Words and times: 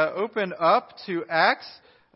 Uh, 0.00 0.12
open 0.14 0.54
up 0.58 0.94
to 1.04 1.26
Acts 1.28 1.66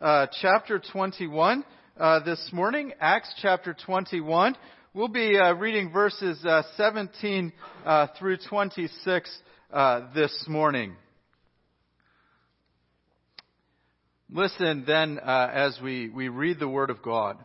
uh, 0.01 0.25
chapter 0.41 0.81
21 0.91 1.63
uh, 1.99 2.19
this 2.23 2.49
morning. 2.51 2.91
Acts 2.99 3.31
chapter 3.43 3.75
21. 3.85 4.55
We'll 4.95 5.07
be 5.07 5.37
uh, 5.37 5.53
reading 5.53 5.91
verses 5.91 6.43
uh, 6.43 6.63
17 6.77 7.53
uh, 7.85 8.07
through 8.17 8.37
26 8.49 9.29
this 10.15 10.45
morning. 10.47 10.95
Listen 14.31 14.83
then 14.87 15.19
as 15.19 15.77
we, 15.79 16.09
we 16.09 16.27
read 16.29 16.57
the 16.57 16.67
Word 16.67 16.89
of 16.89 17.03
God. 17.03 17.37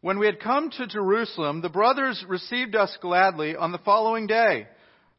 When 0.00 0.18
we 0.18 0.26
had 0.26 0.40
come 0.40 0.68
to 0.78 0.88
Jerusalem, 0.88 1.60
the 1.62 1.68
brothers 1.68 2.24
received 2.26 2.74
us 2.74 2.98
gladly 3.00 3.54
on 3.54 3.70
the 3.70 3.78
following 3.78 4.26
day. 4.26 4.66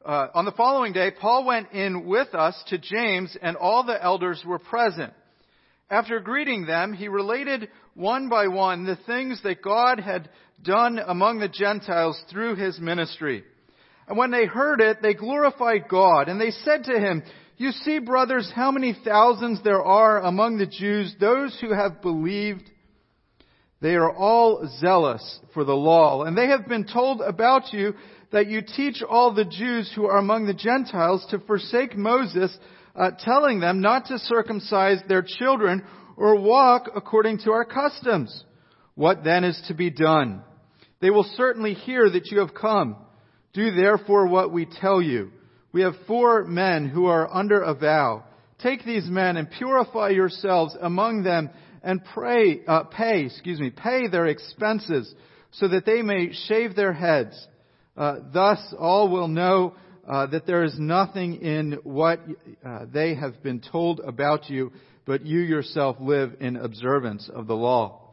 Uh, 0.05 0.27
on 0.33 0.43
the 0.43 0.51
following 0.51 0.91
day, 0.91 1.11
Paul 1.11 1.45
went 1.45 1.71
in 1.71 2.05
with 2.05 2.35
us 2.35 2.61
to 2.67 2.77
James, 2.77 3.37
and 3.41 3.55
all 3.55 3.85
the 3.85 4.03
elders 4.03 4.43
were 4.45 4.59
present. 4.59 5.13
After 5.89 6.19
greeting 6.19 6.65
them, 6.65 6.91
he 6.91 7.07
related 7.07 7.69
one 7.93 8.27
by 8.27 8.47
one 8.47 8.83
the 8.83 8.97
things 9.07 9.41
that 9.43 9.61
God 9.61 10.01
had 10.01 10.29
done 10.61 10.99
among 10.99 11.39
the 11.39 11.47
Gentiles 11.47 12.21
through 12.29 12.55
his 12.55 12.77
ministry. 12.81 13.45
And 14.05 14.17
when 14.17 14.31
they 14.31 14.45
heard 14.45 14.81
it, 14.81 15.01
they 15.01 15.13
glorified 15.13 15.87
God, 15.87 16.27
and 16.27 16.39
they 16.39 16.51
said 16.51 16.83
to 16.85 16.99
him, 16.99 17.23
You 17.55 17.71
see, 17.71 17.99
brothers, 17.99 18.51
how 18.53 18.71
many 18.71 18.97
thousands 19.05 19.63
there 19.63 19.83
are 19.83 20.21
among 20.21 20.57
the 20.57 20.67
Jews, 20.67 21.15
those 21.17 21.57
who 21.61 21.73
have 21.73 22.01
believed. 22.01 22.69
They 23.79 23.95
are 23.95 24.13
all 24.13 24.67
zealous 24.79 25.39
for 25.53 25.63
the 25.63 25.75
law, 25.75 26.23
and 26.23 26.37
they 26.37 26.47
have 26.47 26.67
been 26.67 26.87
told 26.87 27.21
about 27.21 27.71
you 27.71 27.93
that 28.33 28.47
you 28.47 28.63
teach 28.63 29.03
all 29.07 29.31
the 29.31 29.45
Jews 29.45 29.93
who 29.95 30.07
are 30.07 30.17
among 30.17 30.47
the 30.47 30.55
Gentiles 30.55 31.23
to 31.29 31.39
forsake 31.39 31.95
Moses, 31.95 32.57
uh, 32.95 33.11
telling 33.19 33.59
them 33.59 33.79
not 33.79 34.07
to 34.07 34.17
circumcise 34.17 34.97
their 35.07 35.21
children 35.21 35.83
or 36.17 36.41
walk 36.41 36.89
according 36.95 37.37
to 37.39 37.51
our 37.51 37.63
customs. 37.63 38.43
What 38.95 39.23
then 39.23 39.43
is 39.43 39.61
to 39.67 39.75
be 39.75 39.91
done? 39.91 40.41
They 40.99 41.11
will 41.11 41.29
certainly 41.37 41.75
hear 41.75 42.09
that 42.09 42.31
you 42.31 42.39
have 42.39 42.55
come. 42.55 42.95
Do 43.53 43.69
therefore 43.69 44.27
what 44.27 44.51
we 44.51 44.65
tell 44.65 44.99
you. 44.99 45.31
We 45.71 45.81
have 45.83 45.93
four 46.07 46.43
men 46.43 46.89
who 46.89 47.05
are 47.05 47.31
under 47.31 47.61
a 47.61 47.75
vow. 47.75 48.23
Take 48.57 48.83
these 48.83 49.05
men 49.07 49.37
and 49.37 49.49
purify 49.49 50.09
yourselves 50.09 50.75
among 50.81 51.21
them 51.21 51.51
and 51.83 52.03
pray, 52.15 52.61
uh, 52.67 52.85
pay, 52.85 53.25
excuse 53.25 53.59
me, 53.59 53.69
pay 53.69 54.07
their 54.07 54.25
expenses 54.25 55.13
so 55.51 55.67
that 55.67 55.85
they 55.85 56.01
may 56.01 56.33
shave 56.47 56.75
their 56.75 56.93
heads 56.93 57.47
uh, 57.95 58.15
thus, 58.33 58.59
all 58.79 59.09
will 59.09 59.27
know 59.27 59.75
uh, 60.07 60.25
that 60.27 60.45
there 60.47 60.63
is 60.63 60.75
nothing 60.79 61.35
in 61.41 61.79
what 61.83 62.19
uh, 62.65 62.85
they 62.91 63.15
have 63.15 63.41
been 63.43 63.61
told 63.61 63.99
about 63.99 64.49
you, 64.49 64.71
but 65.05 65.25
you 65.25 65.39
yourself 65.39 65.97
live 65.99 66.35
in 66.39 66.55
observance 66.55 67.29
of 67.33 67.47
the 67.47 67.55
law. 67.55 68.11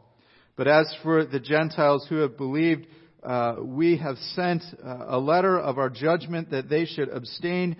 But 0.55 0.67
as 0.67 0.93
for 1.01 1.25
the 1.25 1.39
Gentiles 1.39 2.05
who 2.07 2.17
have 2.17 2.37
believed, 2.37 2.85
uh, 3.23 3.55
we 3.61 3.97
have 3.97 4.17
sent 4.35 4.63
uh, 4.83 5.05
a 5.07 5.17
letter 5.17 5.59
of 5.59 5.77
our 5.77 5.89
judgment 5.89 6.51
that 6.51 6.69
they 6.69 6.85
should 6.85 7.09
abstain. 7.09 7.75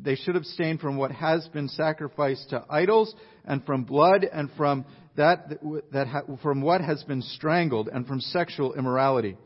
they 0.00 0.16
should 0.16 0.36
abstain 0.36 0.78
from 0.78 0.96
what 0.96 1.12
has 1.12 1.46
been 1.48 1.68
sacrificed 1.68 2.50
to 2.50 2.64
idols, 2.70 3.14
and 3.44 3.64
from 3.66 3.84
blood, 3.84 4.24
and 4.24 4.50
from 4.56 4.86
that, 5.16 5.50
that 5.92 6.24
from 6.42 6.62
what 6.62 6.80
has 6.80 7.02
been 7.04 7.20
strangled, 7.20 7.90
and 7.92 8.06
from 8.06 8.20
sexual 8.20 8.72
immorality. 8.74 9.36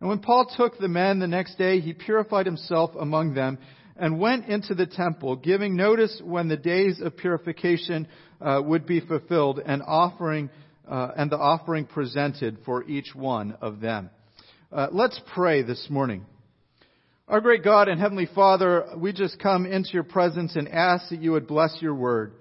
And 0.00 0.08
when 0.08 0.20
Paul 0.20 0.50
took 0.56 0.78
the 0.78 0.88
men 0.88 1.18
the 1.18 1.26
next 1.26 1.58
day, 1.58 1.80
he 1.80 1.92
purified 1.92 2.46
himself 2.46 2.92
among 2.98 3.34
them 3.34 3.58
and 3.96 4.20
went 4.20 4.46
into 4.46 4.74
the 4.74 4.86
temple, 4.86 5.36
giving 5.36 5.74
notice 5.74 6.20
when 6.24 6.48
the 6.48 6.56
days 6.56 7.00
of 7.00 7.16
purification 7.16 8.06
uh, 8.40 8.60
would 8.64 8.86
be 8.86 9.00
fulfilled 9.00 9.60
and 9.64 9.82
offering 9.84 10.50
uh, 10.88 11.10
and 11.16 11.30
the 11.30 11.36
offering 11.36 11.84
presented 11.84 12.58
for 12.64 12.84
each 12.84 13.14
one 13.14 13.56
of 13.60 13.80
them. 13.80 14.08
Uh, 14.72 14.86
let's 14.92 15.20
pray 15.34 15.62
this 15.62 15.88
morning. 15.90 16.24
Our 17.26 17.40
great 17.42 17.62
God 17.62 17.88
and 17.88 18.00
Heavenly 18.00 18.28
Father, 18.34 18.86
we 18.96 19.12
just 19.12 19.38
come 19.38 19.66
into 19.66 19.90
your 19.92 20.04
presence 20.04 20.56
and 20.56 20.66
ask 20.68 21.10
that 21.10 21.20
you 21.20 21.32
would 21.32 21.46
bless 21.46 21.76
your 21.82 21.94
word. 21.94 22.32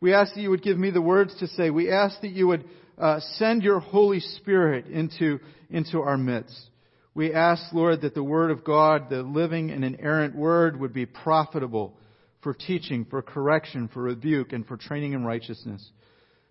We 0.00 0.14
ask 0.14 0.34
that 0.34 0.40
you 0.40 0.48
would 0.48 0.62
give 0.62 0.78
me 0.78 0.90
the 0.90 1.02
words 1.02 1.34
to 1.40 1.46
say. 1.46 1.68
We 1.68 1.90
ask 1.90 2.18
that 2.22 2.30
you 2.30 2.46
would 2.46 2.64
uh, 2.96 3.20
send 3.34 3.62
your 3.62 3.80
Holy 3.80 4.20
Spirit 4.20 4.86
into, 4.86 5.40
into 5.68 6.00
our 6.00 6.16
midst. 6.16 6.69
We 7.14 7.34
ask, 7.34 7.72
Lord, 7.72 8.02
that 8.02 8.14
the 8.14 8.22
Word 8.22 8.52
of 8.52 8.64
God, 8.64 9.10
the 9.10 9.22
living 9.22 9.70
and 9.70 9.84
inerrant 9.84 10.36
Word, 10.36 10.78
would 10.78 10.92
be 10.92 11.06
profitable 11.06 11.96
for 12.42 12.54
teaching, 12.54 13.04
for 13.04 13.20
correction, 13.20 13.88
for 13.88 14.02
rebuke, 14.02 14.52
and 14.52 14.66
for 14.66 14.76
training 14.76 15.12
in 15.12 15.24
righteousness. 15.24 15.90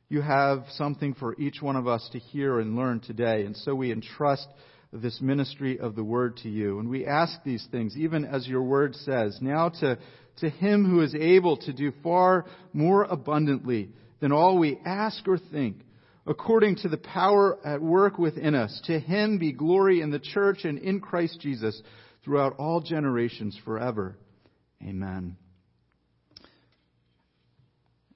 You 0.10 0.22
have 0.22 0.66
something 0.72 1.14
for 1.14 1.40
each 1.40 1.62
one 1.62 1.78
of 1.78 1.88
us 1.88 2.08
to 2.12 2.20
hear 2.20 2.60
and 2.60 2.76
learn 2.76 3.00
today, 3.00 3.46
and 3.46 3.56
so 3.56 3.74
we 3.74 3.92
entrust 3.92 4.48
this 4.92 5.22
ministry 5.22 5.80
of 5.80 5.96
the 5.96 6.04
Word 6.04 6.38
to 6.38 6.50
you. 6.50 6.80
And 6.80 6.90
we 6.90 7.06
ask 7.06 7.42
these 7.44 7.66
things, 7.72 7.96
even 7.96 8.26
as 8.26 8.48
your 8.48 8.64
Word 8.64 8.96
says, 8.96 9.38
now 9.40 9.70
to, 9.80 9.98
to 10.38 10.50
Him 10.50 10.84
who 10.84 11.02
is 11.02 11.16
able 11.16 11.58
to 11.58 11.72
do 11.72 11.94
far 12.04 12.46
more 12.74 13.04
abundantly 13.04 13.90
than 14.20 14.34
all 14.34 14.58
we 14.58 14.78
ask 14.86 15.26
or 15.28 15.38
think 15.38 15.78
according 16.30 16.76
to 16.76 16.88
the 16.88 16.98
power 16.98 17.58
at 17.66 17.82
work 17.82 18.20
within 18.20 18.54
us. 18.54 18.80
To 18.86 19.00
him 19.00 19.40
be 19.40 19.52
glory 19.52 20.02
in 20.02 20.12
the 20.12 20.20
church 20.20 20.64
and 20.64 20.78
in 20.78 21.02
Christ 21.02 21.42
Jesus 21.42 21.82
throughout 22.24 22.56
all 22.60 22.82
generations 22.82 23.60
forever. 23.66 24.16
Amen. 24.82 25.38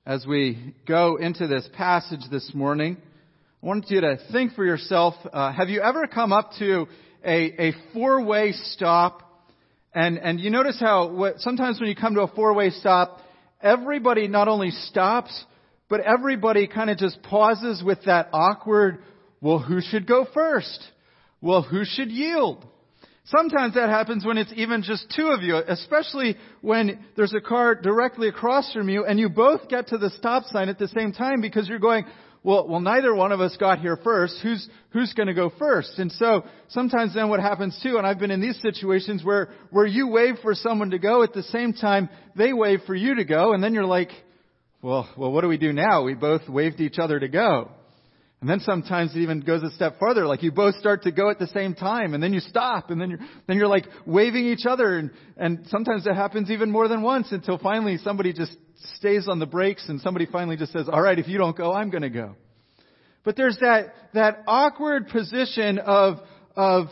As 0.06 0.26
we 0.28 0.76
go 0.88 1.16
into 1.16 1.48
this 1.48 1.68
passage 1.74 2.20
this 2.30 2.52
morning, 2.54 2.98
I 3.64 3.66
want 3.66 3.90
you 3.90 4.02
to 4.02 4.20
think 4.32 4.54
for 4.54 4.64
yourself, 4.64 5.16
uh, 5.32 5.52
have 5.52 5.70
you 5.70 5.82
ever 5.82 6.06
come 6.06 6.32
up 6.32 6.52
to 6.60 6.88
a, 7.26 7.70
a 7.70 7.74
four-way 7.94 8.52
stop 8.52 9.22
and, 9.96 10.20
and 10.20 10.40
you 10.40 10.52
notice 10.52 10.80
how 10.80 11.10
what, 11.10 11.40
sometimes 11.40 11.80
when 11.80 11.90
you 11.90 11.96
come 11.96 12.14
to 12.16 12.22
a 12.22 12.28
four-way 12.28 12.70
stop, 12.70 13.20
everybody 13.62 14.28
not 14.28 14.48
only 14.48 14.70
stops, 14.70 15.46
but 15.90 16.02
everybody 16.02 16.68
kind 16.68 16.90
of 16.90 16.98
just 16.98 17.22
pauses 17.24 17.84
with 17.84 18.00
that 18.06 18.30
awkward, 18.34 19.00
well, 19.42 19.60
who 19.60 19.82
should 19.82 20.08
go 20.08 20.26
first? 20.34 20.84
Well, 21.42 21.62
who 21.62 21.84
should 21.86 22.10
yield? 22.10 22.66
Sometimes 23.26 23.76
that 23.76 23.90
happens 23.90 24.26
when 24.26 24.38
it's 24.38 24.52
even 24.56 24.84
just 24.84 25.12
two 25.16 25.28
of 25.28 25.42
you, 25.44 25.56
especially 25.56 26.36
when 26.62 27.06
there's 27.16 27.34
a 27.34 27.40
car 27.40 27.74
directly 27.76 28.28
across 28.28 28.74
from 28.74 28.90
you 28.90 29.06
and 29.06 29.18
you 29.18 29.30
both 29.30 29.70
get 29.70 29.88
to 29.88 29.98
the 29.98 30.10
stop 30.12 30.44
sign 30.46 30.68
at 30.68 30.78
the 30.78 30.90
same 30.90 31.14
time 31.14 31.40
because 31.40 31.70
you're 31.70 31.80
going, 31.80 32.06
well, 32.44 32.68
well, 32.68 32.82
neither 32.82 33.16
one 33.16 33.32
of 33.32 33.40
us 33.40 33.56
got 33.58 33.80
here 33.80 33.98
first. 34.04 34.38
Who's, 34.44 34.68
who's 34.90 35.14
gonna 35.14 35.34
go 35.34 35.50
first? 35.58 35.98
And 36.00 36.12
so, 36.12 36.44
sometimes 36.68 37.14
then 37.14 37.30
what 37.30 37.40
happens 37.40 37.80
too, 37.82 37.98
and 37.98 38.06
I've 38.06 38.20
been 38.20 38.32
in 38.32 38.42
these 38.42 38.62
situations 38.62 39.24
where, 39.24 39.50
where 39.70 39.86
you 39.86 40.10
wave 40.10 40.36
for 40.42 40.54
someone 40.54 40.90
to 40.90 41.00
go 41.00 41.24
at 41.24 41.32
the 41.32 41.44
same 41.44 41.72
time 41.72 42.10
they 42.36 42.52
wave 42.52 42.82
for 42.86 42.96
you 42.96 43.16
to 43.16 43.24
go, 43.24 43.54
and 43.54 43.64
then 43.64 43.74
you're 43.74 43.86
like, 43.86 44.10
well, 44.84 45.10
well, 45.18 45.32
what 45.32 45.42
do 45.42 45.48
we 45.48 45.58
do 45.58 45.72
now? 45.72 46.04
We 46.04 46.14
both 46.14 46.48
wave 46.50 46.76
to 46.76 46.84
each 46.84 47.00
other 47.00 47.18
to 47.20 47.30
go. 47.30 47.72
And 48.42 48.50
then 48.50 48.60
sometimes 48.60 49.16
it 49.16 49.20
even 49.20 49.40
goes 49.40 49.64
a 49.64 49.72
step 49.72 49.96
further, 49.98 50.28
like 50.28 50.44
you 50.44 50.52
both 50.52 50.76
start 50.76 51.04
to 51.04 51.12
go 51.14 51.30
at 51.30 51.40
the 51.40 51.48
same 51.48 51.74
time, 51.74 52.14
and 52.14 52.22
then 52.22 52.34
you 52.34 52.42
stop, 52.42 52.92
and 52.92 53.00
then 53.00 53.12
you're, 53.12 53.20
then 53.48 53.56
you're 53.56 53.70
like 53.70 53.86
waving 54.06 54.46
each 54.46 54.66
other, 54.66 54.98
and, 54.98 55.12
and 55.38 55.66
sometimes 55.68 56.06
it 56.06 56.14
happens 56.14 56.52
even 56.52 56.70
more 56.70 56.90
than 56.90 57.02
once 57.02 57.32
until 57.32 57.58
finally 57.58 57.96
somebody 57.96 58.34
just 58.34 58.58
stays 58.98 59.30
on 59.30 59.40
the 59.40 59.46
brakes 59.46 59.88
and 59.88 60.02
somebody 60.02 60.26
finally 60.26 60.58
just 60.58 60.74
says, 60.74 60.90
alright, 60.90 61.18
if 61.18 61.30
you 61.30 61.38
don't 61.38 61.56
go, 61.56 61.72
I'm 61.72 61.90
gonna 61.90 62.10
go. 62.10 62.36
But 63.24 63.38
there's 63.38 63.58
that, 63.62 63.94
that 64.14 64.44
awkward 64.46 65.08
position 65.08 65.80
of, 65.80 66.18
of 66.58 66.88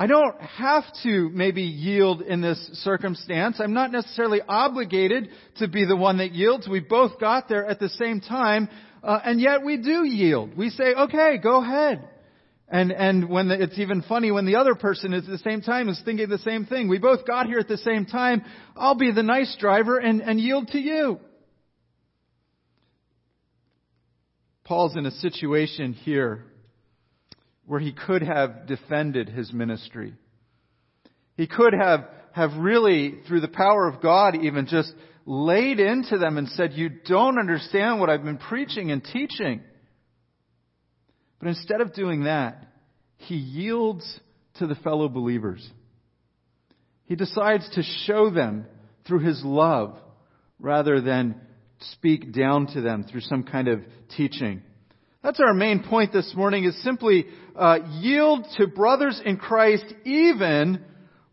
I 0.00 0.06
don't 0.06 0.40
have 0.40 0.84
to 1.02 1.28
maybe 1.28 1.60
yield 1.60 2.22
in 2.22 2.40
this 2.40 2.58
circumstance. 2.82 3.60
I'm 3.60 3.74
not 3.74 3.92
necessarily 3.92 4.40
obligated 4.40 5.28
to 5.58 5.68
be 5.68 5.84
the 5.84 5.94
one 5.94 6.16
that 6.16 6.32
yields. 6.32 6.66
We 6.66 6.80
both 6.80 7.20
got 7.20 7.50
there 7.50 7.66
at 7.66 7.80
the 7.80 7.90
same 7.90 8.22
time, 8.22 8.70
uh, 9.04 9.20
and 9.22 9.38
yet 9.38 9.62
we 9.62 9.76
do 9.76 10.06
yield. 10.06 10.56
We 10.56 10.70
say, 10.70 10.94
okay, 10.94 11.36
go 11.36 11.62
ahead. 11.62 12.08
And, 12.66 12.92
and 12.92 13.28
when 13.28 13.48
the, 13.48 13.62
it's 13.62 13.78
even 13.78 14.00
funny 14.00 14.30
when 14.30 14.46
the 14.46 14.56
other 14.56 14.74
person 14.74 15.12
is 15.12 15.24
at 15.24 15.30
the 15.32 15.38
same 15.38 15.60
time 15.60 15.90
is 15.90 16.00
thinking 16.02 16.30
the 16.30 16.38
same 16.38 16.64
thing. 16.64 16.88
We 16.88 16.98
both 16.98 17.26
got 17.26 17.44
here 17.44 17.58
at 17.58 17.68
the 17.68 17.76
same 17.76 18.06
time. 18.06 18.42
I'll 18.74 18.94
be 18.94 19.12
the 19.12 19.22
nice 19.22 19.54
driver 19.60 19.98
and, 19.98 20.22
and 20.22 20.40
yield 20.40 20.68
to 20.68 20.78
you. 20.78 21.20
Paul's 24.64 24.96
in 24.96 25.04
a 25.04 25.10
situation 25.10 25.92
here 25.92 26.46
where 27.70 27.78
he 27.78 27.92
could 27.92 28.20
have 28.20 28.66
defended 28.66 29.28
his 29.28 29.52
ministry. 29.52 30.12
He 31.36 31.46
could 31.46 31.72
have, 31.72 32.04
have 32.32 32.56
really, 32.56 33.20
through 33.28 33.42
the 33.42 33.46
power 33.46 33.86
of 33.86 34.02
God, 34.02 34.34
even 34.34 34.66
just 34.66 34.92
laid 35.24 35.78
into 35.78 36.18
them 36.18 36.36
and 36.36 36.48
said, 36.48 36.72
You 36.72 36.88
don't 36.88 37.38
understand 37.38 38.00
what 38.00 38.10
I've 38.10 38.24
been 38.24 38.38
preaching 38.38 38.90
and 38.90 39.04
teaching. 39.04 39.60
But 41.38 41.46
instead 41.46 41.80
of 41.80 41.94
doing 41.94 42.24
that, 42.24 42.60
he 43.18 43.36
yields 43.36 44.18
to 44.54 44.66
the 44.66 44.74
fellow 44.74 45.08
believers. 45.08 45.64
He 47.04 47.14
decides 47.14 47.70
to 47.76 47.84
show 48.04 48.30
them 48.30 48.66
through 49.06 49.20
his 49.20 49.44
love 49.44 49.96
rather 50.58 51.00
than 51.00 51.40
speak 51.92 52.32
down 52.32 52.66
to 52.74 52.80
them 52.80 53.04
through 53.04 53.20
some 53.20 53.44
kind 53.44 53.68
of 53.68 53.82
teaching. 54.16 54.62
That's 55.22 55.40
our 55.40 55.52
main 55.52 55.82
point 55.82 56.14
this 56.14 56.32
morning 56.34 56.64
is 56.64 56.82
simply 56.82 57.26
uh, 57.54 57.78
yield 57.98 58.46
to 58.56 58.66
brothers 58.66 59.20
in 59.22 59.36
Christ 59.36 59.84
even 60.06 60.82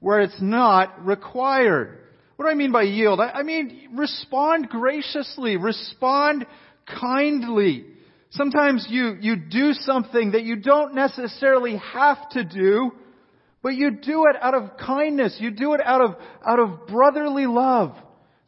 where 0.02 0.20
it's 0.20 0.42
not 0.42 1.06
required. 1.06 1.98
What 2.36 2.46
do 2.46 2.52
I 2.52 2.56
mean 2.56 2.74
by 2.74 2.84
yield? 2.84 3.22
I, 3.22 3.30
I 3.30 3.44
mean 3.44 3.92
respond 3.96 4.68
graciously, 4.68 5.56
respond 5.56 6.46
kindly. 6.86 7.86
Sometimes 8.32 8.86
you, 8.90 9.16
you 9.22 9.38
do 9.38 9.72
something 9.72 10.32
that 10.32 10.44
you 10.44 10.58
don't 10.58 10.94
necessarily 10.94 11.78
have 11.78 12.30
to 12.32 12.44
do, 12.44 12.92
but 13.64 13.76
you 13.76 13.92
do 13.92 14.26
it 14.26 14.36
out 14.42 14.54
of 14.54 14.72
kindness. 14.86 15.38
You 15.40 15.52
do 15.52 15.74
it 15.76 15.82
out 15.82 16.02
of, 16.02 16.16
out 16.46 16.60
of 16.60 16.88
brotherly 16.88 17.46
love. 17.46 17.96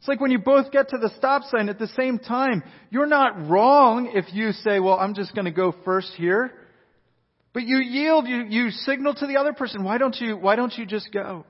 It's 0.00 0.08
like 0.08 0.20
when 0.20 0.30
you 0.30 0.38
both 0.38 0.72
get 0.72 0.88
to 0.88 0.98
the 0.98 1.10
stop 1.18 1.42
sign 1.44 1.68
at 1.68 1.78
the 1.78 1.88
same 1.88 2.18
time. 2.18 2.62
You're 2.88 3.06
not 3.06 3.48
wrong 3.50 4.10
if 4.14 4.32
you 4.32 4.52
say, 4.52 4.80
well, 4.80 4.98
I'm 4.98 5.14
just 5.14 5.34
going 5.34 5.44
to 5.44 5.50
go 5.50 5.74
first 5.84 6.14
here. 6.16 6.52
But 7.52 7.64
you 7.64 7.78
yield, 7.78 8.26
you, 8.26 8.44
you 8.48 8.70
signal 8.70 9.14
to 9.16 9.26
the 9.26 9.36
other 9.36 9.52
person, 9.52 9.84
why 9.84 9.98
don't 9.98 10.16
you, 10.18 10.38
why 10.38 10.56
don't 10.56 10.72
you 10.78 10.86
just 10.86 11.12
go? 11.12 11.44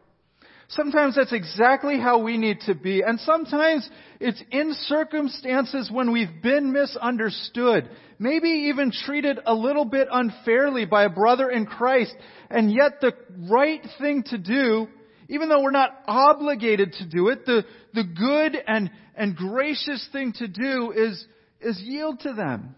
Sometimes 0.66 1.14
that's 1.14 1.32
exactly 1.32 2.00
how 2.00 2.18
we 2.22 2.38
need 2.38 2.58
to 2.66 2.74
be. 2.74 3.02
And 3.02 3.20
sometimes 3.20 3.88
it's 4.18 4.42
in 4.50 4.72
circumstances 4.74 5.88
when 5.92 6.10
we've 6.10 6.42
been 6.42 6.72
misunderstood, 6.72 7.88
maybe 8.18 8.48
even 8.70 8.90
treated 8.90 9.38
a 9.46 9.54
little 9.54 9.84
bit 9.84 10.08
unfairly 10.10 10.86
by 10.86 11.04
a 11.04 11.08
brother 11.08 11.50
in 11.50 11.66
Christ. 11.66 12.14
And 12.50 12.72
yet 12.72 13.00
the 13.00 13.12
right 13.48 13.84
thing 14.00 14.24
to 14.24 14.38
do, 14.38 14.88
even 15.30 15.48
though 15.48 15.62
we're 15.62 15.70
not 15.70 15.96
obligated 16.08 16.92
to 16.94 17.06
do 17.06 17.28
it, 17.28 17.46
the, 17.46 17.64
the 17.94 18.02
good 18.02 18.60
and, 18.66 18.90
and 19.14 19.36
gracious 19.36 20.06
thing 20.10 20.32
to 20.34 20.48
do 20.48 20.92
is, 20.94 21.24
is 21.60 21.80
yield 21.80 22.18
to 22.20 22.32
them. 22.32 22.74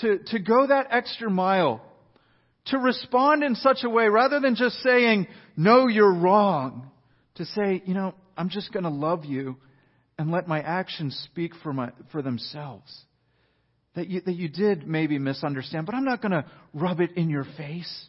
To, 0.00 0.18
to 0.18 0.40
go 0.40 0.66
that 0.66 0.88
extra 0.90 1.30
mile. 1.30 1.80
To 2.66 2.78
respond 2.78 3.44
in 3.44 3.54
such 3.54 3.84
a 3.84 3.88
way 3.88 4.08
rather 4.08 4.40
than 4.40 4.56
just 4.56 4.74
saying, 4.82 5.28
no, 5.56 5.86
you're 5.86 6.14
wrong 6.14 6.90
to 7.36 7.44
say, 7.44 7.80
you 7.86 7.94
know, 7.94 8.14
I'm 8.36 8.48
just 8.48 8.72
going 8.72 8.84
to 8.84 8.90
love 8.90 9.24
you 9.24 9.56
and 10.18 10.32
let 10.32 10.48
my 10.48 10.60
actions 10.60 11.16
speak 11.30 11.52
for, 11.62 11.72
my, 11.72 11.92
for 12.10 12.22
themselves. 12.22 12.92
That 13.94 14.08
you, 14.08 14.20
that 14.22 14.34
you 14.34 14.48
did 14.48 14.88
maybe 14.88 15.20
misunderstand, 15.20 15.86
but 15.86 15.94
I'm 15.94 16.04
not 16.04 16.20
going 16.20 16.32
to 16.32 16.44
rub 16.72 16.98
it 16.98 17.12
in 17.16 17.30
your 17.30 17.44
face. 17.56 18.06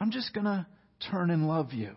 I'm 0.00 0.10
just 0.10 0.32
going 0.32 0.46
to 0.46 0.66
turn 1.10 1.30
and 1.30 1.46
love 1.46 1.74
you. 1.74 1.94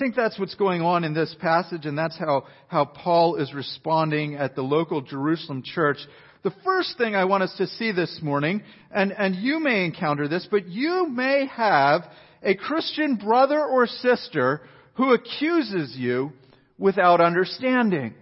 I 0.00 0.02
think 0.02 0.16
that's 0.16 0.38
what's 0.38 0.54
going 0.54 0.80
on 0.80 1.04
in 1.04 1.12
this 1.12 1.36
passage, 1.40 1.84
and 1.84 1.98
that's 1.98 2.16
how, 2.16 2.46
how 2.68 2.86
Paul 2.86 3.36
is 3.36 3.52
responding 3.52 4.34
at 4.34 4.54
the 4.54 4.62
local 4.62 5.02
Jerusalem 5.02 5.62
church. 5.62 5.98
The 6.42 6.54
first 6.64 6.96
thing 6.96 7.14
I 7.14 7.26
want 7.26 7.42
us 7.42 7.54
to 7.58 7.66
see 7.66 7.92
this 7.92 8.18
morning, 8.22 8.62
and, 8.90 9.12
and 9.12 9.34
you 9.34 9.60
may 9.60 9.84
encounter 9.84 10.26
this, 10.26 10.48
but 10.50 10.66
you 10.66 11.06
may 11.10 11.46
have 11.54 12.04
a 12.42 12.54
Christian 12.54 13.16
brother 13.16 13.62
or 13.62 13.86
sister 13.86 14.62
who 14.94 15.12
accuses 15.12 15.94
you 15.98 16.32
without 16.78 17.20
understanding. 17.20 18.14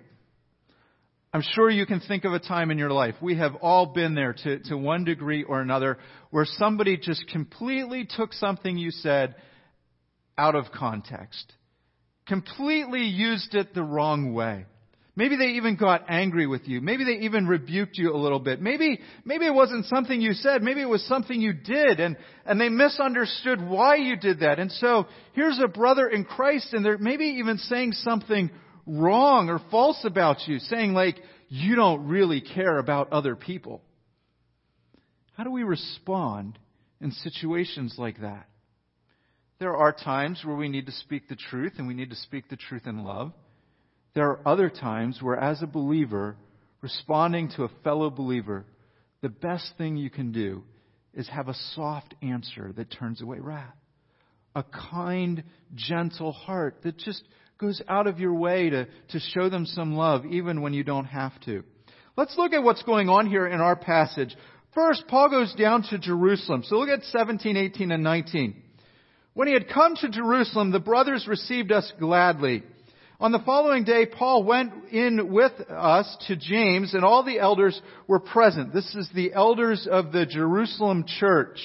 I'm 1.32 1.44
sure 1.54 1.70
you 1.70 1.86
can 1.86 2.00
think 2.00 2.24
of 2.24 2.32
a 2.32 2.40
time 2.40 2.72
in 2.72 2.78
your 2.78 2.90
life. 2.90 3.14
We 3.22 3.36
have 3.36 3.54
all 3.62 3.86
been 3.86 4.16
there 4.16 4.32
to, 4.42 4.58
to 4.64 4.76
one 4.76 5.04
degree 5.04 5.44
or 5.44 5.60
another 5.60 5.98
where 6.30 6.44
somebody 6.44 6.96
just 6.96 7.28
completely 7.28 8.04
took 8.04 8.32
something 8.32 8.76
you 8.76 8.90
said 8.90 9.36
out 10.36 10.56
of 10.56 10.72
context. 10.72 11.54
Completely 12.28 13.04
used 13.04 13.54
it 13.54 13.74
the 13.74 13.82
wrong 13.82 14.34
way. 14.34 14.66
Maybe 15.16 15.34
they 15.34 15.54
even 15.56 15.74
got 15.74 16.04
angry 16.08 16.46
with 16.46 16.68
you. 16.68 16.80
Maybe 16.80 17.02
they 17.02 17.24
even 17.24 17.48
rebuked 17.48 17.98
you 17.98 18.14
a 18.14 18.16
little 18.16 18.38
bit. 18.38 18.60
Maybe, 18.62 19.00
maybe 19.24 19.46
it 19.46 19.54
wasn't 19.54 19.86
something 19.86 20.20
you 20.20 20.32
said. 20.32 20.62
Maybe 20.62 20.80
it 20.80 20.88
was 20.88 21.04
something 21.06 21.40
you 21.40 21.52
did 21.52 21.98
and, 21.98 22.16
and 22.46 22.60
they 22.60 22.68
misunderstood 22.68 23.60
why 23.60 23.96
you 23.96 24.16
did 24.16 24.40
that. 24.40 24.60
And 24.60 24.70
so 24.70 25.06
here's 25.32 25.58
a 25.58 25.66
brother 25.66 26.06
in 26.06 26.24
Christ 26.24 26.72
and 26.72 26.84
they're 26.84 26.98
maybe 26.98 27.24
even 27.40 27.58
saying 27.58 27.94
something 27.94 28.48
wrong 28.86 29.48
or 29.48 29.60
false 29.72 30.04
about 30.04 30.46
you, 30.46 30.60
saying 30.60 30.92
like, 30.92 31.16
you 31.48 31.74
don't 31.74 32.06
really 32.06 32.40
care 32.40 32.78
about 32.78 33.12
other 33.12 33.34
people. 33.34 33.82
How 35.32 35.42
do 35.42 35.50
we 35.50 35.64
respond 35.64 36.60
in 37.00 37.10
situations 37.10 37.96
like 37.98 38.20
that? 38.20 38.46
There 39.58 39.76
are 39.76 39.92
times 39.92 40.42
where 40.44 40.54
we 40.54 40.68
need 40.68 40.86
to 40.86 40.92
speak 40.92 41.28
the 41.28 41.36
truth 41.36 41.74
and 41.78 41.88
we 41.88 41.94
need 41.94 42.10
to 42.10 42.16
speak 42.16 42.48
the 42.48 42.56
truth 42.56 42.86
in 42.86 43.02
love. 43.02 43.32
There 44.14 44.28
are 44.30 44.40
other 44.46 44.70
times 44.70 45.18
where, 45.20 45.36
as 45.36 45.62
a 45.62 45.66
believer, 45.66 46.36
responding 46.80 47.50
to 47.56 47.64
a 47.64 47.70
fellow 47.82 48.08
believer, 48.08 48.64
the 49.20 49.28
best 49.28 49.72
thing 49.76 49.96
you 49.96 50.10
can 50.10 50.30
do 50.30 50.62
is 51.12 51.28
have 51.28 51.48
a 51.48 51.54
soft 51.74 52.14
answer 52.22 52.72
that 52.76 52.92
turns 52.92 53.20
away 53.20 53.38
wrath. 53.40 53.74
A 54.54 54.62
kind, 54.62 55.42
gentle 55.74 56.32
heart 56.32 56.76
that 56.84 56.96
just 56.96 57.24
goes 57.58 57.82
out 57.88 58.06
of 58.06 58.20
your 58.20 58.34
way 58.34 58.70
to, 58.70 58.86
to 59.08 59.18
show 59.34 59.48
them 59.48 59.66
some 59.66 59.94
love, 59.94 60.24
even 60.24 60.62
when 60.62 60.72
you 60.72 60.84
don't 60.84 61.06
have 61.06 61.38
to. 61.40 61.64
Let's 62.16 62.36
look 62.36 62.52
at 62.52 62.62
what's 62.62 62.82
going 62.84 63.08
on 63.08 63.26
here 63.26 63.46
in 63.46 63.60
our 63.60 63.76
passage. 63.76 64.36
First, 64.74 65.04
Paul 65.08 65.30
goes 65.30 65.52
down 65.54 65.82
to 65.90 65.98
Jerusalem. 65.98 66.62
So 66.64 66.76
look 66.76 66.88
at 66.88 67.02
17, 67.04 67.56
18, 67.56 67.90
and 67.90 68.04
19. 68.04 68.62
When 69.38 69.46
he 69.46 69.54
had 69.54 69.68
come 69.68 69.94
to 69.94 70.08
Jerusalem, 70.08 70.72
the 70.72 70.80
brothers 70.80 71.28
received 71.28 71.70
us 71.70 71.92
gladly. 72.00 72.64
On 73.20 73.30
the 73.30 73.38
following 73.38 73.84
day, 73.84 74.04
Paul 74.04 74.42
went 74.42 74.72
in 74.90 75.30
with 75.32 75.52
us 75.70 76.16
to 76.26 76.34
James, 76.34 76.92
and 76.92 77.04
all 77.04 77.22
the 77.22 77.38
elders 77.38 77.80
were 78.08 78.18
present. 78.18 78.74
This 78.74 78.92
is 78.96 79.08
the 79.14 79.32
elders 79.32 79.86
of 79.88 80.10
the 80.10 80.26
Jerusalem 80.26 81.04
church. 81.20 81.60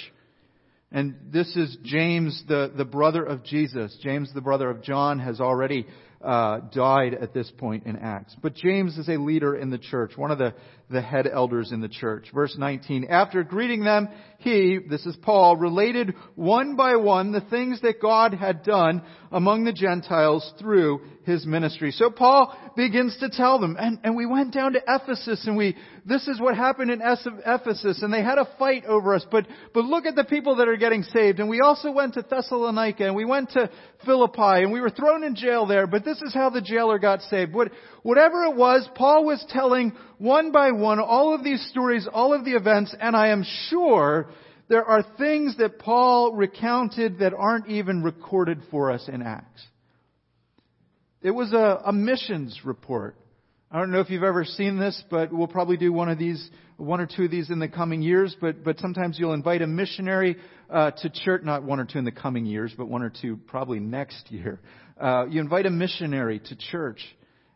And 0.92 1.16
this 1.32 1.56
is 1.56 1.76
James, 1.82 2.44
the, 2.48 2.72
the 2.78 2.86
brother 2.86 3.24
of 3.24 3.44
Jesus. 3.44 3.98
James, 4.04 4.32
the 4.36 4.42
brother 4.42 4.70
of 4.70 4.84
John, 4.84 5.18
has 5.18 5.42
already 5.42 5.88
uh, 6.22 6.60
died 6.76 7.16
at 7.16 7.34
this 7.34 7.52
point 7.58 7.88
in 7.88 7.96
Acts. 7.96 8.36
But 8.40 8.54
James 8.54 9.00
is 9.00 9.10
a 9.10 9.18
leader 9.18 9.56
in 9.56 9.72
the 9.72 9.80
church, 9.80 10.16
one 10.16 10.30
of 10.30 10.38
the, 10.38 10.54
the 10.94 11.02
head 11.02 11.28
elders 11.28 11.72
in 11.72 11.82
the 11.82 11.90
church. 11.90 12.28
Verse 12.34 12.56
19. 12.58 13.06
After 13.10 13.44
greeting 13.44 13.84
them, 13.84 14.08
he, 14.44 14.78
this 14.90 15.06
is 15.06 15.16
Paul, 15.22 15.56
related 15.56 16.16
one 16.36 16.76
by 16.76 16.98
one 16.98 17.32
the 17.32 17.42
things 17.42 17.82
that 17.82 18.02
God 18.02 18.34
had 18.34 18.64
done 18.64 19.02
among 19.32 19.64
the 19.64 19.74
Gentiles 19.74 20.54
through 20.60 21.02
his 21.24 21.46
ministry. 21.46 21.92
So 21.92 22.10
Paul 22.10 22.54
begins 22.76 23.18
to 23.22 23.30
tell 23.30 23.58
them, 23.58 23.78
and, 23.80 24.00
and 24.04 24.16
we 24.16 24.26
went 24.26 24.54
down 24.54 24.74
to 24.74 24.82
Ephesus 24.86 25.48
and 25.48 25.56
we, 25.56 25.78
this 26.06 26.28
is 26.28 26.40
what 26.40 26.56
happened 26.56 26.92
in 26.92 27.02
Ephesus 27.02 28.04
and 28.04 28.14
they 28.14 28.22
had 28.22 28.38
a 28.38 28.50
fight 28.60 28.86
over 28.86 29.16
us, 29.16 29.26
but, 29.32 29.48
but 29.74 29.86
look 29.86 30.06
at 30.06 30.16
the 30.16 30.26
people 30.26 30.58
that 30.58 30.68
are 30.68 30.76
getting 30.76 31.04
saved. 31.04 31.40
And 31.40 31.50
we 31.50 31.62
also 31.62 31.92
went 31.92 32.16
to 32.16 32.26
Thessalonica 32.30 33.06
and 33.06 33.16
we 33.16 33.26
went 33.26 33.52
to 33.52 33.70
Philippi 34.06 34.64
and 34.64 34.74
we 34.74 34.82
were 34.82 34.90
thrown 34.90 35.24
in 35.24 35.36
jail 35.36 35.66
there, 35.66 35.88
but 35.88 36.04
this 36.04 36.22
is 36.22 36.34
how 36.34 36.50
the 36.50 36.62
jailer 36.62 37.00
got 37.00 37.22
saved. 37.22 37.54
What, 37.54 37.72
whatever 38.02 38.44
it 38.44 38.56
was, 38.58 38.88
Paul 38.94 39.26
was 39.26 39.44
telling 39.50 39.94
one 40.24 40.54
by 40.54 40.72
one 40.72 41.02
all 41.02 41.36
of 41.36 41.44
these 41.44 41.62
stories, 41.70 42.08
all 42.12 42.34
of 42.34 42.46
the 42.46 42.52
events, 42.52 42.96
and 42.98 43.14
I 43.14 43.28
am 43.30 43.44
sure 43.68 44.30
there 44.70 44.86
are 44.86 45.04
things 45.18 45.58
that 45.58 45.80
Paul 45.80 46.34
recounted 46.34 47.20
that 47.20 47.34
aren't 47.34 47.68
even 47.68 48.04
recorded 48.04 48.62
for 48.72 48.90
us 48.90 49.10
in 49.12 49.22
Acts. 49.22 49.62
It 51.22 51.32
was 51.32 51.52
a, 51.52 51.82
a 51.86 51.92
missions 51.92 52.62
report. 52.64 53.18
I 53.70 53.80
don't 53.80 53.92
know 53.92 54.00
if 54.00 54.10
you've 54.10 54.24
ever 54.24 54.46
seen 54.46 54.80
this, 54.80 55.04
but 55.12 55.34
we'll 55.34 55.48
probably 55.48 55.76
do 55.76 55.92
one 55.92 56.08
of 56.08 56.18
these, 56.18 56.50
one 56.78 57.02
or 57.02 57.06
two 57.06 57.24
of 57.24 57.32
these 57.32 57.50
in 57.50 57.60
the 57.60 57.68
coming 57.68 58.02
years. 58.02 58.34
But 58.40 58.64
but 58.64 58.80
sometimes 58.80 59.20
you'll 59.20 59.34
invite 59.34 59.62
a 59.62 59.68
missionary 59.68 60.38
uh, 60.70 60.92
to 60.92 61.10
church, 61.10 61.42
not 61.44 61.64
one 61.64 61.82
or 61.82 61.86
two 61.86 62.00
in 62.00 62.06
the 62.06 62.14
coming 62.14 62.46
years, 62.46 62.74
but 62.78 62.88
one 62.88 63.04
or 63.04 63.10
two 63.10 63.40
probably 63.48 63.82
next 63.82 64.32
year. 64.32 64.62
Uh, 64.98 65.26
you 65.30 65.42
invite 65.42 65.66
a 65.66 65.70
missionary 65.70 66.40
to 66.40 66.56
church, 66.56 67.02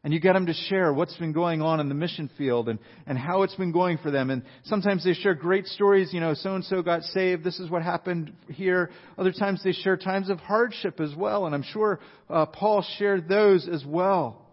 and 0.07 0.13
you 0.13 0.21
get 0.21 0.35
them 0.35 0.45
to 0.45 0.53
share 0.53 0.93
what's 0.93 1.17
been 1.17 1.33
going 1.33 1.61
on 1.61 1.81
in 1.81 1.89
the 1.89 1.93
mission 1.93 2.29
field 2.37 2.69
and, 2.69 2.79
and 3.07 3.17
how 3.17 3.41
it's 3.41 3.55
been 3.55 3.73
going 3.73 3.97
for 3.97 4.09
them. 4.09 4.29
And 4.29 4.41
sometimes 4.63 5.03
they 5.03 5.11
share 5.11 5.33
great 5.33 5.65
stories, 5.65 6.13
you 6.13 6.21
know, 6.21 6.33
so 6.33 6.55
and 6.55 6.63
so 6.63 6.81
got 6.81 7.03
saved, 7.03 7.43
this 7.43 7.59
is 7.59 7.69
what 7.69 7.81
happened 7.81 8.31
here. 8.47 8.89
Other 9.17 9.33
times 9.33 9.61
they 9.65 9.73
share 9.73 9.97
times 9.97 10.29
of 10.29 10.39
hardship 10.39 11.01
as 11.01 11.13
well, 11.13 11.45
and 11.45 11.53
I'm 11.53 11.65
sure 11.73 11.99
uh, 12.29 12.45
Paul 12.45 12.85
shared 12.97 13.27
those 13.27 13.67
as 13.67 13.83
well. 13.85 14.47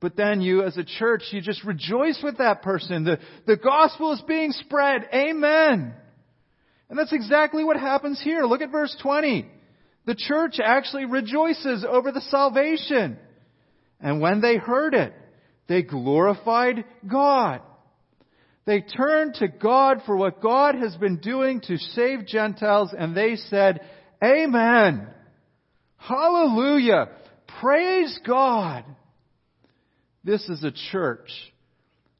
But 0.00 0.16
then 0.16 0.40
you, 0.40 0.62
as 0.62 0.78
a 0.78 0.84
church, 0.84 1.24
you 1.30 1.42
just 1.42 1.62
rejoice 1.62 2.18
with 2.24 2.38
that 2.38 2.62
person. 2.62 3.04
The, 3.04 3.18
the 3.46 3.58
gospel 3.58 4.14
is 4.14 4.22
being 4.22 4.52
spread. 4.52 5.10
Amen. 5.12 5.92
And 6.88 6.98
that's 6.98 7.12
exactly 7.12 7.64
what 7.64 7.76
happens 7.76 8.18
here. 8.24 8.44
Look 8.44 8.62
at 8.62 8.70
verse 8.70 8.96
20. 9.02 9.46
The 10.06 10.14
church 10.14 10.54
actually 10.58 11.04
rejoices 11.04 11.84
over 11.86 12.12
the 12.12 12.22
salvation. 12.22 13.18
And 14.02 14.20
when 14.20 14.40
they 14.40 14.56
heard 14.56 14.94
it, 14.94 15.14
they 15.68 15.82
glorified 15.82 16.84
God. 17.06 17.62
They 18.64 18.80
turned 18.80 19.34
to 19.34 19.48
God 19.48 20.02
for 20.04 20.16
what 20.16 20.42
God 20.42 20.74
has 20.74 20.94
been 20.96 21.18
doing 21.18 21.60
to 21.62 21.78
save 21.78 22.26
Gentiles 22.26 22.94
and 22.96 23.16
they 23.16 23.36
said, 23.36 23.80
Amen. 24.22 25.08
Hallelujah. 25.96 27.08
Praise 27.60 28.18
God. 28.26 28.84
This 30.24 30.48
is 30.48 30.62
a 30.62 30.72
church 30.90 31.30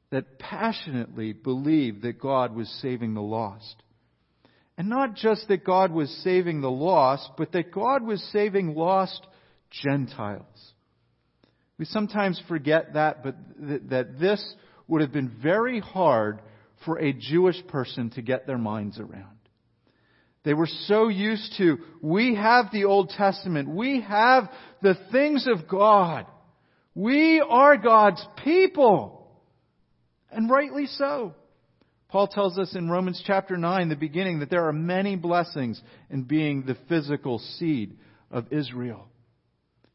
that 0.09 0.37
passionately 0.37 1.33
believed 1.33 2.03
that 2.03 2.19
God 2.19 2.55
was 2.55 2.69
saving 2.81 3.13
the 3.13 3.21
lost. 3.21 3.75
And 4.77 4.89
not 4.89 5.15
just 5.15 5.47
that 5.47 5.63
God 5.63 5.91
was 5.91 6.09
saving 6.23 6.61
the 6.61 6.71
lost, 6.71 7.29
but 7.37 7.51
that 7.53 7.71
God 7.71 8.03
was 8.03 8.21
saving 8.31 8.75
lost 8.75 9.25
Gentiles. 9.69 10.72
We 11.77 11.85
sometimes 11.85 12.41
forget 12.47 12.93
that, 12.93 13.23
but 13.23 13.35
th- 13.67 13.81
that 13.89 14.19
this 14.19 14.43
would 14.87 15.01
have 15.01 15.11
been 15.11 15.31
very 15.41 15.79
hard 15.79 16.41
for 16.85 16.99
a 16.99 17.13
Jewish 17.13 17.65
person 17.67 18.09
to 18.11 18.21
get 18.21 18.45
their 18.45 18.57
minds 18.57 18.99
around. 18.99 19.37
They 20.43 20.53
were 20.53 20.67
so 20.67 21.07
used 21.07 21.55
to, 21.57 21.77
we 22.01 22.35
have 22.35 22.65
the 22.71 22.83
Old 22.83 23.09
Testament, 23.09 23.69
we 23.69 24.01
have 24.01 24.49
the 24.81 24.97
things 25.11 25.47
of 25.47 25.67
God, 25.67 26.25
we 26.93 27.39
are 27.39 27.77
God's 27.77 28.25
people. 28.43 29.21
And 30.31 30.49
rightly 30.49 30.87
so. 30.87 31.35
Paul 32.09 32.27
tells 32.27 32.57
us 32.59 32.75
in 32.75 32.89
Romans 32.89 33.23
chapter 33.25 33.55
9, 33.57 33.89
the 33.89 33.95
beginning, 33.95 34.39
that 34.39 34.49
there 34.49 34.67
are 34.67 34.73
many 34.73 35.15
blessings 35.15 35.81
in 36.09 36.23
being 36.23 36.63
the 36.63 36.77
physical 36.87 37.39
seed 37.39 37.97
of 38.29 38.51
Israel. 38.51 39.07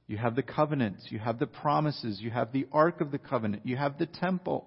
You 0.08 0.16
have 0.16 0.34
the 0.34 0.42
covenants, 0.42 1.06
you 1.10 1.18
have 1.18 1.38
the 1.38 1.46
promises, 1.46 2.18
you 2.20 2.30
have 2.30 2.50
the 2.50 2.66
ark 2.72 3.02
of 3.02 3.12
the 3.12 3.18
covenant, 3.18 3.66
you 3.66 3.76
have 3.76 3.98
the 3.98 4.06
temple. 4.06 4.66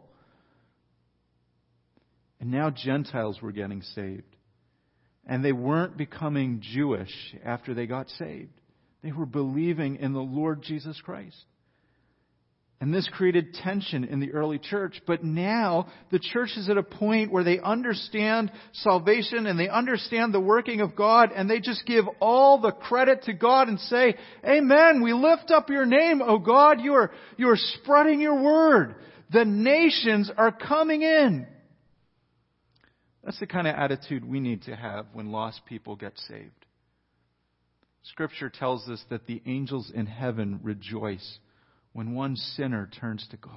And 2.39 2.51
now 2.51 2.69
Gentiles 2.69 3.41
were 3.41 3.51
getting 3.51 3.81
saved. 3.81 4.35
And 5.25 5.43
they 5.43 5.51
weren't 5.51 5.97
becoming 5.97 6.61
Jewish 6.61 7.11
after 7.43 7.73
they 7.73 7.87
got 7.87 8.09
saved. 8.09 8.53
They 9.03 9.11
were 9.11 9.25
believing 9.25 9.97
in 9.97 10.13
the 10.13 10.19
Lord 10.19 10.61
Jesus 10.61 10.99
Christ. 11.01 11.43
And 12.81 12.91
this 12.91 13.07
created 13.13 13.53
tension 13.53 14.05
in 14.05 14.19
the 14.19 14.31
early 14.31 14.57
church. 14.57 15.03
But 15.05 15.23
now 15.23 15.85
the 16.09 16.17
church 16.17 16.49
is 16.57 16.67
at 16.67 16.77
a 16.77 16.83
point 16.83 17.31
where 17.31 17.43
they 17.43 17.59
understand 17.59 18.51
salvation 18.73 19.45
and 19.45 19.57
they 19.57 19.69
understand 19.69 20.33
the 20.33 20.39
working 20.39 20.81
of 20.81 20.95
God 20.95 21.29
and 21.33 21.47
they 21.47 21.59
just 21.59 21.85
give 21.85 22.05
all 22.19 22.59
the 22.59 22.71
credit 22.71 23.21
to 23.25 23.33
God 23.33 23.67
and 23.67 23.79
say, 23.81 24.15
Amen. 24.43 25.03
We 25.03 25.13
lift 25.13 25.51
up 25.51 25.69
your 25.69 25.85
name, 25.85 26.23
O 26.23 26.39
God. 26.39 26.81
You 26.81 26.95
are, 26.95 27.11
you 27.37 27.49
are 27.49 27.55
spreading 27.55 28.19
your 28.19 28.41
word. 28.41 28.95
The 29.31 29.45
nations 29.45 30.31
are 30.35 30.51
coming 30.51 31.03
in. 31.03 31.45
That's 33.23 33.39
the 33.39 33.45
kind 33.45 33.67
of 33.67 33.75
attitude 33.75 34.25
we 34.25 34.39
need 34.39 34.63
to 34.63 34.75
have 34.75 35.05
when 35.13 35.31
lost 35.31 35.61
people 35.67 35.95
get 35.95 36.17
saved. 36.27 36.65
Scripture 38.05 38.49
tells 38.49 38.89
us 38.89 39.03
that 39.11 39.27
the 39.27 39.39
angels 39.45 39.91
in 39.93 40.07
heaven 40.07 40.59
rejoice 40.63 41.37
when 41.93 42.13
one 42.13 42.35
sinner 42.35 42.89
turns 42.99 43.25
to 43.31 43.37
God. 43.37 43.53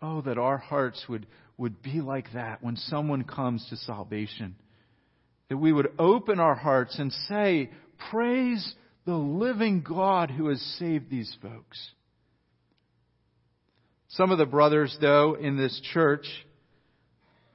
Oh, 0.00 0.20
that 0.22 0.38
our 0.38 0.58
hearts 0.58 1.04
would, 1.08 1.26
would 1.56 1.82
be 1.82 2.00
like 2.00 2.32
that 2.34 2.62
when 2.62 2.76
someone 2.76 3.24
comes 3.24 3.66
to 3.70 3.76
salvation. 3.76 4.56
That 5.48 5.58
we 5.58 5.72
would 5.72 5.92
open 5.98 6.40
our 6.40 6.54
hearts 6.54 6.98
and 6.98 7.12
say, 7.28 7.70
Praise 8.10 8.74
the 9.04 9.14
living 9.14 9.82
God 9.82 10.30
who 10.30 10.48
has 10.48 10.60
saved 10.78 11.10
these 11.10 11.34
folks. 11.40 11.90
Some 14.08 14.30
of 14.30 14.38
the 14.38 14.46
brothers, 14.46 14.96
though, 15.00 15.34
in 15.34 15.56
this 15.56 15.80
church, 15.92 16.26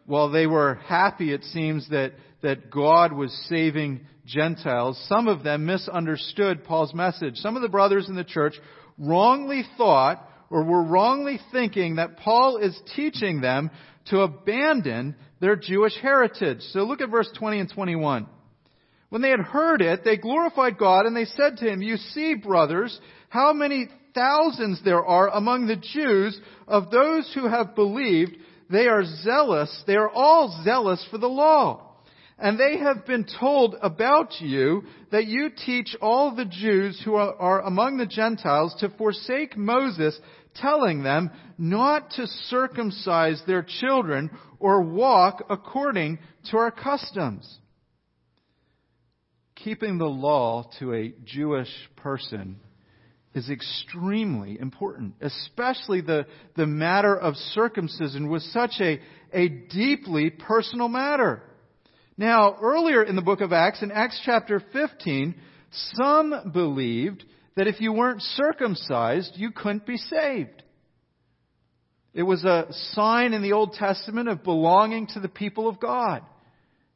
while 0.06 0.32
they 0.32 0.48
were 0.48 0.76
happy, 0.76 1.32
it 1.32 1.44
seems, 1.44 1.88
that, 1.90 2.14
that 2.42 2.72
God 2.72 3.12
was 3.14 3.32
saving 3.50 4.02
Gentiles, 4.26 5.02
some 5.08 5.28
of 5.28 5.44
them 5.44 5.66
misunderstood 5.66 6.64
Paul's 6.64 6.94
message. 6.94 7.38
Some 7.38 7.56
of 7.56 7.62
the 7.62 7.70
brothers 7.70 8.10
in 8.10 8.16
the 8.16 8.24
church 8.24 8.56
wrongly 8.98 9.64
thought 9.78 10.28
or 10.50 10.64
were 10.64 10.84
wrongly 10.84 11.40
thinking 11.52 11.96
that 11.96 12.18
Paul 12.18 12.58
is 12.58 12.80
teaching 12.96 13.42
them 13.42 13.70
to 14.08 14.22
abandon 14.22 15.16
their 15.40 15.56
Jewish 15.56 15.94
heritage. 16.02 16.62
So 16.72 16.84
look 16.84 17.02
at 17.02 17.10
verse 17.10 17.30
20 17.38 17.60
and 17.60 17.72
21. 17.72 18.28
When 19.10 19.22
they 19.22 19.30
had 19.30 19.40
heard 19.40 19.82
it, 19.82 20.04
they 20.04 20.18
glorified 20.18 20.78
God 20.78 21.06
and 21.06 21.16
they 21.16 21.26
said 21.26 21.58
to 21.58 21.68
him, 21.68 21.82
You 21.82 21.98
see, 21.98 22.36
brothers, 22.36 22.98
how 23.30 23.54
many 23.54 23.88
thousands 24.18 24.82
there 24.84 25.06
are 25.06 25.30
among 25.30 25.68
the 25.68 25.76
Jews 25.76 26.40
of 26.68 26.90
those 26.90 27.32
who 27.36 27.48
have 27.48 27.76
believed. 27.76 28.36
They 28.70 28.88
are 28.88 29.04
zealous. 29.06 29.84
They 29.86 29.96
are 29.96 30.10
all 30.10 30.62
zealous 30.64 31.06
for 31.12 31.18
the 31.18 31.28
law. 31.28 31.87
And 32.40 32.60
they 32.60 32.78
have 32.78 33.06
been 33.08 33.26
told 33.40 33.76
about 33.82 34.40
you 34.40 34.84
that 35.12 35.26
you 35.26 35.50
teach 35.50 35.96
all 36.02 36.36
the 36.36 36.46
Jews 36.46 37.02
who 37.04 37.16
are, 37.16 37.34
are, 37.36 37.62
among 37.62 37.98
the 37.98 38.06
Gentiles 38.06 38.76
to 38.80 38.90
forsake 38.90 39.58
Moses, 39.58 40.20
telling 40.56 41.02
them 41.02 41.32
not 41.58 42.12
to 42.12 42.28
circumcise 42.28 43.42
their 43.48 43.66
children 43.82 44.30
or 44.60 44.82
walk 44.82 45.46
according 45.50 46.20
to 46.52 46.58
our 46.58 46.70
customs. 46.70 47.58
Keeping 49.56 49.98
the 49.98 50.06
law 50.06 50.70
to 50.78 50.94
a 50.94 51.14
Jewish 51.26 51.72
person 51.96 52.60
is 53.34 53.50
extremely 53.50 54.60
important, 54.60 55.16
especially 55.22 56.02
the, 56.02 56.28
the 56.56 56.68
matter 56.68 57.16
of 57.16 57.36
circumcision 57.36 58.30
was 58.30 58.44
such 58.54 58.76
a, 58.80 59.00
a 59.34 59.48
deeply 59.48 60.30
personal 60.30 60.88
matter. 60.88 61.42
Now, 62.18 62.58
earlier 62.62 63.04
in 63.04 63.16
the 63.16 63.22
book 63.22 63.42
of 63.42 63.54
Acts, 63.54 63.84
in 63.84 63.92
Acts 63.92 64.20
chapter 64.26 64.62
15, 64.74 65.36
some 65.94 66.52
believed 66.52 67.24
that 67.56 67.68
if 67.68 67.80
you 67.80 67.94
weren't 67.94 68.22
circumcised, 68.22 69.34
you 69.36 69.52
couldn't 69.52 69.86
be 69.86 69.98
saved. 69.98 70.64
It 72.16 72.24
was 72.24 72.44
a 72.44 72.68
sign 72.94 73.34
in 73.34 73.44
the 73.44 73.54
Old 73.54 73.74
Testament 73.74 74.30
of 74.30 74.44
belonging 74.44 75.08
to 75.14 75.20
the 75.20 75.30
people 75.30 75.68
of 75.68 75.80
God. 75.80 76.24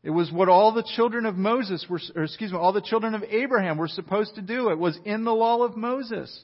It 0.02 0.10
was 0.10 0.32
what 0.32 0.50
all 0.50 0.72
the 0.74 0.88
children 0.96 1.28
of 1.28 1.36
Moses 1.36 1.86
were, 1.88 2.00
or 2.16 2.24
excuse 2.24 2.52
me, 2.52 2.58
all 2.58 2.74
the 2.74 2.82
children 2.82 3.14
of 3.14 3.24
Abraham 3.24 3.78
were 3.78 3.88
supposed 3.88 4.34
to 4.36 4.42
do. 4.42 4.70
It 4.70 4.80
was 4.80 4.98
in 5.06 5.24
the 5.24 5.34
law 5.34 5.62
of 5.62 5.78
Moses. 5.78 6.44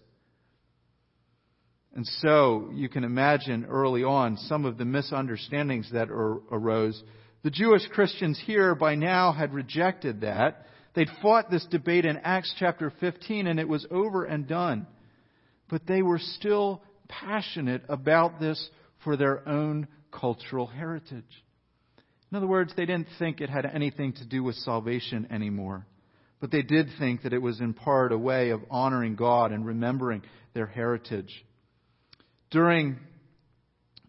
And 1.95 2.05
so 2.05 2.69
you 2.71 2.89
can 2.89 3.03
imagine 3.03 3.65
early 3.65 4.03
on 4.03 4.37
some 4.37 4.65
of 4.65 4.77
the 4.77 4.85
misunderstandings 4.85 5.89
that 5.91 6.11
arose 6.11 7.01
the 7.47 7.51
Jewish 7.51 7.87
Christians 7.93 8.37
here 8.45 8.75
by 8.75 8.95
now 8.95 9.31
had 9.31 9.53
rejected 9.53 10.19
that. 10.19 10.65
They'd 10.95 11.07
fought 11.21 11.49
this 11.49 11.65
debate 11.71 12.03
in 12.03 12.17
Acts 12.17 12.53
chapter 12.59 12.91
15 12.99 13.47
and 13.47 13.57
it 13.57 13.69
was 13.69 13.87
over 13.89 14.25
and 14.25 14.45
done. 14.45 14.85
But 15.69 15.87
they 15.87 16.01
were 16.01 16.19
still 16.19 16.83
passionate 17.07 17.83
about 17.87 18.41
this 18.41 18.69
for 19.05 19.15
their 19.15 19.47
own 19.47 19.87
cultural 20.11 20.67
heritage. 20.67 21.23
In 22.29 22.35
other 22.35 22.47
words, 22.47 22.73
they 22.75 22.85
didn't 22.85 23.07
think 23.17 23.39
it 23.39 23.49
had 23.49 23.65
anything 23.65 24.11
to 24.15 24.25
do 24.25 24.43
with 24.43 24.55
salvation 24.55 25.29
anymore. 25.31 25.87
But 26.41 26.51
they 26.51 26.63
did 26.63 26.89
think 26.99 27.21
that 27.21 27.31
it 27.31 27.41
was 27.41 27.61
in 27.61 27.73
part 27.73 28.11
a 28.11 28.17
way 28.17 28.49
of 28.49 28.59
honoring 28.69 29.15
God 29.15 29.53
and 29.53 29.65
remembering 29.65 30.21
their 30.53 30.67
heritage. 30.67 31.45
During 32.51 32.97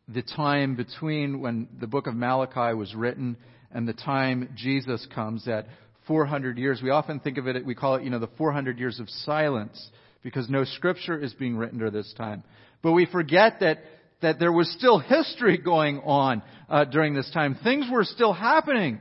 the 0.08 0.22
time 0.22 0.74
between 0.74 1.40
when 1.40 1.68
the 1.80 1.86
book 1.86 2.06
of 2.06 2.14
Malachi 2.14 2.74
was 2.74 2.94
written 2.94 3.36
and 3.70 3.86
the 3.86 3.92
time 3.92 4.48
Jesus 4.56 5.06
comes 5.14 5.46
at 5.46 5.66
400 6.06 6.56
years. 6.56 6.80
We 6.82 6.90
often 6.90 7.20
think 7.20 7.36
of 7.36 7.46
it, 7.46 7.64
we 7.64 7.74
call 7.74 7.96
it, 7.96 8.02
you 8.02 8.10
know, 8.10 8.18
the 8.18 8.30
400 8.38 8.78
years 8.78 8.98
of 9.00 9.10
silence 9.10 9.90
because 10.22 10.48
no 10.48 10.64
scripture 10.64 11.18
is 11.18 11.34
being 11.34 11.56
written 11.56 11.78
during 11.78 11.92
this 11.92 12.12
time. 12.16 12.42
But 12.82 12.92
we 12.92 13.04
forget 13.06 13.60
that, 13.60 13.78
that 14.22 14.38
there 14.38 14.52
was 14.52 14.70
still 14.72 14.98
history 14.98 15.58
going 15.58 16.00
on 16.00 16.42
uh, 16.70 16.84
during 16.86 17.14
this 17.14 17.30
time. 17.30 17.58
Things 17.62 17.86
were 17.92 18.04
still 18.04 18.32
happening. 18.32 19.00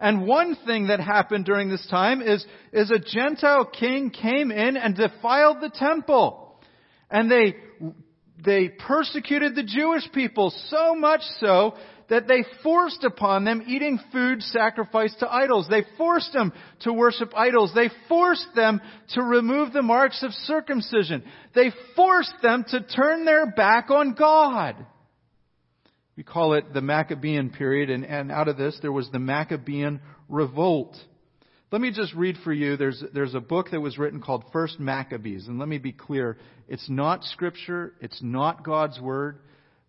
And 0.00 0.26
one 0.26 0.56
thing 0.64 0.86
that 0.86 1.00
happened 1.00 1.44
during 1.44 1.68
this 1.68 1.86
time 1.90 2.22
is, 2.22 2.44
is 2.72 2.90
a 2.90 2.98
Gentile 2.98 3.66
king 3.66 4.10
came 4.10 4.50
in 4.50 4.76
and 4.76 4.96
defiled 4.96 5.60
the 5.60 5.70
temple. 5.70 6.58
And 7.10 7.30
they 7.30 7.56
they 8.44 8.68
persecuted 8.68 9.54
the 9.54 9.64
Jewish 9.64 10.10
people 10.12 10.52
so 10.68 10.94
much 10.94 11.22
so 11.40 11.74
that 12.08 12.26
they 12.26 12.44
forced 12.62 13.04
upon 13.04 13.44
them 13.44 13.64
eating 13.66 13.98
food 14.12 14.42
sacrificed 14.42 15.18
to 15.18 15.30
idols. 15.30 15.66
They 15.68 15.84
forced 15.96 16.32
them 16.32 16.52
to 16.80 16.92
worship 16.92 17.32
idols. 17.36 17.72
They 17.74 17.90
forced 18.08 18.46
them 18.54 18.80
to 19.14 19.22
remove 19.22 19.72
the 19.72 19.82
marks 19.82 20.22
of 20.22 20.32
circumcision. 20.32 21.22
They 21.54 21.70
forced 21.96 22.34
them 22.42 22.64
to 22.68 22.80
turn 22.80 23.24
their 23.24 23.50
back 23.50 23.90
on 23.90 24.14
God. 24.14 24.76
We 26.16 26.22
call 26.22 26.54
it 26.54 26.72
the 26.72 26.80
Maccabean 26.80 27.50
period, 27.50 27.90
and, 27.90 28.04
and 28.04 28.32
out 28.32 28.48
of 28.48 28.56
this 28.56 28.78
there 28.82 28.92
was 28.92 29.10
the 29.10 29.20
Maccabean 29.20 30.00
revolt. 30.28 30.96
Let 31.70 31.82
me 31.82 31.90
just 31.90 32.14
read 32.14 32.36
for 32.44 32.52
you. 32.52 32.78
There's, 32.78 33.02
there's 33.12 33.34
a 33.34 33.40
book 33.40 33.72
that 33.72 33.80
was 33.80 33.98
written 33.98 34.22
called 34.22 34.44
First 34.52 34.80
Maccabees. 34.80 35.48
And 35.48 35.58
let 35.58 35.68
me 35.68 35.76
be 35.76 35.92
clear. 35.92 36.38
It's 36.66 36.88
not 36.88 37.24
scripture. 37.24 37.92
It's 38.00 38.20
not 38.22 38.64
God's 38.64 38.98
word. 38.98 39.38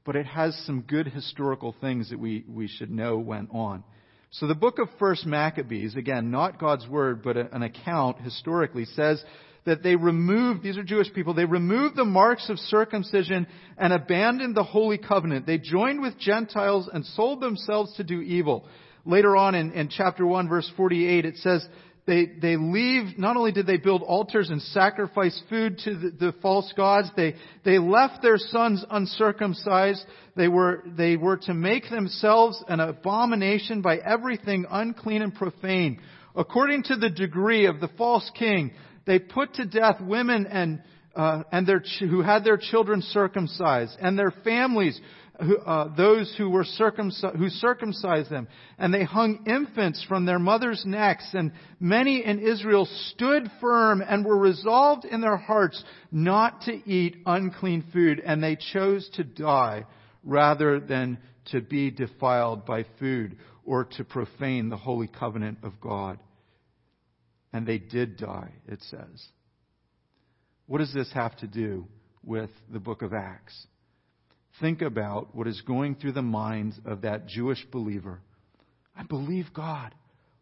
But 0.04 0.18
it 0.18 0.26
has 0.26 0.62
some 0.66 0.82
good 0.82 1.08
historical 1.08 1.74
things 1.80 2.10
that 2.10 2.20
we, 2.20 2.44
we 2.50 2.68
should 2.68 2.92
know 2.92 3.18
went 3.18 3.50
on. 3.54 3.84
So 4.32 4.46
the 4.46 4.56
book 4.56 4.78
of 4.78 4.90
First 5.00 5.26
Maccabees, 5.26 5.96
again, 5.96 6.32
not 6.32 6.60
God's 6.60 6.88
word, 6.88 7.24
but 7.24 7.38
an 7.38 7.64
account 7.64 8.20
historically 8.22 8.86
says 8.86 9.24
that 9.66 9.82
they 9.82 9.96
removed, 9.96 10.62
these 10.62 10.78
are 10.78 10.84
Jewish 10.84 11.12
people, 11.14 11.34
they 11.34 11.46
removed 11.46 11.96
the 11.96 12.06
marks 12.06 12.50
of 12.50 12.60
circumcision 12.60 13.48
and 13.78 13.92
abandoned 13.92 14.56
the 14.56 14.64
holy 14.64 14.98
covenant. 14.98 15.46
They 15.48 15.58
joined 15.58 16.02
with 16.02 16.20
Gentiles 16.20 16.90
and 16.92 17.06
sold 17.06 17.42
themselves 17.42 17.96
to 17.96 18.04
do 18.04 18.22
evil. 18.22 18.66
Later 19.06 19.36
on 19.36 19.56
in, 19.56 19.72
in 19.72 19.90
chapter 19.90 20.26
1 20.26 20.50
verse 20.50 20.70
48 20.76 21.26
it 21.26 21.38
says, 21.38 21.66
they, 22.10 22.26
they 22.26 22.58
leave, 22.58 23.20
not 23.20 23.38
only 23.38 23.52
did 23.52 23.68
they 23.68 23.78
build 23.78 24.02
altars 24.02 24.50
and 24.50 24.60
sacrifice 24.60 25.40
food 25.48 25.78
to 25.84 25.96
the, 25.96 26.10
the, 26.10 26.34
false 26.42 26.74
gods, 26.76 27.08
they, 27.16 27.36
they 27.64 27.78
left 27.78 28.24
their 28.24 28.40
sons 28.40 28.84
uncircumcised. 28.90 30.04
They 30.36 30.48
were, 30.48 30.84
they 30.98 31.18
were 31.18 31.38
to 31.38 31.54
make 31.54 31.88
themselves 31.92 32.64
an 32.68 32.80
abomination 32.80 33.84
by 33.84 33.98
everything 33.98 34.66
unclean 34.72 35.22
and 35.22 35.36
profane. 35.36 36.02
According 36.36 36.84
to 36.86 36.96
the 36.96 37.12
degree 37.12 37.68
of 37.68 37.80
the 37.80 37.90
false 37.90 38.28
king, 38.34 38.72
they 39.06 39.20
put 39.20 39.54
to 39.56 39.66
death 39.66 40.02
women 40.02 40.48
and, 40.48 40.82
uh, 41.16 41.44
and 41.52 41.68
their, 41.68 41.84
who 42.00 42.24
had 42.24 42.44
their 42.44 42.58
children 42.58 43.04
circumcised 43.04 43.96
and 44.02 44.18
their 44.18 44.34
families 44.44 45.00
uh, 45.40 45.96
those 45.96 46.34
who 46.38 46.50
were 46.50 46.66
circumcised, 46.66 47.36
who 47.38 47.50
circumcised 47.50 48.30
them, 48.30 48.48
and 48.78 48.94
they 48.94 49.04
hung 49.04 49.46
infants 49.48 50.04
from 50.08 50.26
their 50.26 50.40
mothers' 50.40 50.84
necks, 50.86 51.30
and 51.34 51.54
many 51.80 52.26
in 52.26 52.40
Israel 52.40 52.88
stood 53.08 53.50
firm 53.62 54.02
and 54.02 54.26
were 54.26 54.38
resolved 54.38 55.06
in 55.06 55.22
their 55.22 55.38
hearts 55.38 55.82
not 56.12 56.62
to 56.64 56.72
eat 56.90 57.18
unclean 57.26 57.86
food, 57.94 58.22
and 58.24 58.44
they 58.44 58.58
chose 58.74 59.10
to 59.14 59.24
die 59.24 59.86
rather 60.24 60.80
than 60.80 61.18
to 61.52 61.62
be 61.62 61.90
defiled 61.90 62.66
by 62.66 62.86
food 63.00 63.38
or 63.66 63.86
to 63.86 64.04
profane 64.04 64.70
the 64.70 64.78
holy 64.78 65.08
covenant 65.08 65.60
of 65.64 65.80
God. 65.80 66.20
And 67.54 67.66
they 67.66 67.78
did 67.78 68.18
die, 68.18 68.52
it 68.68 68.82
says. 68.90 69.26
What 70.68 70.80
does 70.80 70.94
this 70.94 71.12
have 71.14 71.36
to 71.38 71.48
do 71.48 71.88
with 72.24 72.52
the 72.72 72.80
book 72.80 73.02
of 73.02 73.14
Acts? 73.14 73.68
Think 74.60 74.82
about 74.82 75.36
what 75.36 75.48
is 75.48 75.62
going 75.62 75.96
through 75.96 76.14
the 76.14 76.22
minds 76.22 76.80
of 76.86 77.02
that 77.02 77.28
Jewish 77.28 77.66
believer. 77.72 78.20
I 78.96 79.04
believe 79.04 79.48
God. 79.54 79.94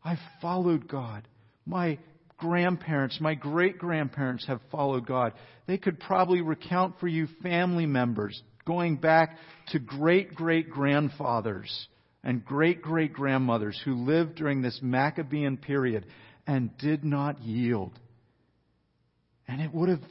I've 0.03 0.19
followed 0.41 0.87
God. 0.87 1.27
My 1.65 1.99
grandparents, 2.37 3.19
my 3.19 3.35
great 3.35 3.77
grandparents 3.77 4.45
have 4.47 4.61
followed 4.71 5.05
God. 5.05 5.33
They 5.65 5.77
could 5.77 5.99
probably 5.99 6.41
recount 6.41 6.99
for 6.99 7.07
you 7.07 7.27
family 7.41 7.85
members 7.85 8.41
going 8.65 8.97
back 8.97 9.37
to 9.69 9.79
great 9.79 10.35
great 10.35 10.69
grandfathers 10.69 11.87
and 12.23 12.43
great 12.43 12.81
great 12.81 13.13
grandmothers 13.13 13.79
who 13.85 13.95
lived 13.95 14.35
during 14.35 14.61
this 14.61 14.79
Maccabean 14.81 15.57
period 15.57 16.05
and 16.45 16.77
did 16.77 17.03
not 17.03 17.41
yield. 17.41 17.97
And 19.47 19.61
it 19.61 19.73
would 19.73 19.89
have 19.89 20.01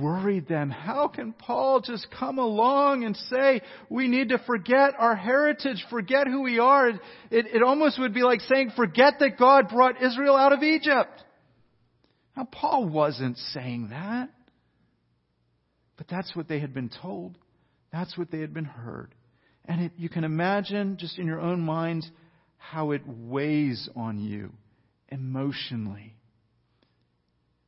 worried 0.00 0.48
them. 0.48 0.70
How 0.70 1.08
can 1.08 1.32
Paul 1.32 1.80
just 1.80 2.06
come 2.18 2.38
along 2.38 3.04
and 3.04 3.16
say 3.16 3.62
we 3.88 4.08
need 4.08 4.30
to 4.30 4.38
forget 4.46 4.94
our 4.98 5.14
heritage, 5.14 5.84
forget 5.90 6.26
who 6.26 6.42
we 6.42 6.58
are? 6.58 6.88
It, 6.88 7.00
it, 7.30 7.46
it, 7.54 7.62
almost 7.62 7.98
would 7.98 8.14
be 8.14 8.22
like 8.22 8.40
saying 8.40 8.72
forget 8.76 9.14
that 9.20 9.38
God 9.38 9.68
brought 9.68 10.02
Israel 10.02 10.36
out 10.36 10.52
of 10.52 10.62
Egypt. 10.62 11.22
Now, 12.36 12.48
Paul 12.50 12.88
wasn't 12.88 13.38
saying 13.38 13.88
that. 13.90 14.30
But 15.96 16.08
that's 16.08 16.34
what 16.34 16.48
they 16.48 16.58
had 16.58 16.74
been 16.74 16.90
told. 17.02 17.38
That's 17.92 18.18
what 18.18 18.30
they 18.30 18.40
had 18.40 18.52
been 18.52 18.64
heard. 18.64 19.14
And 19.66 19.84
it, 19.84 19.92
you 19.96 20.08
can 20.08 20.24
imagine 20.24 20.96
just 20.98 21.18
in 21.18 21.26
your 21.26 21.40
own 21.40 21.60
minds 21.60 22.10
how 22.56 22.90
it 22.90 23.02
weighs 23.06 23.88
on 23.94 24.18
you 24.18 24.52
emotionally. 25.08 26.16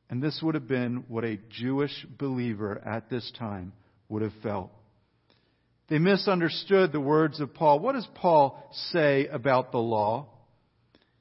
And 0.09 0.21
this 0.21 0.39
would 0.41 0.55
have 0.55 0.67
been 0.67 1.03
what 1.07 1.25
a 1.25 1.39
Jewish 1.49 2.05
believer 2.17 2.81
at 2.85 3.09
this 3.09 3.29
time 3.37 3.73
would 4.09 4.21
have 4.21 4.33
felt. 4.41 4.71
They 5.89 5.99
misunderstood 5.99 6.91
the 6.91 6.99
words 6.99 7.39
of 7.39 7.53
Paul. 7.53 7.79
What 7.79 7.93
does 7.93 8.07
Paul 8.15 8.61
say 8.91 9.27
about 9.27 9.71
the 9.71 9.77
law? 9.77 10.27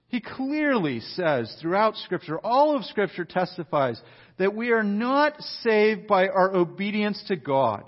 He 0.09 0.21
clearly 0.21 1.01
says 1.01 1.55
throughout 1.61 1.97
Scripture, 1.97 2.39
all 2.39 2.77
of 2.77 2.85
Scripture 2.85 3.25
testifies 3.25 4.01
that 4.39 4.55
we 4.55 4.71
are 4.71 4.85
not 4.85 5.41
saved 5.63 6.07
by 6.07 6.29
our 6.29 6.55
obedience 6.55 7.23
to 7.29 7.37
God. 7.37 7.85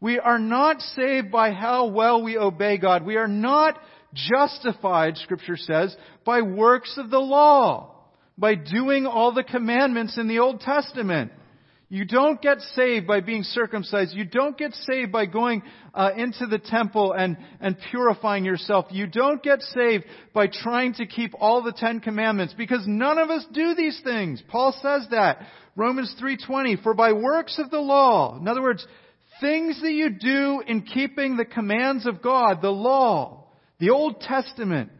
We 0.00 0.18
are 0.18 0.38
not 0.38 0.80
saved 0.80 1.30
by 1.30 1.52
how 1.52 1.88
well 1.88 2.22
we 2.22 2.38
obey 2.38 2.78
God. 2.78 3.04
We 3.04 3.16
are 3.16 3.28
not 3.28 3.78
justified, 4.14 5.18
Scripture 5.18 5.58
says, 5.58 5.94
by 6.24 6.40
works 6.40 6.94
of 6.96 7.10
the 7.10 7.18
law 7.18 7.99
by 8.40 8.54
doing 8.54 9.06
all 9.06 9.32
the 9.32 9.44
commandments 9.44 10.16
in 10.16 10.26
the 10.26 10.38
Old 10.38 10.60
Testament. 10.60 11.30
You 11.92 12.04
don't 12.04 12.40
get 12.40 12.60
saved 12.76 13.08
by 13.08 13.20
being 13.20 13.42
circumcised. 13.42 14.14
You 14.14 14.24
don't 14.24 14.56
get 14.56 14.72
saved 14.74 15.10
by 15.10 15.26
going 15.26 15.62
uh, 15.92 16.12
into 16.16 16.46
the 16.46 16.58
temple 16.58 17.12
and, 17.12 17.36
and 17.60 17.76
purifying 17.90 18.44
yourself. 18.44 18.86
You 18.90 19.08
don't 19.08 19.42
get 19.42 19.60
saved 19.60 20.04
by 20.32 20.46
trying 20.46 20.94
to 20.94 21.06
keep 21.06 21.34
all 21.38 21.62
the 21.62 21.72
Ten 21.72 21.98
Commandments 21.98 22.54
because 22.56 22.84
none 22.86 23.18
of 23.18 23.28
us 23.28 23.44
do 23.52 23.74
these 23.74 24.00
things. 24.04 24.42
Paul 24.48 24.72
says 24.80 25.08
that. 25.10 25.46
Romans 25.76 26.14
3.20, 26.20 26.82
for 26.82 26.94
by 26.94 27.12
works 27.12 27.58
of 27.58 27.70
the 27.70 27.78
law, 27.78 28.38
in 28.38 28.46
other 28.46 28.62
words, 28.62 28.86
things 29.40 29.80
that 29.82 29.92
you 29.92 30.10
do 30.10 30.62
in 30.66 30.82
keeping 30.82 31.36
the 31.36 31.44
commands 31.44 32.06
of 32.06 32.22
God, 32.22 32.62
the 32.62 32.70
law, 32.70 33.46
the 33.78 33.90
Old 33.90 34.20
Testament, 34.20 34.90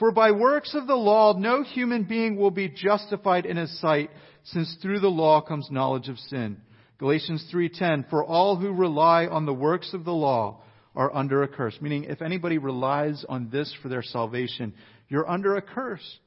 for 0.00 0.10
by 0.10 0.32
works 0.32 0.74
of 0.74 0.86
the 0.86 0.96
law, 0.96 1.34
no 1.34 1.62
human 1.62 2.04
being 2.04 2.36
will 2.36 2.50
be 2.50 2.70
justified 2.70 3.44
in 3.44 3.58
his 3.58 3.80
sight, 3.80 4.10
since 4.44 4.74
through 4.80 5.00
the 5.00 5.08
law 5.08 5.42
comes 5.42 5.70
knowledge 5.70 6.08
of 6.08 6.18
sin. 6.18 6.56
Galatians 6.98 7.46
3:10 7.52 8.08
For 8.08 8.24
all 8.24 8.56
who 8.56 8.72
rely 8.72 9.26
on 9.26 9.44
the 9.44 9.52
works 9.52 9.92
of 9.92 10.06
the 10.06 10.14
law 10.14 10.62
are 10.96 11.14
under 11.14 11.42
a 11.42 11.48
curse, 11.48 11.78
meaning 11.82 12.04
if 12.04 12.22
anybody 12.22 12.56
relies 12.56 13.26
on 13.28 13.50
this 13.50 13.72
for 13.82 13.90
their 13.90 14.02
salvation, 14.02 14.72
you're 15.08 15.28
under 15.28 15.56
a 15.56 15.62
curse. 15.62 16.18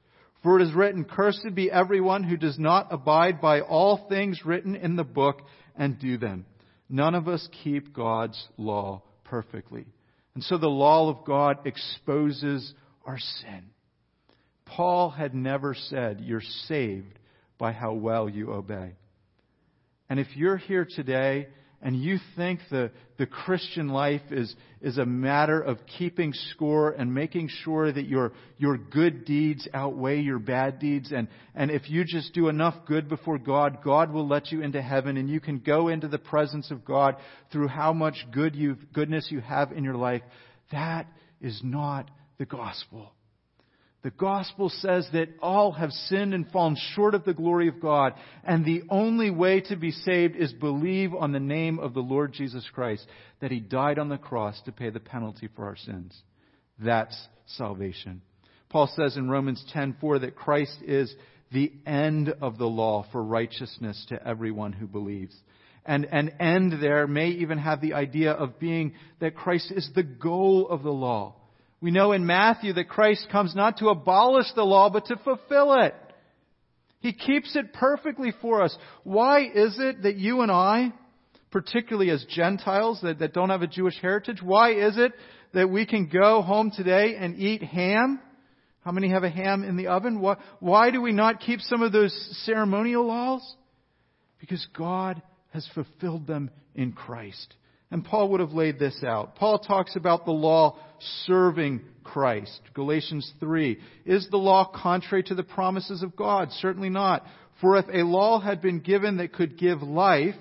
For 0.44 0.60
it 0.60 0.64
is 0.68 0.74
written, 0.74 1.04
Cursed 1.04 1.56
be 1.56 1.72
everyone 1.72 2.24
who 2.24 2.38
does 2.38 2.60
not 2.60 2.94
abide 2.94 3.42
by 3.42 3.62
all 3.62 4.08
things 4.08 4.46
written 4.46 4.76
in 4.76 4.96
the 4.96 5.04
book 5.04 5.42
and 5.76 5.98
do 5.98 6.18
them. 6.18 6.46
None 6.90 7.16
of 7.16 7.28
us 7.28 7.50
keep 7.64 7.92
God's 7.92 8.48
law 8.56 9.02
perfectly. 9.24 9.88
And 10.36 10.44
so 10.44 10.60
the 10.60 10.68
law 10.68 11.10
of 11.10 11.26
God 11.26 11.66
exposes 11.66 12.74
our 13.06 13.20
sin. 13.20 13.70
Paul 14.66 15.10
had 15.10 15.36
never 15.36 15.76
said 15.76 16.22
you're 16.22 16.42
saved 16.68 17.20
by 17.58 17.72
how 17.72 17.94
well 17.94 18.30
you 18.30 18.52
obey. 18.52 18.94
And 20.10 20.20
if 20.20 20.28
you're 20.36 20.58
here 20.58 20.88
today 20.90 21.48
and 21.82 22.02
you 22.02 22.18
think 22.36 22.62
the, 22.72 22.92
the 23.18 23.26
Christian 23.26 23.90
life 23.90 24.22
is, 24.32 24.56
is 24.82 24.98
a 24.98 25.06
matter 25.06 25.60
of 25.60 25.80
keeping 25.98 26.34
score 26.52 26.92
and 26.92 27.14
making 27.14 27.50
sure 27.64 27.92
that 27.92 28.08
your, 28.08 28.32
your 28.58 28.78
good 28.78 29.26
deeds 29.26 29.68
outweigh 29.74 30.22
your 30.22 30.40
bad 30.40 30.80
deeds, 30.80 31.12
and, 31.12 31.28
and 31.54 31.70
if 31.70 31.90
you 31.90 32.06
just 32.06 32.34
do 32.34 32.48
enough 32.48 32.76
good 32.86 33.10
before 33.10 33.38
God, 33.38 33.80
God 33.84 34.12
will 34.14 34.28
let 34.28 34.52
you 34.52 34.62
into 34.62 34.82
heaven 34.82 35.18
and 35.18 35.30
you 35.30 35.42
can 35.42 35.60
go 35.60 35.90
into 35.90 36.08
the 36.08 36.18
presence 36.18 36.72
of 36.72 36.86
God 36.86 37.18
through 37.52 37.68
how 37.68 37.92
much 37.92 38.16
good 38.32 38.56
you 38.56 38.78
goodness 38.94 39.28
you 39.30 39.42
have 39.42 39.74
in 39.74 39.84
your 39.84 39.96
life, 39.96 40.22
that 40.72 41.08
is 41.42 41.60
not 41.64 42.10
the 42.44 42.58
gospel. 42.58 43.10
The 44.04 44.12
gospel 44.12 44.68
says 44.68 45.08
that 45.14 45.30
all 45.42 45.72
have 45.72 45.92
sinned 45.92 46.34
and 46.34 46.46
fallen 46.52 46.76
short 46.94 47.16
of 47.16 47.24
the 47.24 47.34
glory 47.34 47.70
of 47.70 47.80
God, 47.80 48.16
and 48.44 48.66
the 48.66 48.84
only 48.90 49.32
way 49.32 49.62
to 49.62 49.78
be 49.78 49.92
saved 49.92 50.36
is 50.36 50.52
believe 50.52 51.14
on 51.14 51.32
the 51.32 51.40
name 51.40 51.80
of 51.80 51.94
the 51.94 52.02
Lord 52.02 52.34
Jesus 52.34 52.70
Christ, 52.74 53.08
that 53.40 53.52
He 53.52 53.62
died 53.62 53.98
on 53.98 54.10
the 54.10 54.18
cross 54.18 54.62
to 54.66 54.74
pay 54.74 54.90
the 54.90 55.00
penalty 55.00 55.48
for 55.56 55.64
our 55.64 55.78
sins. 55.78 56.22
That's 56.78 57.18
salvation. 57.46 58.22
Paul 58.68 58.92
says 58.94 59.16
in 59.16 59.30
Romans 59.30 59.64
10:4 59.74 60.20
that 60.20 60.36
Christ 60.36 60.82
is 60.82 61.16
the 61.54 61.72
end 61.86 62.28
of 62.42 62.58
the 62.58 62.68
law 62.68 63.06
for 63.14 63.24
righteousness 63.24 64.06
to 64.10 64.28
everyone 64.28 64.74
who 64.74 64.88
believes. 64.88 65.34
And 65.86 66.04
an 66.12 66.30
end 66.42 66.74
there 66.82 67.08
may 67.08 67.30
even 67.30 67.60
have 67.60 67.80
the 67.80 67.94
idea 67.94 68.34
of 68.34 68.60
being 68.60 68.96
that 69.20 69.36
Christ 69.36 69.72
is 69.72 69.90
the 69.96 70.04
goal 70.04 70.68
of 70.68 70.84
the 70.84 70.92
law. 70.92 71.36
We 71.84 71.92
know 71.92 72.14
in 72.14 72.26
Matthew 72.26 72.72
that 72.74 72.88
Christ 72.88 73.28
comes 73.30 73.54
not 73.54 73.80
to 73.80 73.90
abolish 73.90 74.46
the 74.56 74.64
law, 74.64 74.90
but 74.90 75.08
to 75.08 75.18
fulfill 75.18 75.82
it. 75.82 75.94
He 77.02 77.12
keeps 77.12 77.58
it 77.58 77.74
perfectly 77.74 78.34
for 78.42 78.62
us. 78.62 78.74
Why 79.04 79.42
is 79.42 79.76
it 79.78 80.04
that 80.04 80.16
you 80.16 80.44
and 80.44 80.50
I, 80.50 80.94
particularly 81.52 82.10
as 82.10 82.26
Gentiles 82.30 83.02
that, 83.04 83.20
that 83.20 83.34
don't 83.34 83.50
have 83.50 83.64
a 83.64 83.68
Jewish 83.68 84.00
heritage, 84.02 84.42
why 84.42 84.72
is 84.72 84.98
it 84.98 85.12
that 85.54 85.70
we 85.70 85.86
can 85.86 86.08
go 86.08 86.42
home 86.42 86.72
today 86.72 87.18
and 87.20 87.38
eat 87.38 87.62
ham? 87.62 88.22
How 88.86 88.94
many 88.94 89.10
have 89.10 89.26
a 89.26 89.30
ham 89.30 89.66
in 89.66 89.76
the 89.76 89.88
oven? 89.88 90.22
Why, 90.22 90.38
why 90.62 90.90
do 90.90 91.02
we 91.02 91.12
not 91.12 91.42
keep 91.42 91.60
some 91.60 91.82
of 91.82 91.92
those 91.92 92.14
ceremonial 92.46 93.06
laws? 93.06 93.58
Because 94.40 94.66
God 94.74 95.22
has 95.50 95.68
fulfilled 95.76 96.28
them 96.28 96.50
in 96.76 96.94
Christ. 96.94 97.54
And 97.94 98.04
Paul 98.04 98.30
would 98.30 98.40
have 98.40 98.54
laid 98.54 98.80
this 98.80 99.04
out. 99.04 99.36
Paul 99.36 99.60
talks 99.60 99.96
about 99.96 100.26
the 100.26 100.32
law 100.32 100.80
serving 101.28 101.82
Christ. 102.04 102.60
Galatians 102.74 103.32
3. 103.40 103.78
Is 104.08 104.28
the 104.32 104.38
law 104.38 104.66
contrary 104.66 105.22
to 105.26 105.36
the 105.36 105.44
promises 105.44 106.02
of 106.02 106.16
God? 106.16 106.50
Certainly 106.54 106.90
not. 106.90 107.24
For 107.62 107.78
if 107.78 107.86
a 107.94 108.04
law 108.04 108.40
had 108.40 108.64
been 108.64 108.80
given 108.80 109.18
that 109.18 109.34
could 109.34 109.60
give 109.60 109.84
life, 109.84 110.34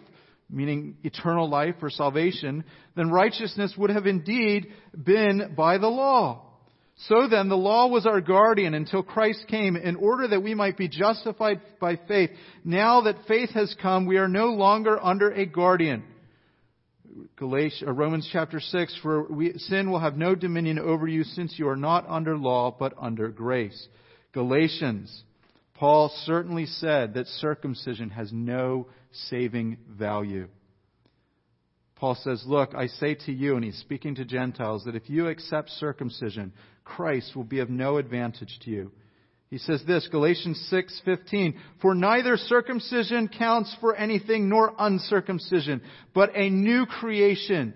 meaning 0.49 0.97
eternal 1.05 1.47
life 1.47 1.75
or 1.83 1.91
salvation, 1.91 2.65
then 2.97 3.11
righteousness 3.11 3.75
would 3.77 3.91
have 3.91 4.07
indeed 4.07 4.69
been 5.05 5.53
by 5.55 5.77
the 5.77 5.89
law. 5.89 6.47
So 7.09 7.29
then, 7.29 7.51
the 7.51 7.57
law 7.57 7.89
was 7.89 8.07
our 8.07 8.23
guardian 8.23 8.73
until 8.73 9.03
Christ 9.03 9.45
came 9.49 9.77
in 9.77 9.97
order 9.97 10.27
that 10.29 10.43
we 10.43 10.55
might 10.55 10.79
be 10.79 10.89
justified 10.89 11.61
by 11.79 11.97
faith. 12.09 12.31
Now 12.65 13.03
that 13.03 13.27
faith 13.29 13.51
has 13.51 13.77
come, 13.83 14.07
we 14.07 14.17
are 14.17 14.29
no 14.29 14.47
longer 14.47 14.99
under 15.03 15.31
a 15.31 15.45
guardian. 15.45 16.05
Galatians, 17.37 17.89
uh, 17.89 17.93
Romans 17.93 18.29
chapter 18.33 18.61
6, 18.61 18.99
for 19.03 19.25
we, 19.25 19.53
sin 19.59 19.91
will 19.91 19.99
have 19.99 20.17
no 20.17 20.35
dominion 20.35 20.79
over 20.79 21.07
you 21.07 21.25
since 21.25 21.59
you 21.59 21.69
are 21.69 21.77
not 21.77 22.09
under 22.09 22.37
law, 22.37 22.75
but 22.77 22.95
under 22.99 23.29
grace. 23.29 23.89
Galatians, 24.33 25.25
Paul 25.75 26.11
certainly 26.25 26.67
said 26.67 27.15
that 27.15 27.27
circumcision 27.27 28.11
has 28.11 28.33
no 28.33 28.87
saving 29.13 29.79
value. 29.89 30.49
Paul 31.97 32.15
says, 32.17 32.43
Look, 32.47 32.75
I 32.75 32.87
say 32.87 33.15
to 33.27 33.33
you, 33.33 33.57
and 33.57 33.65
he's 33.65 33.79
speaking 33.79 34.15
to 34.17 34.25
Gentiles, 34.25 34.85
that 34.85 34.97
if 34.97 35.09
you 35.11 35.29
accept 35.29 35.71
circumcision, 35.71 36.53
Christ 36.85 37.37
will 37.37 37.45
be 37.45 37.61
of 37.61 37.71
no 37.71 37.99
advantage 37.99 38.59
to 38.63 38.71
you. 38.71 38.93
He 39.53 39.59
says 39.59 39.85
this, 39.85 40.09
Galatians 40.09 40.59
6:15, 40.71 41.61
"For 41.83 41.95
neither 41.95 42.39
circumcision 42.39 43.29
counts 43.29 43.77
for 43.83 43.95
anything 43.95 44.49
nor 44.49 44.73
uncircumcision, 44.79 45.83
but 46.15 46.31
a 46.35 46.49
new 46.49 46.87
creation. 46.87 47.75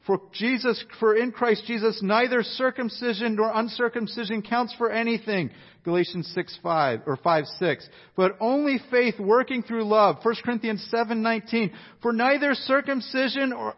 For 0.00 0.20
Jesus 0.32 0.84
for 0.98 1.14
in 1.14 1.30
Christ 1.30 1.66
Jesus 1.66 2.02
neither 2.02 2.42
circumcision 2.42 3.36
nor 3.36 3.52
uncircumcision 3.54 4.42
counts 4.42 4.74
for 4.74 4.90
anything." 4.90 5.50
Galatians 5.84 6.26
6:5 6.34 7.02
or 7.06 7.14
5:6, 7.14 7.88
"But 8.16 8.36
only 8.40 8.78
faith 8.90 9.20
working 9.20 9.62
through 9.62 9.84
love." 9.84 10.20
1 10.24 10.42
Corinthians 10.42 10.82
7:19, 10.90 11.70
"For 12.00 12.12
neither 12.12 12.56
circumcision 12.56 13.52
or 13.52 13.76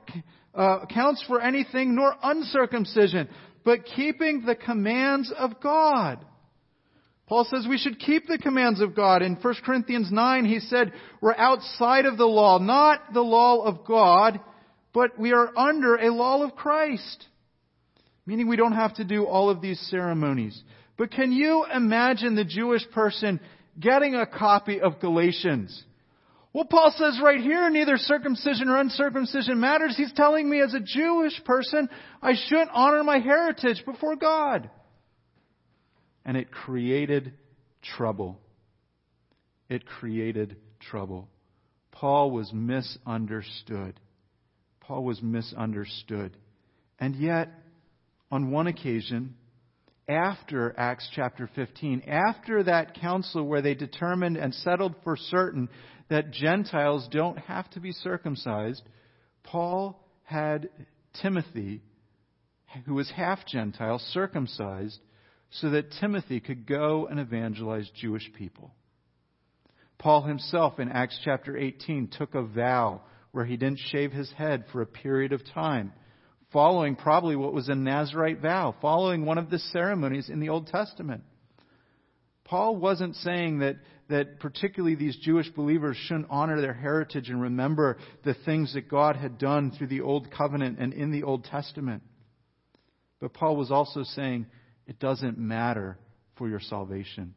uh, 0.54 0.87
counts 0.87 1.20
for 1.24 1.38
anything 1.42 1.94
nor 1.94 2.16
uncircumcision, 2.22 3.28
but 3.62 3.85
keeping 3.85 4.46
the 4.46 4.54
commands 4.54 5.30
of 5.33 5.61
God." 5.61 6.24
Paul 7.30 7.44
says 7.44 7.64
we 7.68 7.78
should 7.78 8.00
keep 8.00 8.26
the 8.26 8.38
commands 8.38 8.80
of 8.80 8.96
God. 8.96 9.22
In 9.22 9.36
1 9.36 9.54
Corinthians 9.64 10.10
9, 10.10 10.44
he 10.46 10.58
said 10.58 10.92
we're 11.20 11.36
outside 11.36 12.04
of 12.04 12.18
the 12.18 12.26
law, 12.26 12.58
not 12.58 13.14
the 13.14 13.20
law 13.20 13.62
of 13.62 13.86
God, 13.86 14.40
but 14.92 15.16
we 15.16 15.32
are 15.32 15.56
under 15.56 15.94
a 15.94 16.12
law 16.12 16.42
of 16.42 16.56
Christ. 16.56 17.24
Meaning 18.26 18.48
we 18.48 18.56
don't 18.56 18.72
have 18.72 18.96
to 18.96 19.04
do 19.04 19.26
all 19.26 19.48
of 19.48 19.60
these 19.60 19.78
ceremonies. 19.90 20.60
But 20.98 21.12
can 21.12 21.30
you 21.30 21.64
imagine 21.72 22.34
the 22.34 22.44
Jewish 22.44 22.82
person 22.90 23.38
getting 23.78 24.16
a 24.16 24.26
copy 24.26 24.80
of 24.80 24.98
Galatians? 24.98 25.84
Well, 26.52 26.64
Paul 26.64 26.92
says 26.96 27.20
right 27.22 27.40
here, 27.40 27.70
neither 27.70 27.96
circumcision 27.96 28.68
or 28.68 28.76
uncircumcision 28.78 29.60
matters. 29.60 29.96
He's 29.96 30.12
telling 30.14 30.50
me 30.50 30.60
as 30.62 30.74
a 30.74 30.80
Jewish 30.80 31.44
person, 31.44 31.88
I 32.20 32.32
shouldn't 32.34 32.70
honor 32.74 33.04
my 33.04 33.20
heritage 33.20 33.84
before 33.86 34.16
God 34.16 34.68
and 36.24 36.37
it 36.37 36.50
created 36.50 37.33
trouble. 37.96 38.40
It 39.68 39.87
created 39.87 40.56
trouble. 40.80 41.28
Paul 41.92 42.30
was 42.30 42.50
misunderstood. 42.52 43.98
Paul 44.80 45.04
was 45.04 45.22
misunderstood. 45.22 46.37
And 46.98 47.14
yet, 47.16 47.48
on 48.30 48.50
one 48.50 48.66
occasion, 48.66 49.35
after 50.09 50.74
Acts 50.76 51.09
chapter 51.14 51.48
15, 51.54 52.02
after 52.06 52.64
that 52.64 53.00
council 53.00 53.46
where 53.46 53.62
they 53.62 53.74
determined 53.74 54.37
and 54.37 54.52
settled 54.52 54.94
for 55.04 55.16
certain 55.16 55.68
that 56.09 56.33
Gentiles 56.33 57.09
don't 57.11 57.38
have 57.38 57.70
to 57.70 57.80
be 57.80 57.92
circumcised, 57.92 58.83
Paul 59.44 60.04
had 60.24 60.68
Timothy, 61.22 61.83
who 62.87 62.94
was 62.94 63.11
half 63.11 63.46
Gentile, 63.46 64.00
circumcised 64.11 64.98
so 65.50 65.70
that 65.70 65.92
Timothy 66.00 66.40
could 66.40 66.66
go 66.66 67.06
and 67.06 67.18
evangelize 67.18 67.90
Jewish 68.00 68.30
people. 68.36 68.72
Paul 69.98 70.22
himself 70.22 70.78
in 70.78 70.88
Acts 70.88 71.18
chapter 71.24 71.56
18 71.56 72.08
took 72.08 72.34
a 72.34 72.42
vow 72.42 73.02
where 73.32 73.44
he 73.44 73.56
didn't 73.56 73.80
shave 73.90 74.12
his 74.12 74.30
head 74.32 74.64
for 74.72 74.80
a 74.80 74.86
period 74.86 75.32
of 75.32 75.42
time, 75.52 75.92
following 76.52 76.96
probably 76.96 77.36
what 77.36 77.52
was 77.52 77.68
a 77.68 77.74
Nazarite 77.74 78.40
vow, 78.40 78.74
following 78.80 79.26
one 79.26 79.38
of 79.38 79.50
the 79.50 79.58
ceremonies 79.58 80.28
in 80.28 80.40
the 80.40 80.48
Old 80.48 80.68
Testament. 80.68 81.22
Paul 82.44 82.76
wasn't 82.76 83.14
saying 83.16 83.60
that, 83.60 83.76
that 84.08 84.40
particularly 84.40 84.96
these 84.96 85.16
Jewish 85.16 85.48
believers 85.50 85.96
shouldn't 85.96 86.26
honor 86.30 86.60
their 86.60 86.74
heritage 86.74 87.28
and 87.28 87.40
remember 87.40 87.98
the 88.24 88.34
things 88.34 88.74
that 88.74 88.88
God 88.88 89.16
had 89.16 89.38
done 89.38 89.70
through 89.70 89.86
the 89.88 90.00
Old 90.00 90.32
Covenant 90.32 90.78
and 90.80 90.92
in 90.92 91.12
the 91.12 91.22
Old 91.22 91.44
Testament. 91.44 92.02
But 93.20 93.34
Paul 93.34 93.56
was 93.56 93.70
also 93.70 94.02
saying 94.02 94.46
it 94.90 94.98
doesn't 94.98 95.38
matter 95.38 95.96
for 96.37 96.48
your 96.48 96.59
salvation. 96.59 97.33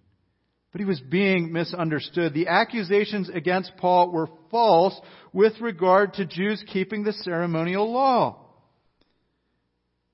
But 0.72 0.82
he 0.82 0.86
was 0.86 1.00
being 1.00 1.54
misunderstood. 1.54 2.34
The 2.34 2.48
accusations 2.48 3.30
against 3.30 3.78
Paul 3.78 4.12
were 4.12 4.28
false 4.50 5.00
with 5.34 5.62
regard 5.62 6.16
to 6.16 6.26
Jews 6.26 6.64
keeping 6.74 7.04
the 7.04 7.14
ceremonial 7.14 7.94
law. 7.94 8.40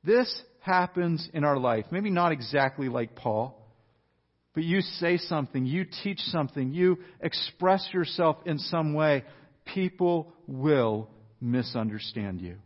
This 0.03 0.43
happens 0.59 1.29
in 1.33 1.45
our 1.45 1.57
life. 1.57 1.85
Maybe 1.91 2.09
not 2.09 2.33
exactly 2.33 2.89
like 2.89 3.15
Paul, 3.15 3.55
but 4.53 4.63
you 4.63 4.81
say 4.81 5.15
something, 5.15 5.65
you 5.65 5.85
teach 6.03 6.19
something, 6.19 6.73
you 6.73 6.97
express 7.21 7.87
yourself 7.93 8.35
in 8.45 8.59
some 8.59 8.93
way, 8.93 9.23
people 9.63 10.33
will 10.45 11.09
misunderstand 11.39 12.41
you. 12.41 12.57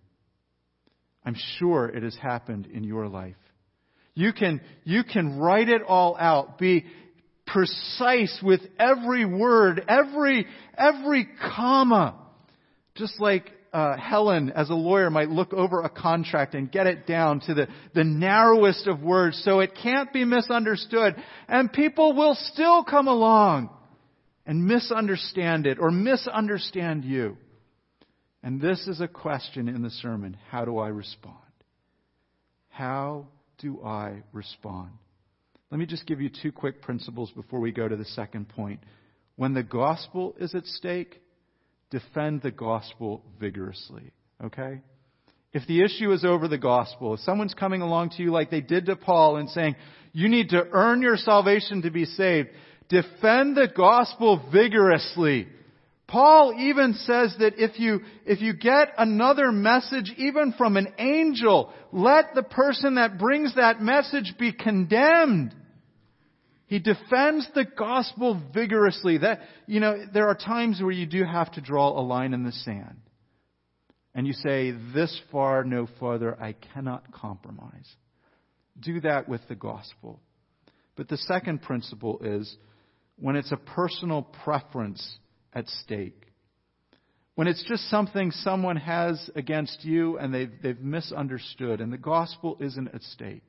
I'm 1.23 1.35
sure 1.59 1.89
it 1.89 2.01
has 2.01 2.15
happened 2.15 2.65
in 2.65 2.83
your 2.83 3.07
life. 3.07 3.35
You 4.15 4.33
can, 4.33 4.61
you 4.83 5.03
can 5.03 5.39
write 5.39 5.69
it 5.69 5.81
all 5.81 6.15
out. 6.17 6.57
Be 6.57 6.85
precise 7.45 8.39
with 8.43 8.61
every 8.79 9.25
word, 9.25 9.83
every, 9.87 10.45
every 10.77 11.27
comma. 11.55 12.15
Just 12.95 13.19
like 13.19 13.51
uh, 13.73 13.97
Helen, 13.97 14.51
as 14.51 14.69
a 14.69 14.75
lawyer, 14.75 15.09
might 15.09 15.29
look 15.29 15.51
over 15.51 15.81
a 15.81 15.89
contract 15.89 16.53
and 16.53 16.71
get 16.71 16.85
it 16.85 17.07
down 17.07 17.39
to 17.41 17.55
the, 17.55 17.67
the 17.95 18.03
narrowest 18.03 18.85
of 18.85 19.01
words 19.01 19.41
so 19.43 19.61
it 19.61 19.71
can't 19.81 20.13
be 20.13 20.25
misunderstood. 20.25 21.15
And 21.47 21.73
people 21.73 22.13
will 22.13 22.35
still 22.35 22.83
come 22.83 23.07
along 23.07 23.71
and 24.45 24.65
misunderstand 24.67 25.65
it 25.65 25.79
or 25.79 25.89
misunderstand 25.89 27.03
you. 27.03 27.37
And 28.43 28.61
this 28.61 28.87
is 28.87 29.01
a 29.01 29.07
question 29.07 29.67
in 29.67 29.81
the 29.81 29.89
sermon. 29.89 30.37
How 30.49 30.65
do 30.65 30.77
I 30.77 30.89
respond? 30.89 31.37
How 32.69 33.27
do 33.63 33.81
I 33.81 34.21
respond? 34.33 34.89
Let 35.71 35.79
me 35.79 35.85
just 35.85 36.05
give 36.05 36.19
you 36.21 36.29
two 36.29 36.51
quick 36.51 36.81
principles 36.81 37.31
before 37.31 37.61
we 37.61 37.71
go 37.71 37.87
to 37.87 37.95
the 37.95 38.05
second 38.05 38.49
point. 38.49 38.81
When 39.37 39.53
the 39.53 39.63
gospel 39.63 40.35
is 40.37 40.53
at 40.53 40.65
stake, 40.65 41.21
defend 41.89 42.41
the 42.41 42.51
gospel 42.51 43.23
vigorously. 43.39 44.11
Okay? 44.43 44.81
If 45.53 45.65
the 45.65 45.81
issue 45.81 46.11
is 46.11 46.25
over 46.25 46.49
the 46.49 46.57
gospel, 46.57 47.13
if 47.13 47.21
someone's 47.21 47.53
coming 47.53 47.81
along 47.81 48.11
to 48.11 48.21
you 48.21 48.31
like 48.31 48.51
they 48.51 48.61
did 48.61 48.85
to 48.87 48.97
Paul 48.97 49.37
and 49.37 49.49
saying, 49.49 49.77
you 50.11 50.27
need 50.27 50.49
to 50.49 50.67
earn 50.71 51.01
your 51.01 51.17
salvation 51.17 51.83
to 51.83 51.89
be 51.89 52.05
saved, 52.05 52.49
defend 52.89 53.55
the 53.55 53.69
gospel 53.73 54.45
vigorously. 54.51 55.47
Paul 56.07 56.53
even 56.57 56.93
says 56.93 57.35
that 57.39 57.53
if 57.57 57.79
you, 57.79 58.01
if 58.25 58.41
you 58.41 58.53
get 58.53 58.89
another 58.97 59.51
message, 59.51 60.11
even 60.17 60.53
from 60.53 60.77
an 60.77 60.93
angel, 60.97 61.73
let 61.91 62.35
the 62.35 62.43
person 62.43 62.95
that 62.95 63.17
brings 63.17 63.55
that 63.55 63.81
message 63.81 64.35
be 64.37 64.51
condemned. 64.51 65.55
He 66.67 66.79
defends 66.79 67.47
the 67.53 67.65
gospel 67.65 68.41
vigorously. 68.53 69.19
That, 69.19 69.41
you 69.65 69.79
know, 69.79 70.05
there 70.13 70.27
are 70.27 70.35
times 70.35 70.81
where 70.81 70.91
you 70.91 71.05
do 71.05 71.23
have 71.23 71.51
to 71.53 71.61
draw 71.61 71.89
a 71.89 72.01
line 72.01 72.33
in 72.33 72.43
the 72.43 72.51
sand. 72.51 72.99
And 74.15 74.27
you 74.27 74.33
say, 74.33 74.71
this 74.93 75.19
far, 75.31 75.63
no 75.63 75.87
farther, 75.99 76.39
I 76.39 76.53
cannot 76.73 77.11
compromise. 77.11 77.87
Do 78.79 79.01
that 79.01 79.27
with 79.27 79.41
the 79.47 79.55
gospel. 79.55 80.19
But 80.95 81.07
the 81.07 81.17
second 81.17 81.61
principle 81.61 82.19
is 82.23 82.55
when 83.17 83.35
it's 83.35 83.51
a 83.51 83.57
personal 83.57 84.23
preference 84.43 85.17
at 85.53 85.67
stake. 85.67 86.19
When 87.35 87.47
it's 87.47 87.63
just 87.67 87.89
something 87.89 88.31
someone 88.31 88.77
has 88.77 89.29
against 89.35 89.83
you 89.83 90.17
and 90.17 90.33
they've, 90.33 90.51
they've 90.61 90.79
misunderstood 90.79 91.81
and 91.81 91.91
the 91.91 91.97
gospel 91.97 92.57
isn't 92.59 92.93
at 92.93 93.01
stake, 93.01 93.43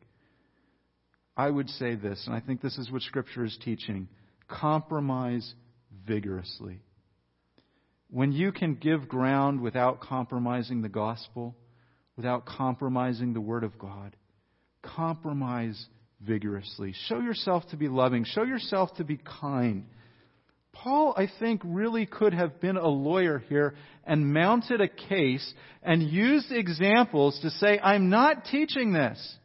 I 1.37 1.51
would 1.51 1.69
say 1.69 1.95
this, 1.97 2.23
and 2.27 2.35
I 2.35 2.41
think 2.41 2.63
this 2.63 2.79
is 2.79 2.91
what 2.91 3.03
Scripture 3.03 3.45
is 3.45 3.59
teaching 3.65 4.09
compromise 4.49 5.55
vigorously. 6.07 6.81
when 8.15 8.31
you 8.31 8.53
can 8.53 8.77
give 8.77 9.09
ground 9.09 9.61
without 9.61 10.01
compromising 10.01 10.83
the 10.83 10.89
gospel, 10.89 11.57
without 12.17 12.47
compromising 12.47 13.33
the 13.33 13.41
Word 13.41 13.65
of 13.65 13.77
God, 13.77 14.15
compromise 14.83 15.87
vigorously. 16.21 16.95
Show 17.09 17.19
yourself 17.19 17.65
to 17.71 17.77
be 17.77 17.89
loving. 17.89 18.25
Show 18.25 18.45
yourself 18.45 18.95
to 18.99 19.05
be 19.05 19.19
kind. 19.19 19.87
Paul, 20.75 21.15
I 21.17 21.29
think, 21.39 21.63
really 21.65 22.05
could 22.05 22.35
have 22.35 22.61
been 22.61 22.77
a 22.77 22.89
lawyer 22.89 23.39
here 23.49 23.75
and 24.05 24.35
mounted 24.35 24.81
a 24.81 24.89
case 24.89 25.55
and 25.83 26.03
used 26.03 26.53
examples 26.53 27.39
to 27.43 27.51
say, 27.51 27.79
I'm 27.79 28.11
not 28.11 28.45
teaching 28.45 28.93
this. 28.93 29.37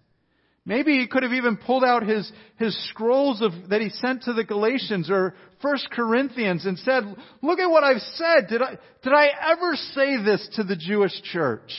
Maybe 0.66 1.00
he 1.00 1.08
could 1.08 1.24
have 1.24 1.32
even 1.32 1.58
pulled 1.58 1.84
out 1.84 2.04
his, 2.04 2.32
his 2.58 2.78
scrolls 2.90 3.42
of, 3.42 3.52
that 3.70 3.82
he 3.82 3.90
sent 3.90 4.24
to 4.24 4.34
the 4.34 4.44
Galatians 4.44 5.10
or 5.10 5.34
First 5.62 5.90
Corinthians 5.92 6.66
and 6.66 6.78
said, 6.80 7.04
look 7.42 7.60
at 7.60 7.72
what 7.72 7.84
I've 7.84 8.02
said. 8.02 8.48
Did 8.50 8.62
I, 8.62 8.78
did 9.02 9.14
I 9.14 9.30
ever 9.52 9.76
say 9.76 10.24
this 10.24 10.48
to 10.56 10.64
the 10.64 10.76
Jewish 10.76 11.22
church? 11.32 11.72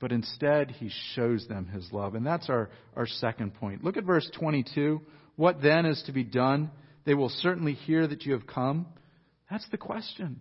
But 0.00 0.12
instead, 0.12 0.70
he 0.70 0.90
shows 1.14 1.46
them 1.48 1.66
his 1.66 1.92
love. 1.92 2.14
And 2.14 2.24
that's 2.24 2.48
our, 2.48 2.70
our 2.96 3.06
second 3.06 3.54
point. 3.54 3.84
Look 3.84 3.96
at 3.96 4.04
verse 4.04 4.28
22. 4.38 5.00
What 5.36 5.60
then 5.60 5.86
is 5.86 6.02
to 6.06 6.12
be 6.12 6.24
done? 6.24 6.70
They 7.04 7.14
will 7.14 7.28
certainly 7.28 7.74
hear 7.74 8.06
that 8.06 8.24
you 8.24 8.32
have 8.32 8.46
come. 8.46 8.86
That's 9.50 9.68
the 9.70 9.78
question. 9.78 10.40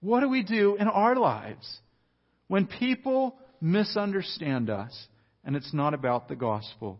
What 0.00 0.20
do 0.20 0.28
we 0.28 0.42
do 0.42 0.76
in 0.76 0.88
our 0.88 1.16
lives 1.16 1.80
when 2.48 2.66
people 2.66 3.36
misunderstand 3.60 4.68
us 4.68 5.06
and 5.44 5.56
it's 5.56 5.72
not 5.72 5.94
about 5.94 6.28
the 6.28 6.36
gospel? 6.36 6.98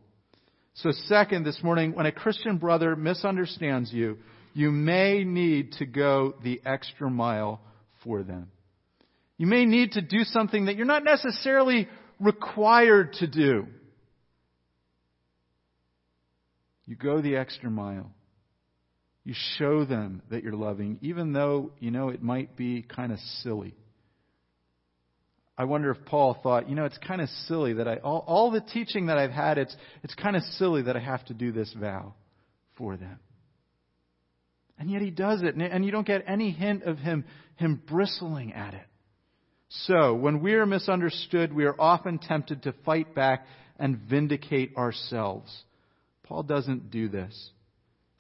So, 0.75 0.93
second, 1.07 1.45
this 1.45 1.63
morning, 1.63 1.95
when 1.95 2.07
a 2.07 2.13
Christian 2.13 2.57
brother 2.57 2.97
misunderstands 2.97 3.93
you, 3.93 4.19
you 4.55 4.71
may 4.71 5.25
need 5.25 5.73
to 5.73 5.87
go 5.87 6.35
the 6.43 6.63
extra 6.65 7.11
mile 7.11 7.61
for 8.03 8.23
them. 8.23 8.51
You 9.37 9.47
may 9.47 9.67
need 9.67 9.93
to 9.93 10.03
do 10.03 10.25
something 10.25 10.67
that 10.67 10.77
you're 10.77 10.87
not 10.87 11.05
necessarily 11.05 11.89
required 12.21 13.15
to 13.15 13.27
do. 13.27 13.67
You 16.87 16.97
go 16.97 17.21
the 17.21 17.37
extra 17.37 17.71
mile. 17.71 18.11
You 19.25 19.35
show 19.59 19.85
them 19.85 20.23
that 20.31 20.43
you're 20.43 20.53
loving, 20.53 20.99
even 21.01 21.33
though, 21.33 21.73
you 21.79 21.91
know, 21.91 22.09
it 22.09 22.23
might 22.23 22.57
be 22.57 22.83
kind 22.83 23.13
of 23.13 23.19
silly. 23.43 23.75
I 25.57 25.65
wonder 25.65 25.91
if 25.91 26.05
Paul 26.07 26.37
thought, 26.43 26.69
you 26.69 26.75
know, 26.75 26.87
it's 26.87 26.99
kind 26.99 27.21
of 27.21 27.29
silly 27.47 27.75
that 27.75 27.87
I, 27.87 27.97
all, 27.97 28.25
all 28.27 28.51
the 28.51 28.61
teaching 28.61 29.07
that 29.07 29.19
I've 29.19 29.31
had, 29.31 29.59
it's, 29.59 29.77
it's 30.03 30.15
kind 30.15 30.35
of 30.35 30.43
silly 30.55 30.83
that 30.83 30.97
I 30.97 31.01
have 31.01 31.25
to 31.27 31.35
do 31.35 31.53
this 31.53 31.73
vow 31.79 32.15
for 32.77 32.97
them. 32.97 33.19
And 34.79 34.91
yet 34.91 35.03
he 35.03 35.11
does 35.11 35.43
it, 35.43 35.55
and 35.55 35.85
you 35.85 35.93
don't 35.93 36.07
get 36.07 36.25
any 36.27 36.51
hint 36.51 36.83
of 36.83 36.99
him, 36.99 37.25
him 37.57 37.81
bristling 37.87 38.55
at 38.55 38.75
it. 38.75 38.87
So, 39.87 40.15
when 40.15 40.43
we 40.43 40.55
are 40.55 40.67
misunderstood, 40.67 41.53
we 41.53 41.65
are 41.65 41.81
often 41.81 42.19
tempted 42.19 42.65
to 42.65 42.75
fight 42.85 43.15
back 43.15 43.47
and 43.79 43.97
vindicate 43.97 44.77
ourselves. 44.77 45.51
Paul 46.25 46.43
doesn't 46.43 46.91
do 46.91 47.09
this. 47.09 47.51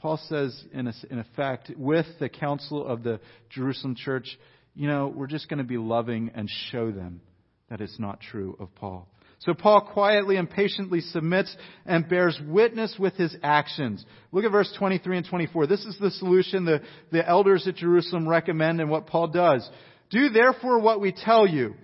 Paul 0.03 0.21
says, 0.29 0.65
in, 0.73 0.88
a, 0.88 0.93
in 1.11 1.21
effect, 1.21 1.71
with 1.77 2.07
the 2.19 2.29
council 2.29 2.85
of 2.85 3.05
the 3.05 3.21
Jerusalem 3.51 3.95
church, 3.95 4.37
you 4.75 4.88
know, 4.88 5.07
we're 5.07 5.29
just 5.29 5.49
going 5.49 5.59
to 5.59 5.65
be 5.65 5.77
loving 5.79 6.33
and 6.35 6.51
show 6.73 6.91
them 6.91 7.21
that 7.71 7.81
it's 7.81 8.01
not 8.01 8.21
true 8.21 8.57
of 8.59 8.75
Paul. 8.75 9.07
So 9.38 9.55
Paul 9.55 9.81
quietly 9.93 10.37
and 10.37 10.51
patiently 10.51 11.03
submits 11.03 11.57
and 11.87 12.09
bears 12.09 12.37
witness 12.49 12.97
with 12.99 13.15
his 13.15 13.37
actions. 13.45 14.05
Look 14.33 14.45
at 14.45 14.51
verse 14.51 14.75
23 14.77 15.19
and 15.19 15.27
24. 15.27 15.69
This 15.69 15.85
is 15.85 15.97
the 16.01 16.11
solution 16.11 16.65
the, 16.65 16.81
the 17.12 17.27
elders 17.27 17.69
at 17.69 17.77
Jerusalem 17.77 18.29
recommend 18.29 18.81
and 18.81 18.91
what 18.91 19.07
Paul 19.07 19.29
does. 19.29 19.69
Do 20.11 20.31
therefore 20.31 20.81
what 20.81 21.01
we 21.01 21.12
tell 21.12 21.47
you. 21.47 21.75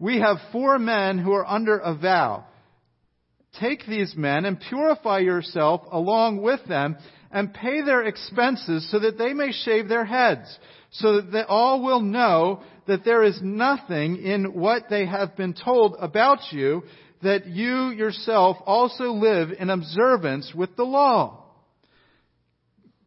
We 0.00 0.18
have 0.18 0.38
four 0.50 0.80
men 0.80 1.18
who 1.18 1.32
are 1.32 1.46
under 1.46 1.78
a 1.78 1.94
vow. 1.94 2.44
Take 3.60 3.86
these 3.86 4.14
men 4.16 4.44
and 4.44 4.60
purify 4.60 5.20
yourself 5.20 5.82
along 5.90 6.42
with 6.42 6.60
them 6.68 6.96
and 7.30 7.52
pay 7.52 7.82
their 7.82 8.04
expenses 8.04 8.90
so 8.90 8.98
that 8.98 9.18
they 9.18 9.34
may 9.34 9.52
shave 9.52 9.88
their 9.88 10.04
heads, 10.04 10.58
so 10.90 11.16
that 11.16 11.30
they 11.30 11.42
all 11.42 11.82
will 11.82 12.00
know 12.00 12.62
that 12.86 13.04
there 13.04 13.22
is 13.22 13.38
nothing 13.42 14.22
in 14.22 14.54
what 14.54 14.84
they 14.88 15.06
have 15.06 15.36
been 15.36 15.54
told 15.54 15.96
about 15.98 16.38
you, 16.52 16.82
that 17.22 17.46
you 17.46 17.90
yourself 17.90 18.56
also 18.64 19.12
live 19.12 19.50
in 19.58 19.70
observance 19.70 20.52
with 20.54 20.74
the 20.76 20.84
law. 20.84 21.44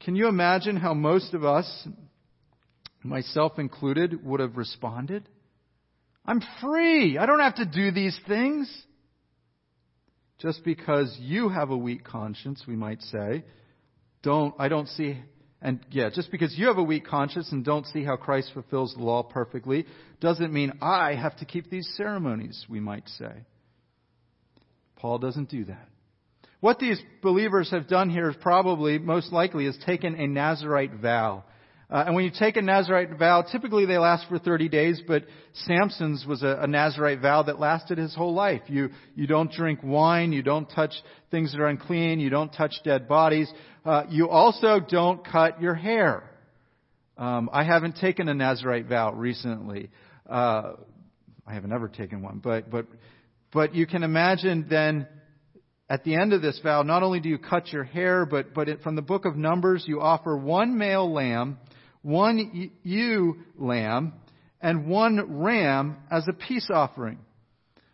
Can 0.02 0.16
you 0.16 0.28
imagine 0.28 0.76
how 0.76 0.94
most 0.94 1.34
of 1.34 1.44
us, 1.44 1.88
myself 3.04 3.58
included, 3.58 4.24
would 4.24 4.40
have 4.40 4.58
responded? 4.58 5.28
I'm 6.26 6.42
free. 6.62 7.18
I 7.18 7.26
don't 7.26 7.40
have 7.40 7.56
to 7.56 7.66
do 7.66 7.92
these 7.92 8.20
things. 8.28 8.72
Just 10.40 10.64
because 10.64 11.16
you 11.20 11.50
have 11.50 11.70
a 11.70 11.78
weak 11.78 12.04
conscience, 12.04 12.64
we 12.68 12.76
might 12.76 13.02
say, 13.04 13.44
don't, 14.24 14.54
I 14.60 14.68
don't 14.68 14.88
see, 14.88 15.18
and 15.62 15.80
yeah, 15.92 16.10
just 16.14 16.32
because 16.32 16.58
you 16.58 16.68
have 16.68 16.78
a 16.78 16.84
weak 16.84 17.06
conscience 17.06 17.52
and 17.52 17.64
don't 17.64 17.86
see 17.88 18.04
how 18.04 18.16
Christ 18.16 18.52
fulfills 18.54 18.94
the 18.96 19.04
law 19.04 19.24
perfectly 19.24 19.86
doesn't 20.20 20.52
mean 20.52 20.74
I 20.82 21.16
have 21.16 21.38
to 21.38 21.46
keep 21.46 21.70
these 21.70 21.92
ceremonies, 21.96 22.66
we 22.70 22.80
might 22.80 23.08
say. 23.10 23.32
Paul 24.96 25.20
doesn't 25.20 25.50
do 25.50 25.66
that. 25.66 25.88
What 26.60 26.78
these 26.78 27.02
believers 27.24 27.72
have 27.72 27.88
done 27.88 28.12
here 28.12 28.30
is 28.30 28.36
probably, 28.40 29.00
most 29.00 29.32
likely, 29.32 29.66
is 29.66 29.78
taken 29.86 30.14
a 30.16 30.28
Nazarite 30.28 30.94
vow. 30.94 31.44
Uh, 31.92 32.06
and 32.06 32.16
when 32.16 32.24
you 32.24 32.32
take 32.32 32.56
a 32.56 32.62
Nazarite 32.62 33.18
vow, 33.20 33.42
typically 33.42 33.86
they 33.86 33.98
last 33.98 34.26
for 34.30 34.40
30 34.40 34.70
days, 34.70 35.02
but 35.06 35.26
Samson's 35.66 36.26
was 36.26 36.42
a, 36.42 36.60
a 36.62 36.68
Nazarite 36.68 37.20
vow 37.20 37.44
that 37.44 37.60
lasted 37.60 37.98
his 37.98 38.16
whole 38.16 38.34
life. 38.34 38.62
You, 38.68 38.92
you 39.14 39.28
don't 39.28 39.52
drink 39.52 39.82
wine, 39.84 40.32
you 40.32 40.42
don't 40.42 40.70
touch 40.70 40.94
things 41.32 41.52
that 41.52 41.60
are 41.60 41.68
unclean, 41.68 42.22
you 42.22 42.30
don't 42.30 42.52
touch 42.54 42.74
dead 42.86 43.10
bodies. 43.10 43.52
Uh, 43.84 44.04
you 44.10 44.30
also 44.30 44.80
don't 44.80 45.26
cut 45.28 45.62
your 45.62 45.74
hair. 45.76 46.24
Um, 47.18 47.50
I 47.52 47.66
haven't 47.66 47.98
taken 47.98 48.30
a 48.30 48.34
Nazarite 48.34 48.86
vow 48.86 49.12
recently. 49.12 49.90
Uh, 50.30 50.76
I 51.46 51.54
haven't 51.54 51.74
ever 51.74 51.90
taken 51.90 52.22
one, 52.22 52.40
but, 52.42 52.72
but, 52.72 52.86
but 53.52 53.76
you 53.76 53.86
can 53.86 54.04
imagine 54.04 54.66
then, 54.70 55.08
at 55.90 56.06
the 56.06 56.16
end 56.16 56.32
of 56.32 56.42
this 56.42 56.58
vow, 56.64 56.84
not 56.84 57.04
only 57.04 57.20
do 57.20 57.28
you 57.28 57.38
cut 57.38 57.74
your 57.74 57.84
hair, 57.84 58.26
but, 58.26 58.54
but 58.54 58.70
it, 58.70 58.82
from 58.82 58.96
the 58.96 59.02
book 59.02 59.26
of 59.26 59.36
Numbers, 59.36 59.84
you 59.86 60.00
offer 60.00 60.38
one 60.38 60.78
male 60.78 61.12
lamb 61.12 61.58
one 62.02 62.72
ewe 62.84 63.38
lamb, 63.58 64.14
and 64.62 64.88
one 64.88 65.42
ram 65.42 65.98
as 66.10 66.28
a 66.28 66.34
peace 66.34 66.70
offering. 66.74 67.20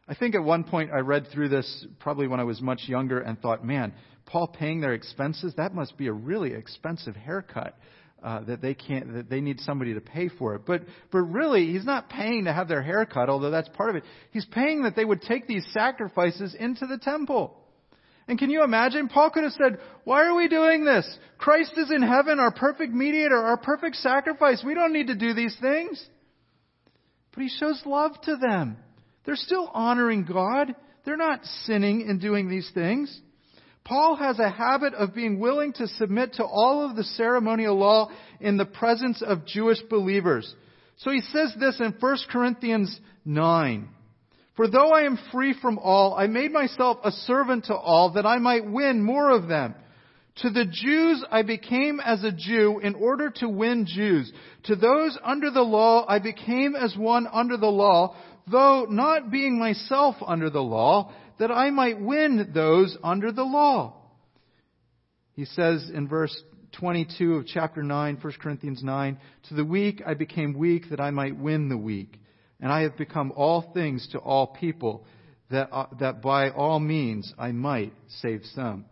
I 0.08 0.16
think 0.16 0.36
at 0.36 0.44
one 0.44 0.64
point 0.64 0.92
I 0.92 1.00
read 1.00 1.28
through 1.34 1.50
this 1.50 1.86
probably 2.00 2.28
when 2.28 2.40
I 2.40 2.46
was 2.46 2.62
much 2.62 2.84
younger 2.88 3.20
and 3.20 3.40
thought, 3.40 3.66
man, 3.66 3.94
Paul 4.26 4.48
paying 4.48 4.82
their 4.82 4.94
expenses, 4.94 5.54
that 5.58 5.74
must 5.74 5.98
be 5.98 6.08
a 6.08 6.14
really 6.14 6.54
expensive 6.54 7.16
haircut. 7.16 7.78
Uh, 8.24 8.44
that 8.46 8.64
they 8.64 8.74
can't, 8.74 9.14
that 9.14 9.30
they 9.30 9.40
need 9.40 9.60
somebody 9.60 9.94
to 9.94 10.02
pay 10.02 10.28
for 10.28 10.56
it. 10.56 10.64
But, 10.66 10.82
but 11.12 11.20
really, 11.20 11.72
he's 11.72 11.86
not 11.86 12.10
paying 12.10 12.46
to 12.46 12.54
have 12.54 12.68
their 12.68 12.82
hair 12.82 13.06
cut, 13.06 13.30
although 13.30 13.52
that's 13.52 13.70
part 13.70 13.92
of 13.92 13.96
it. 13.96 14.04
He's 14.32 14.44
paying 14.46 14.84
that 14.84 14.96
they 14.96 15.06
would 15.06 15.22
take 15.22 15.46
these 15.46 15.64
sacrifices 15.72 16.56
into 16.60 16.88
the 16.88 16.98
temple. 16.98 17.56
And 18.28 18.38
can 18.38 18.50
you 18.50 18.64
imagine? 18.64 19.08
Paul 19.08 19.30
could 19.30 19.44
have 19.44 19.54
said, 19.54 19.80
why 20.04 20.26
are 20.26 20.36
we 20.36 20.48
doing 20.48 20.84
this? 20.84 21.08
Christ 21.38 21.74
is 21.78 21.92
in 21.92 22.02
heaven, 22.02 22.40
our 22.40 22.52
perfect 22.52 22.94
mediator, 22.94 23.38
our 23.38 23.58
perfect 23.58 23.96
sacrifice. 23.98 24.64
We 24.66 24.74
don't 24.74 24.94
need 24.94 25.08
to 25.08 25.16
do 25.16 25.34
these 25.34 25.56
things. 25.62 26.04
But 27.34 27.44
he 27.44 27.50
shows 27.50 27.82
love 27.86 28.20
to 28.24 28.36
them. 28.36 28.78
They're 29.26 29.36
still 29.36 29.70
honoring 29.74 30.26
God. 30.26 30.76
They're 31.06 31.16
not 31.16 31.46
sinning 31.64 32.02
in 32.02 32.20
doing 32.20 32.50
these 32.50 32.70
things. 32.74 33.22
Paul 33.86 34.18
has 34.18 34.38
a 34.40 34.50
habit 34.50 34.94
of 34.94 35.16
being 35.16 35.40
willing 35.40 35.72
to 35.74 35.88
submit 35.88 36.34
to 36.34 36.44
all 36.44 36.90
of 36.90 36.98
the 36.98 37.06
ceremonial 37.06 37.78
law 37.78 38.10
in 38.42 38.58
the 38.58 38.66
presence 38.66 39.22
of 39.22 39.46
Jewish 39.46 39.82
believers. 39.90 40.54
So 40.98 41.12
he 41.12 41.22
says 41.22 41.54
this 41.58 41.80
in 41.80 41.96
1 41.98 42.18
Corinthians 42.30 43.00
9. 43.24 43.88
For 44.58 44.68
though 44.68 44.92
I 44.92 45.04
am 45.04 45.20
free 45.32 45.54
from 45.62 45.78
all, 45.78 46.16
I 46.16 46.26
made 46.26 46.52
myself 46.52 46.98
a 47.04 47.12
servant 47.12 47.66
to 47.66 47.76
all 47.76 48.14
that 48.14 48.26
I 48.26 48.40
might 48.40 48.70
win 48.70 49.04
more 49.04 49.30
of 49.30 49.48
them. 49.48 49.76
To 50.38 50.50
the 50.50 50.66
Jews 50.66 51.24
I 51.32 51.44
became 51.44 52.00
as 52.00 52.24
a 52.24 52.32
Jew 52.32 52.80
in 52.80 52.96
order 52.96 53.30
to 53.38 53.48
win 53.48 53.86
Jews. 53.86 54.32
To 54.64 54.76
those 54.76 55.18
under 55.24 55.52
the 55.52 55.62
law 55.62 56.06
I 56.08 56.18
became 56.18 56.76
as 56.76 56.98
one 56.98 57.28
under 57.32 57.56
the 57.56 57.68
law, 57.68 58.16
though 58.52 58.88
not 58.90 59.32
being 59.32 59.60
myself 59.60 60.16
under 60.26 60.50
the 60.50 60.62
law, 60.62 61.14
that 61.40 61.52
I 61.52 61.70
might 61.70 62.02
win 62.02 62.52
those 62.54 62.98
under 63.04 63.32
the 63.32 63.44
law. 63.44 63.94
He 65.34 65.46
says 65.46 65.92
in 65.94 66.08
verse 66.08 66.36
22 66.80 67.36
of 67.36 67.46
chapter 67.46 67.84
9, 67.84 68.18
1 68.20 68.34
Corinthians 68.42 68.84
9, 68.84 69.20
To 69.50 69.54
the 69.54 69.66
weak 69.66 70.02
I 70.06 70.16
became 70.16 70.58
weak 70.58 70.90
that 70.90 71.00
I 71.00 71.12
might 71.12 71.38
win 71.38 71.70
the 71.70 71.78
weak. 71.78 72.20
And 72.60 72.72
I 72.72 72.82
have 72.82 72.98
become 72.98 73.32
all 73.36 73.72
things 73.74 74.08
to 74.14 74.20
all 74.20 74.48
people, 74.48 75.06
that, 75.52 75.70
uh, 75.72 75.88
that 76.00 76.22
by 76.22 76.50
all 76.50 76.80
means 76.80 77.34
I 77.38 77.52
might 77.52 77.94
save 78.22 78.42
some. 78.54 78.86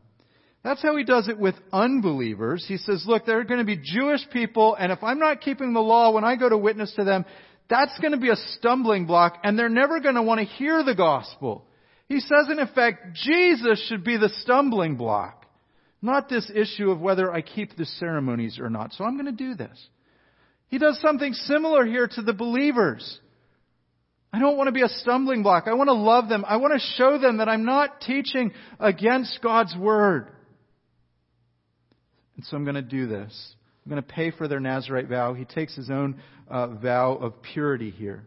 That's 0.63 0.81
how 0.81 0.95
he 0.95 1.03
does 1.03 1.27
it 1.27 1.37
with 1.37 1.55
unbelievers. 1.71 2.65
He 2.67 2.77
says, 2.77 3.03
look, 3.07 3.25
there 3.25 3.39
are 3.39 3.43
going 3.43 3.59
to 3.59 3.65
be 3.65 3.77
Jewish 3.77 4.21
people, 4.31 4.75
and 4.75 4.91
if 4.91 5.03
I'm 5.03 5.19
not 5.19 5.41
keeping 5.41 5.73
the 5.73 5.79
law 5.79 6.11
when 6.11 6.23
I 6.23 6.35
go 6.35 6.49
to 6.49 6.57
witness 6.57 6.91
to 6.95 7.03
them, 7.03 7.25
that's 7.69 7.97
going 7.99 8.13
to 8.13 8.19
be 8.19 8.29
a 8.29 8.35
stumbling 8.57 9.05
block, 9.05 9.37
and 9.43 9.57
they're 9.57 9.69
never 9.69 9.99
going 9.99 10.15
to 10.15 10.23
want 10.23 10.39
to 10.39 10.45
hear 10.45 10.83
the 10.83 10.95
gospel. 10.95 11.65
He 12.07 12.19
says, 12.19 12.47
in 12.51 12.59
effect, 12.59 13.15
Jesus 13.15 13.83
should 13.87 14.03
be 14.03 14.17
the 14.17 14.29
stumbling 14.41 14.95
block, 14.95 15.45
not 16.01 16.29
this 16.29 16.51
issue 16.53 16.91
of 16.91 16.99
whether 16.99 17.31
I 17.31 17.41
keep 17.41 17.75
the 17.75 17.85
ceremonies 17.85 18.59
or 18.59 18.69
not. 18.69 18.93
So 18.93 19.03
I'm 19.03 19.15
going 19.15 19.25
to 19.25 19.31
do 19.31 19.55
this. 19.55 19.87
He 20.67 20.77
does 20.77 20.99
something 21.01 21.33
similar 21.33 21.85
here 21.85 22.07
to 22.07 22.21
the 22.21 22.33
believers. 22.33 23.19
I 24.35 24.39
don't 24.39 24.57
want 24.57 24.67
to 24.67 24.73
be 24.73 24.81
a 24.81 24.89
stumbling 24.89 25.43
block. 25.43 25.63
I 25.65 25.75
want 25.75 25.87
to 25.87 25.93
love 25.93 26.27
them. 26.27 26.43
I 26.45 26.57
want 26.57 26.73
to 26.73 26.79
show 26.97 27.17
them 27.17 27.37
that 27.37 27.47
I'm 27.47 27.63
not 27.63 28.01
teaching 28.01 28.51
against 28.81 29.39
God's 29.41 29.73
Word. 29.77 30.27
And 32.35 32.45
so 32.45 32.57
I'm 32.57 32.65
going 32.65 32.75
to 32.75 32.81
do 32.81 33.07
this. 33.07 33.55
I'm 33.85 33.89
going 33.89 34.03
to 34.03 34.07
pay 34.07 34.31
for 34.31 34.49
their 34.49 34.59
Nazarite 34.59 35.07
vow. 35.07 35.35
He 35.35 35.45
takes 35.45 35.73
his 35.73 35.89
own 35.89 36.21
uh, 36.49 36.67
vow 36.67 37.13
of 37.13 37.41
purity 37.43 37.91
here. 37.91 38.25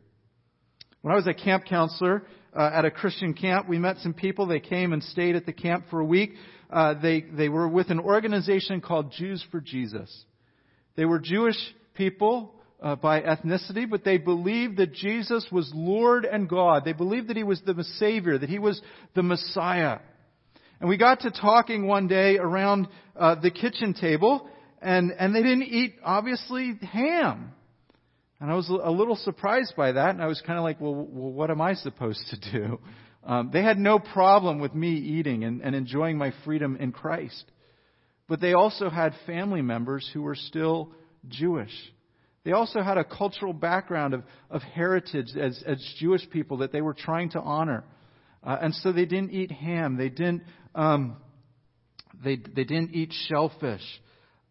When 1.03 1.13
I 1.13 1.17
was 1.17 1.27
a 1.27 1.35
camp 1.35 1.67
counselor 1.67 2.23
uh, 2.57 2.71
at 2.73 2.87
a 2.87 2.91
Christian 2.91 3.35
camp, 3.35 3.69
we 3.69 3.79
met 3.79 3.99
some 3.99 4.15
people. 4.15 4.47
They 4.47 4.61
came 4.61 4.95
and 4.95 5.03
stayed 5.03 5.37
at 5.37 5.45
the 5.45 5.53
camp 5.53 5.91
for 5.91 6.01
a 6.01 6.07
week. 6.07 6.33
Uh, 6.71 6.95
they, 7.03 7.21
they 7.21 7.51
were 7.51 7.69
with 7.69 7.91
an 7.91 8.01
organization 8.01 8.81
called 8.81 9.13
Jews 9.13 9.45
for 9.51 9.61
Jesus. 9.61 10.25
They 10.97 11.05
were 11.05 11.19
Jewish 11.19 11.59
people 11.93 12.55
uh, 12.83 12.97
by 12.97 13.21
ethnicity, 13.21 13.89
but 13.89 14.05
they 14.05 14.19
believed 14.19 14.77
that 14.79 14.93
Jesus 14.93 15.47
was 15.51 15.71
Lord 15.75 16.25
and 16.25 16.49
God. 16.49 16.85
They 16.85 16.93
believed 16.93 17.29
that 17.29 17.37
He 17.37 17.45
was 17.45 17.61
the 17.65 17.83
Savior, 17.99 18.39
that 18.39 18.49
He 18.49 18.59
was 18.59 18.81
the 19.15 19.23
Messiah. 19.23 19.99
And 20.81 20.89
we 20.89 20.97
got 20.97 21.21
to 21.21 21.31
talking 21.31 21.87
one 21.87 22.07
day 22.07 22.39
around 22.39 22.89
uh, 23.17 23.35
the 23.41 23.51
kitchen 23.51 23.95
table, 23.95 24.49
and, 24.81 25.13
and 25.19 25.35
they 25.35 25.43
didn't 25.43 25.65
eat, 25.65 25.97
obviously, 26.05 26.79
ham. 26.93 27.53
And 28.41 28.51
I 28.51 28.55
was 28.55 28.69
a 28.69 28.91
little 28.91 29.17
surprised 29.17 29.75
by 29.77 29.93
that, 29.93 30.11
and 30.11 30.23
I 30.23 30.27
was 30.27 30.41
kind 30.47 30.59
of 30.59 30.63
like, 30.63 30.81
well, 30.81 30.95
well 30.95 31.33
what 31.33 31.51
am 31.51 31.61
I 31.61 31.75
supposed 31.75 32.23
to 32.31 32.53
do? 32.53 32.81
Um, 33.25 33.51
they 33.53 33.63
had 33.63 33.79
no 33.79 33.99
problem 33.99 34.61
with 34.61 34.75
me 34.75 34.93
eating 34.93 35.43
and, 35.43 35.61
and 35.61 35.75
enjoying 35.75 36.17
my 36.17 36.33
freedom 36.45 36.77
in 36.77 36.93
Christ. 36.93 37.45
But 38.29 38.41
they 38.41 38.53
also 38.53 38.89
had 38.91 39.15
family 39.27 39.63
members 39.63 40.09
who 40.13 40.23
were 40.23 40.37
still 40.37 40.93
Jewish. 41.27 41.73
They 42.45 42.53
also 42.53 42.83
had 42.83 42.99
a 42.99 43.05
cultural 43.05 43.53
background 43.53 44.15
of, 44.15 44.23
of 44.51 44.63
heritage 44.63 45.37
as, 45.37 45.63
as 45.67 45.95
Jewish 45.99 46.29
people 46.31 46.59
that 46.59 46.73
they 46.73 46.81
were 46.81 46.95
trying 46.95 47.31
to 47.31 47.41
honor. 47.41 47.85
Uh, 48.43 48.57
and 48.63 48.75
so 48.77 48.93
they 48.93 49.05
didn't 49.05 49.33
eat 49.33 49.51
ham. 49.51 49.97
They 49.97 50.09
didn't, 50.09 50.45
um, 50.75 51.17
they, 52.25 52.37
they 52.37 52.65
didn't 52.65 52.95
eat 52.95 53.13
shellfish. 53.29 53.83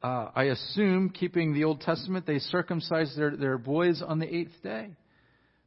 Uh, 0.03 0.29
I 0.35 0.43
assume, 0.45 1.09
keeping 1.09 1.53
the 1.53 1.63
Old 1.63 1.81
Testament, 1.81 2.27
they 2.27 2.39
circumcised 2.39 3.17
their, 3.17 3.35
their 3.35 3.57
boys 3.57 4.03
on 4.05 4.19
the 4.19 4.33
eighth 4.33 4.61
day. 4.61 4.95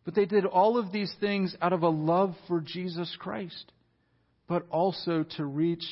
But 0.04 0.14
they 0.14 0.24
did 0.24 0.46
all 0.46 0.78
of 0.78 0.92
these 0.92 1.12
things 1.20 1.54
out 1.61 1.72
of 1.72 1.83
a 1.83 1.88
love 1.88 2.35
for 2.46 2.61
Jesus 2.61 3.14
Christ, 3.18 3.72
but 4.46 4.66
also 4.70 5.24
to 5.37 5.44
reach 5.44 5.85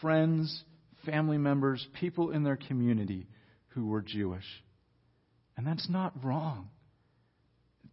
friends, 0.00 0.64
family 1.04 1.38
members, 1.38 1.86
people 2.00 2.30
in 2.30 2.42
their 2.42 2.56
community 2.56 3.26
who 3.68 3.86
were 3.86 4.02
Jewish. 4.02 4.44
And 5.58 5.66
that's 5.66 5.90
not 5.90 6.14
wrong. 6.24 6.70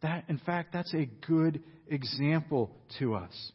That, 0.04 0.26
in 0.30 0.38
fact, 0.38 0.72
that's 0.72 0.94
a 0.94 1.10
good 1.28 1.64
example 1.88 2.72
to 3.00 3.16
us. 3.16 3.52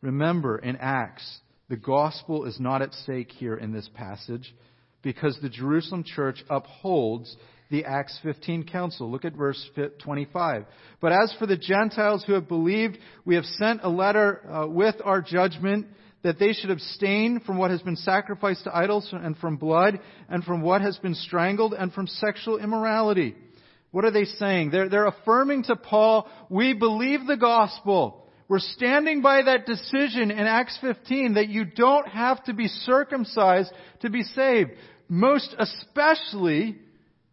Remember 0.00 0.58
in 0.58 0.76
Acts, 0.76 1.40
the 1.68 1.76
gospel 1.76 2.46
is 2.46 2.58
not 2.58 2.80
at 2.80 2.94
stake 2.94 3.30
here 3.30 3.54
in 3.54 3.70
this 3.70 3.88
passage 3.94 4.54
because 5.02 5.38
the 5.42 5.50
Jerusalem 5.50 6.04
church 6.04 6.42
upholds 6.48 7.36
the 7.70 7.84
Acts 7.84 8.18
15 8.22 8.64
council. 8.64 9.10
Look 9.10 9.26
at 9.26 9.34
verse 9.34 9.62
25. 10.02 10.64
But 11.02 11.12
as 11.12 11.34
for 11.38 11.46
the 11.46 11.58
Gentiles 11.58 12.24
who 12.26 12.32
have 12.32 12.48
believed, 12.48 12.96
we 13.26 13.34
have 13.34 13.44
sent 13.44 13.80
a 13.82 13.90
letter 13.90 14.40
uh, 14.50 14.66
with 14.68 14.96
our 15.04 15.20
judgment 15.20 15.86
that 16.22 16.38
they 16.38 16.52
should 16.52 16.70
abstain 16.70 17.40
from 17.40 17.58
what 17.58 17.70
has 17.70 17.82
been 17.82 17.96
sacrificed 17.96 18.64
to 18.64 18.76
idols 18.76 19.08
and 19.12 19.36
from 19.38 19.56
blood 19.56 20.00
and 20.28 20.44
from 20.44 20.62
what 20.62 20.80
has 20.80 20.96
been 20.98 21.14
strangled 21.14 21.74
and 21.74 21.92
from 21.92 22.06
sexual 22.06 22.58
immorality. 22.58 23.34
What 23.90 24.04
are 24.04 24.10
they 24.10 24.24
saying? 24.24 24.70
They're, 24.70 24.88
they're 24.88 25.06
affirming 25.06 25.64
to 25.64 25.76
Paul, 25.76 26.28
we 26.48 26.74
believe 26.74 27.26
the 27.26 27.36
gospel. 27.36 28.26
We're 28.48 28.58
standing 28.58 29.22
by 29.22 29.42
that 29.42 29.66
decision 29.66 30.30
in 30.30 30.40
Acts 30.40 30.78
15 30.80 31.34
that 31.34 31.48
you 31.48 31.64
don't 31.64 32.08
have 32.08 32.42
to 32.44 32.54
be 32.54 32.68
circumcised 32.68 33.72
to 34.00 34.10
be 34.10 34.22
saved. 34.22 34.72
Most 35.08 35.54
especially 35.58 36.76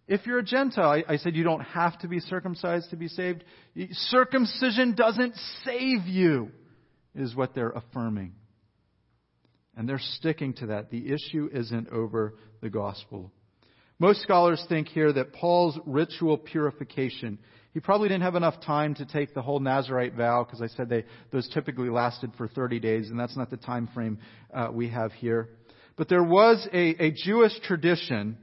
if 0.07 0.25
you're 0.25 0.39
a 0.39 0.43
Gentile. 0.43 0.89
I, 0.89 1.13
I 1.13 1.17
said 1.17 1.35
you 1.35 1.43
don't 1.43 1.61
have 1.61 1.97
to 1.99 2.07
be 2.07 2.19
circumcised 2.19 2.89
to 2.89 2.97
be 2.97 3.07
saved. 3.07 3.43
Circumcision 3.91 4.95
doesn't 4.95 5.35
save 5.63 6.07
you, 6.07 6.51
is 7.15 7.35
what 7.35 7.53
they're 7.53 7.69
affirming. 7.69 8.33
And 9.79 9.89
they're 9.89 9.97
sticking 9.97 10.53
to 10.55 10.67
that. 10.67 10.91
The 10.91 11.11
issue 11.11 11.49
isn't 11.51 11.87
over 11.89 12.35
the 12.61 12.69
gospel. 12.69 13.31
Most 13.97 14.21
scholars 14.21 14.63
think 14.69 14.89
here 14.89 15.11
that 15.11 15.33
Paul's 15.33 15.79
ritual 15.87 16.37
purification 16.37 17.39
he 17.73 17.79
probably 17.79 18.09
didn't 18.09 18.23
have 18.23 18.35
enough 18.35 18.59
time 18.61 18.95
to 18.95 19.05
take 19.05 19.33
the 19.33 19.41
whole 19.41 19.59
Nazarite 19.59 20.15
vow 20.15 20.43
because 20.43 20.61
I 20.61 20.67
said 20.75 20.89
they, 20.89 21.05
those 21.31 21.47
typically 21.49 21.89
lasted 21.89 22.31
for 22.35 22.47
30 22.47 22.79
days, 22.79 23.09
and 23.09 23.19
that's 23.19 23.37
not 23.37 23.51
the 23.51 23.57
time 23.57 23.87
frame 23.93 24.17
uh, 24.53 24.69
we 24.71 24.89
have 24.89 25.11
here. 25.13 25.49
But 25.95 26.09
there 26.09 26.23
was 26.23 26.67
a, 26.73 27.03
a 27.03 27.11
Jewish 27.11 27.53
tradition, 27.61 28.37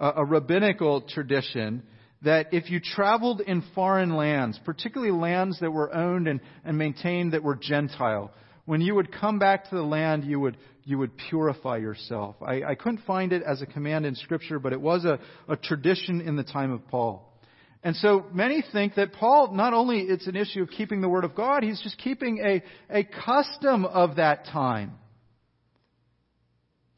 uh, 0.00 0.12
a 0.16 0.24
rabbinical 0.24 1.00
tradition, 1.00 1.82
that 2.22 2.54
if 2.54 2.70
you 2.70 2.78
traveled 2.78 3.40
in 3.40 3.64
foreign 3.74 4.14
lands, 4.14 4.60
particularly 4.64 5.12
lands 5.12 5.58
that 5.58 5.72
were 5.72 5.92
owned 5.92 6.28
and, 6.28 6.40
and 6.64 6.78
maintained 6.78 7.32
that 7.32 7.42
were 7.42 7.56
Gentile, 7.56 8.30
when 8.64 8.80
you 8.80 8.94
would 8.94 9.12
come 9.12 9.38
back 9.38 9.68
to 9.70 9.74
the 9.74 9.82
land, 9.82 10.24
you 10.24 10.38
would, 10.40 10.56
you 10.84 10.98
would 10.98 11.16
purify 11.28 11.78
yourself. 11.78 12.36
I, 12.40 12.62
I 12.62 12.74
couldn't 12.74 13.04
find 13.06 13.32
it 13.32 13.42
as 13.42 13.62
a 13.62 13.66
command 13.66 14.06
in 14.06 14.14
Scripture, 14.14 14.58
but 14.58 14.72
it 14.72 14.80
was 14.80 15.04
a, 15.04 15.18
a 15.48 15.56
tradition 15.56 16.20
in 16.20 16.36
the 16.36 16.44
time 16.44 16.70
of 16.70 16.86
Paul. 16.88 17.28
And 17.82 17.96
so 17.96 18.26
many 18.32 18.62
think 18.72 18.94
that 18.94 19.12
Paul, 19.12 19.52
not 19.52 19.74
only 19.74 19.98
it's 19.98 20.28
an 20.28 20.36
issue 20.36 20.62
of 20.62 20.70
keeping 20.70 21.00
the 21.00 21.08
Word 21.08 21.24
of 21.24 21.34
God, 21.34 21.64
he's 21.64 21.80
just 21.80 21.98
keeping 21.98 22.38
a, 22.38 22.62
a 22.88 23.04
custom 23.04 23.84
of 23.84 24.16
that 24.16 24.46
time. 24.46 24.92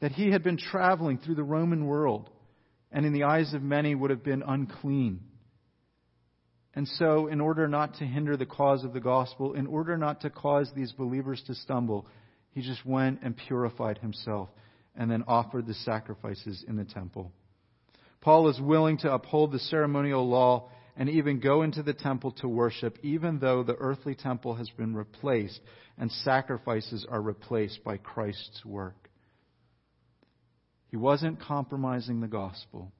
That 0.01 0.11
he 0.11 0.29
had 0.29 0.43
been 0.43 0.57
traveling 0.57 1.17
through 1.17 1.35
the 1.35 1.43
Roman 1.43 1.87
world 1.87 2.29
and 2.91 3.05
in 3.05 3.13
the 3.13 3.23
eyes 3.23 3.53
of 3.53 3.63
many 3.63 3.95
would 3.95 4.11
have 4.11 4.23
been 4.23 4.43
unclean. 4.45 5.21
And 6.75 6.87
so, 6.87 7.27
in 7.27 7.39
order 7.39 7.67
not 7.69 7.95
to 7.95 8.05
hinder 8.05 8.35
the 8.35 8.45
cause 8.45 8.83
of 8.83 8.91
the 8.91 8.99
gospel, 8.99 9.53
in 9.53 9.65
order 9.65 9.97
not 9.97 10.21
to 10.21 10.29
cause 10.29 10.69
these 10.75 10.91
believers 10.91 11.41
to 11.47 11.55
stumble, 11.55 12.05
he 12.51 12.61
just 12.61 12.85
went 12.85 13.19
and 13.23 13.35
purified 13.35 13.97
himself 13.99 14.49
and 14.95 15.09
then 15.09 15.23
offered 15.27 15.67
the 15.67 15.73
sacrifices 15.73 16.65
in 16.67 16.75
the 16.75 16.83
temple. 16.83 17.31
Paul 18.19 18.49
is 18.49 18.59
willing 18.59 18.97
to 18.99 19.13
uphold 19.13 19.51
the 19.51 19.59
ceremonial 19.59 20.27
law 20.27 20.69
and 20.97 21.09
even 21.09 21.39
go 21.39 21.61
into 21.61 21.83
the 21.83 21.93
temple 21.93 22.31
to 22.31 22.47
worship, 22.47 22.97
even 23.03 23.39
though 23.39 23.63
the 23.63 23.75
earthly 23.75 24.15
temple 24.15 24.55
has 24.55 24.69
been 24.71 24.95
replaced 24.95 25.59
and 25.97 26.11
sacrifices 26.11 27.05
are 27.09 27.21
replaced 27.21 27.83
by 27.83 27.97
Christ's 27.97 28.65
work. 28.65 29.09
He 30.87 30.97
wasn't 30.97 31.41
compromising 31.41 32.21
the 32.21 32.27
gospel, 32.27 32.91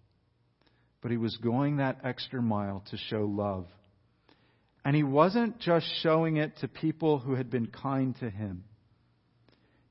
but 1.05 1.11
he 1.11 1.17
was 1.17 1.37
going 1.37 1.77
that 1.77 1.99
extra 2.03 2.41
mile 2.41 2.83
to 2.89 2.97
show 2.97 3.25
love. 3.25 3.67
And 4.83 4.95
he 4.95 5.03
wasn't 5.03 5.59
just 5.59 5.85
showing 6.01 6.37
it 6.37 6.57
to 6.61 6.67
people 6.67 7.19
who 7.19 7.35
had 7.35 7.51
been 7.51 7.67
kind 7.67 8.15
to 8.21 8.29
him. 8.31 8.63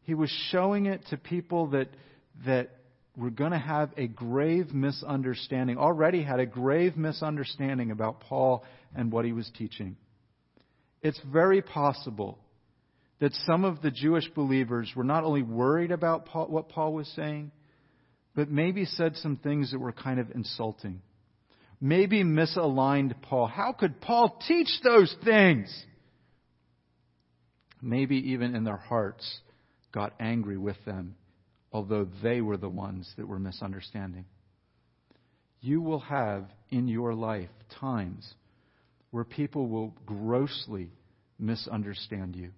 He 0.03 0.15
was 0.15 0.29
showing 0.51 0.87
it 0.87 1.07
to 1.11 1.17
people 1.17 1.69
that, 1.69 1.87
that 2.47 2.71
we're 3.17 3.31
going 3.31 3.53
to 3.53 3.59
have 3.59 3.91
a 3.97 4.09
grave 4.09 4.75
misunderstanding, 4.75 5.79
already 5.79 6.21
had 6.21 6.41
a 6.41 6.47
grave 6.47 6.97
misunderstanding 6.97 7.93
about 7.93 8.19
Paul 8.19 8.65
and 8.93 9.13
what 9.13 9.25
he 9.25 9.31
was 9.31 9.49
teaching. 9.57 9.95
It's 11.01 11.21
very 11.33 11.63
possible 11.63 12.41
that 13.21 13.33
some 13.47 13.65
of 13.65 13.83
the 13.83 13.93
Jewish 13.93 14.29
believers 14.35 14.91
were 14.97 15.05
not 15.05 15.23
only 15.23 15.43
worried 15.43 15.93
about 15.93 16.27
Paul, 16.27 16.49
what 16.49 16.71
Paul 16.71 16.93
was 16.93 17.07
saying, 17.15 17.53
but 18.35 18.51
maybe 18.51 18.85
said 18.85 19.17
some 19.17 19.37
things 19.37 19.73
that 19.73 19.79
were 19.79 19.93
kind 19.93 20.19
of 20.19 20.31
insulting. 20.31 21.01
Maybe 21.81 22.25
misaligned 22.25 23.15
Paul. 23.23 23.47
How 23.47 23.73
could 23.73 24.01
Paul 24.01 24.39
teach 24.47 24.69
those 24.83 25.15
things? 25.25 25.85
Maybe 27.83 28.17
even 28.33 28.55
in 28.55 28.65
their 28.65 28.77
hearts 28.77 29.41
got 29.93 30.15
angry 30.19 30.57
with 30.57 30.83
them 30.85 31.17
although 31.75 32.07
they 32.23 32.41
were 32.41 32.57
the 32.57 32.69
ones 32.69 33.13
that 33.19 33.27
were 33.27 33.41
misunderstanding. 33.41 34.25
You 35.61 35.81
will 35.83 35.99
have 35.99 36.47
in 36.71 36.87
your 36.87 37.15
life 37.15 37.51
times 37.81 38.33
where 39.11 39.25
people 39.25 39.67
will 39.67 39.93
grossly 40.07 40.91
misunderstand 41.37 42.37
you. 42.37 42.51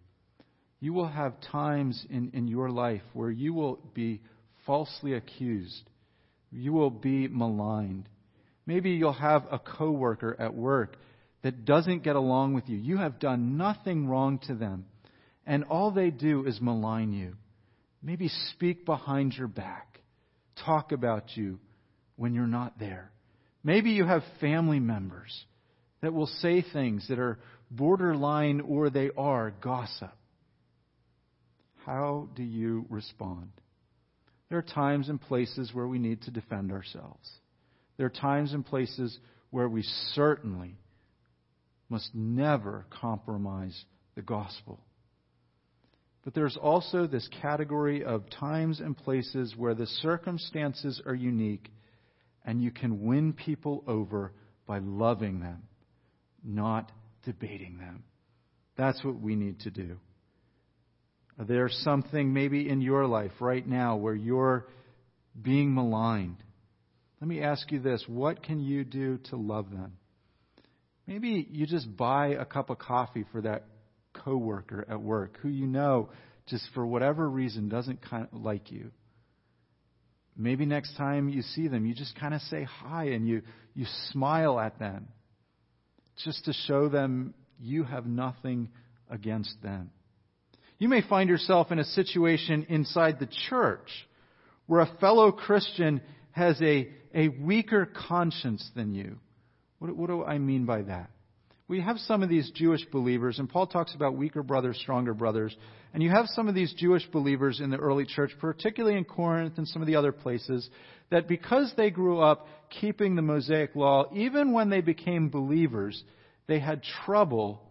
You 0.81 0.93
will 0.93 1.09
have 1.09 1.41
times 1.41 2.05
in, 2.11 2.31
in 2.35 2.47
your 2.47 2.71
life 2.71 3.01
where 3.15 3.31
you 3.31 3.55
will 3.55 3.79
be 3.95 4.21
falsely 4.67 5.15
accused. 5.15 5.89
You 6.51 6.73
will 6.73 6.91
be 6.91 7.29
maligned. 7.29 8.09
Maybe 8.67 8.91
you'll 8.91 9.13
have 9.13 9.45
a 9.51 9.59
coworker 9.59 10.37
at 10.39 10.55
work 10.55 10.97
that 11.43 11.65
doesn't 11.65 12.03
get 12.03 12.17
along 12.17 12.55
with 12.55 12.69
you. 12.69 12.77
You 12.77 12.99
have 12.99 13.21
done 13.21 13.57
nothing 13.57 14.09
wrong 14.09 14.41
to 14.49 14.55
them, 14.55 14.87
and 15.47 15.65
all 15.65 15.93
they 15.93 16.11
do 16.11 16.45
is 16.45 16.61
malign 16.61 17.13
you. 17.13 17.35
Maybe 18.03 18.29
speak 18.51 18.85
behind 18.85 19.35
your 19.35 19.49
back, 19.49 20.01
talk 20.65 20.93
about 20.93 21.37
you 21.37 21.61
when 22.17 22.35
you're 22.35 22.47
not 22.47 22.79
there. 22.79 23.13
Maybe 23.63 23.91
you 23.91 24.05
have 24.05 24.23
family 24.41 24.81
members 24.81 25.45
that 26.01 26.13
will 26.13 26.27
say 26.27 26.63
things 26.63 27.07
that 27.09 27.19
are 27.19 27.39
borderline 27.71 28.61
or 28.61 28.91
they 28.91 29.11
are 29.17 29.53
gossip. 29.61 30.13
How 31.85 32.29
do 32.35 32.43
you 32.43 32.87
respond? 32.91 33.51
There 34.49 34.59
are 34.59 34.63
times 34.63 35.09
and 35.09 35.21
places 35.21 35.75
where 35.75 35.89
we 35.89 35.99
need 35.99 36.23
to 36.23 36.31
defend 36.31 36.71
ourselves. 36.71 37.29
There 37.97 38.07
are 38.07 38.11
times 38.11 38.53
and 38.53 38.65
places 38.65 39.19
where 39.51 39.69
we 39.69 39.83
certainly 40.15 40.77
must 41.89 42.15
never 42.15 42.87
compromise 42.91 43.85
the 44.15 44.23
gospel. 44.23 44.81
But 46.25 46.35
there's 46.35 46.57
also 46.57 47.07
this 47.07 47.29
category 47.41 48.05
of 48.05 48.29
times 48.31 48.81
and 48.81 48.97
places 48.97 49.55
where 49.57 49.75
the 49.75 49.87
circumstances 49.87 51.01
are 51.07 51.15
unique 51.15 51.71
and 52.45 52.63
you 52.63 52.71
can 52.71 53.05
win 53.05 53.33
people 53.33 53.85
over 53.87 54.33
by 54.67 54.79
loving 54.79 55.41
them, 55.41 55.63
not 56.45 56.91
debating 57.25 57.79
them. 57.79 58.03
That's 58.77 59.03
what 59.05 59.21
we 59.21 59.37
need 59.37 59.61
to 59.61 59.71
do. 59.71 59.99
There's 61.39 61.77
something 61.85 62.33
maybe 62.33 62.69
in 62.69 62.81
your 62.81 63.07
life 63.07 63.33
right 63.41 63.67
now 63.67 63.97
where 63.97 64.15
you're 64.15 64.67
being 65.41 65.75
maligned. 65.75 66.43
Let 67.21 67.29
me 67.29 67.43
ask 67.43 67.71
you 67.71 67.81
this 67.81 68.05
what 68.07 68.43
can 68.43 68.61
you 68.61 68.85
do 68.85 69.19
to 69.31 69.37
love 69.37 69.71
them? 69.71 69.93
Maybe 71.07 71.47
you 71.51 71.67
just 71.67 71.95
buy 71.97 72.29
a 72.29 72.45
cup 72.45 72.71
of 72.71 72.79
coffee 72.79 73.25
for 73.33 73.43
that 73.43 73.65
coworker 74.13 74.85
at 74.89 75.01
work 75.01 75.39
who 75.43 75.49
you 75.49 75.67
know 75.67 76.09
just 76.47 76.65
for 76.75 76.87
whatever 76.87 77.29
reason 77.29 77.69
doesn't 77.69 78.03
kind 78.03 78.29
of 78.33 78.41
like 78.41 78.71
you. 78.71 78.91
Maybe 80.37 80.67
next 80.67 80.97
time 80.97 81.29
you 81.29 81.43
see 81.43 81.69
them, 81.69 81.87
you 81.87 81.95
just 81.95 82.19
kind 82.19 82.35
of 82.35 82.41
say 82.43 82.65
hi 82.65 83.07
and 83.07 83.27
you, 83.27 83.43
you 83.75 83.87
smile 84.11 84.61
at 84.61 84.79
them 84.79 85.09
just 86.25 86.45
to 86.45 86.53
show 86.53 86.89
them 86.89 87.35
you 87.59 87.85
have 87.85 88.07
nothing 88.07 88.69
against 89.11 89.55
them. 89.63 89.91
You 90.79 90.89
may 90.89 91.03
find 91.03 91.29
yourself 91.29 91.73
in 91.73 91.79
a 91.79 91.85
situation 91.85 92.67
inside 92.69 93.19
the 93.19 93.29
church 93.49 93.89
where 94.67 94.81
a 94.81 94.97
fellow 95.01 95.33
Christian 95.33 96.03
has 96.33 96.61
a, 96.61 96.89
a 97.15 97.29
weaker 97.29 97.87
conscience 98.09 98.69
than 98.75 98.95
you. 98.95 99.19
What, 99.79 99.97
what 99.97 100.09
do 100.09 100.23
I 100.23 100.39
mean 100.39 100.67
by 100.67 100.83
that? 100.83 101.11
We 101.69 101.81
have 101.81 101.99
some 101.99 102.23
of 102.23 102.29
these 102.29 102.51
Jewish 102.55 102.85
believers, 102.93 103.41
and 103.41 103.49
Paul 103.49 103.67
talks 103.67 103.95
about 103.95 104.17
weaker 104.17 104.43
brothers, 104.45 104.79
stronger 104.79 105.15
brothers. 105.15 105.57
And 105.93 106.03
you 106.03 106.11
have 106.11 106.27
some 106.29 106.47
of 106.47 106.55
these 106.55 106.73
Jewish 106.75 107.05
believers 107.07 107.61
in 107.61 107.71
the 107.71 107.77
early 107.77 108.05
church, 108.05 108.31
particularly 108.39 108.97
in 108.97 109.05
Corinth 109.05 109.55
and 109.57 109.67
some 109.67 109.83
of 109.83 109.89
the 109.89 109.97
other 109.97 110.13
places, 110.13 110.69
that 111.11 111.27
because 111.27 111.73
they 111.77 111.91
grew 111.91 112.21
up 112.21 112.47
keeping 112.81 113.17
the 113.17 113.23
Mosaic 113.23 113.75
law, 113.75 114.05
even 114.15 114.53
when 114.53 114.71
they 114.71 114.81
became 114.81 115.29
believers, 115.29 116.05
they 116.47 116.61
had 116.61 116.85
trouble 117.05 117.63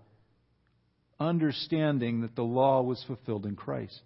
understanding 1.20 2.22
that 2.22 2.36
the 2.36 2.44
law 2.44 2.82
was 2.82 3.04
fulfilled 3.08 3.46
in 3.46 3.56
Christ. 3.56 4.02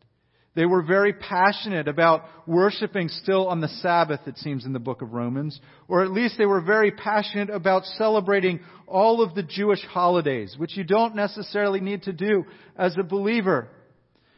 They 0.55 0.65
were 0.65 0.81
very 0.81 1.13
passionate 1.13 1.87
about 1.87 2.23
worshiping 2.47 3.07
still 3.07 3.47
on 3.47 3.61
the 3.61 3.67
Sabbath, 3.67 4.21
it 4.25 4.37
seems 4.39 4.65
in 4.65 4.73
the 4.73 4.79
book 4.79 5.01
of 5.01 5.13
Romans, 5.13 5.59
or 5.87 6.03
at 6.03 6.11
least 6.11 6.37
they 6.37 6.45
were 6.45 6.61
very 6.61 6.91
passionate 6.91 7.49
about 7.49 7.85
celebrating 7.97 8.59
all 8.87 9.21
of 9.21 9.35
the 9.35 9.43
Jewish 9.43 9.83
holidays, 9.85 10.55
which 10.57 10.75
you 10.75 10.83
don't 10.83 11.15
necessarily 11.15 11.79
need 11.79 12.03
to 12.03 12.13
do 12.13 12.45
as 12.75 12.95
a 12.97 13.03
believer. 13.03 13.69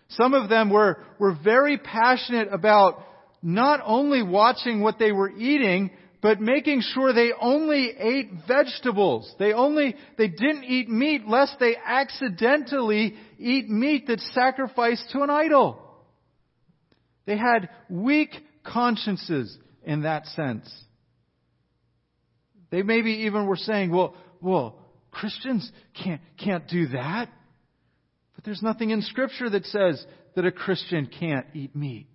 Some 0.10 0.34
of 0.34 0.50
them 0.50 0.70
were, 0.70 1.02
were 1.18 1.38
very 1.42 1.78
passionate 1.78 2.50
about 2.52 3.06
not 3.42 3.80
only 3.84 4.22
watching 4.22 4.82
what 4.82 5.00
they 5.00 5.12
were 5.12 5.32
eating, 5.32 5.92
but 6.22 6.40
making 6.40 6.82
sure 6.82 7.14
they 7.14 7.32
only 7.40 7.92
ate 7.98 8.30
vegetables. 8.48 9.34
They 9.40 9.54
only, 9.54 9.96
they 10.18 10.28
didn't 10.28 10.66
eat 10.66 10.88
meat 10.88 11.28
lest 11.28 11.58
they 11.60 11.76
accidentally 11.84 13.16
eat 13.40 13.70
meat 13.70 14.06
that's 14.08 14.30
sacrificed 14.34 15.10
to 15.12 15.24
an 15.24 15.32
idol. 15.32 15.80
They 17.26 17.38
had 17.38 17.70
weak 17.90 18.30
consciences 18.64 19.58
in 19.84 20.04
that 20.04 20.28
sense. 20.28 20.72
They 22.70 22.84
maybe 22.84 23.12
even 23.26 23.48
were 23.48 23.58
saying, 23.58 23.92
well, 23.92 24.16
well, 24.42 24.78
Christians 25.10 25.70
can't, 26.04 26.22
can't 26.38 26.68
do 26.68 26.88
that. 26.90 27.30
But 28.36 28.46
there's 28.46 28.62
nothing 28.62 28.92
in 28.92 29.02
Scripture 29.02 29.50
that 29.50 29.66
says 29.66 30.06
that 30.36 30.46
a 30.46 30.52
Christian 30.52 31.08
can't 31.08 31.48
eat 31.54 31.76
meat. 31.76 32.08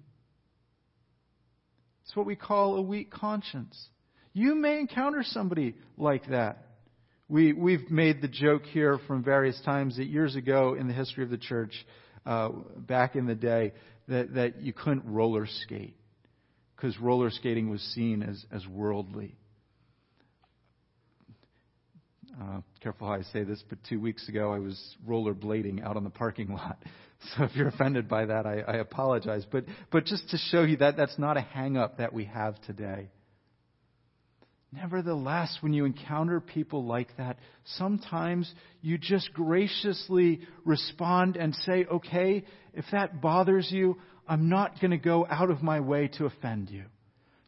It's 2.04 2.14
what 2.14 2.24
we 2.24 2.36
call 2.36 2.76
a 2.76 2.82
weak 2.82 3.10
conscience. 3.10 3.88
You 4.36 4.54
may 4.54 4.78
encounter 4.78 5.22
somebody 5.24 5.76
like 5.96 6.28
that. 6.28 6.58
We, 7.26 7.54
we've 7.54 7.90
made 7.90 8.20
the 8.20 8.28
joke 8.28 8.64
here 8.66 8.98
from 9.06 9.24
various 9.24 9.58
times 9.64 9.96
that 9.96 10.08
years 10.08 10.36
ago 10.36 10.76
in 10.78 10.88
the 10.88 10.92
history 10.92 11.24
of 11.24 11.30
the 11.30 11.38
church, 11.38 11.72
uh, 12.26 12.50
back 12.76 13.16
in 13.16 13.24
the 13.24 13.34
day, 13.34 13.72
that, 14.08 14.34
that 14.34 14.60
you 14.60 14.74
couldn't 14.74 15.06
roller 15.06 15.46
skate 15.62 15.96
because 16.76 17.00
roller 17.00 17.30
skating 17.30 17.70
was 17.70 17.80
seen 17.94 18.22
as, 18.22 18.44
as 18.52 18.66
worldly. 18.66 19.38
Uh, 22.38 22.60
careful 22.82 23.06
how 23.06 23.14
I 23.14 23.22
say 23.22 23.42
this, 23.42 23.64
but 23.70 23.78
two 23.88 24.00
weeks 24.00 24.28
ago 24.28 24.52
I 24.52 24.58
was 24.58 24.96
rollerblading 25.08 25.82
out 25.82 25.96
on 25.96 26.04
the 26.04 26.10
parking 26.10 26.48
lot. 26.52 26.76
So 27.34 27.44
if 27.44 27.56
you're 27.56 27.68
offended 27.68 28.10
by 28.10 28.26
that, 28.26 28.44
I, 28.44 28.60
I 28.60 28.76
apologize. 28.76 29.46
But, 29.50 29.64
but 29.90 30.04
just 30.04 30.28
to 30.28 30.36
show 30.36 30.64
you 30.64 30.76
that 30.76 30.98
that's 30.98 31.18
not 31.18 31.38
a 31.38 31.40
hang 31.40 31.78
up 31.78 31.96
that 31.96 32.12
we 32.12 32.26
have 32.26 32.60
today. 32.66 33.08
Nevertheless, 34.72 35.56
when 35.60 35.72
you 35.72 35.84
encounter 35.84 36.40
people 36.40 36.84
like 36.84 37.16
that, 37.16 37.38
sometimes 37.76 38.52
you 38.82 38.98
just 38.98 39.32
graciously 39.32 40.40
respond 40.64 41.36
and 41.36 41.54
say, 41.54 41.86
okay, 41.90 42.44
if 42.74 42.84
that 42.92 43.20
bothers 43.20 43.70
you, 43.70 43.96
I'm 44.28 44.48
not 44.48 44.80
going 44.80 44.90
to 44.90 44.98
go 44.98 45.26
out 45.28 45.50
of 45.50 45.62
my 45.62 45.80
way 45.80 46.08
to 46.18 46.26
offend 46.26 46.70
you. 46.70 46.84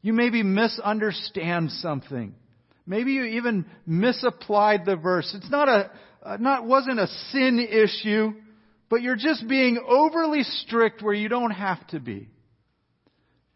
You 0.00 0.12
maybe 0.12 0.42
misunderstand 0.42 1.72
something. 1.72 2.34
Maybe 2.86 3.12
you 3.12 3.24
even 3.24 3.66
misapplied 3.84 4.86
the 4.86 4.96
verse. 4.96 5.30
It's 5.36 5.50
not 5.50 5.68
a, 5.68 5.90
uh, 6.22 6.36
not, 6.38 6.64
wasn't 6.64 7.00
a 7.00 7.08
sin 7.30 7.58
issue, 7.58 8.32
but 8.88 9.02
you're 9.02 9.16
just 9.16 9.46
being 9.48 9.78
overly 9.86 10.44
strict 10.44 11.02
where 11.02 11.14
you 11.14 11.28
don't 11.28 11.50
have 11.50 11.84
to 11.88 12.00
be. 12.00 12.28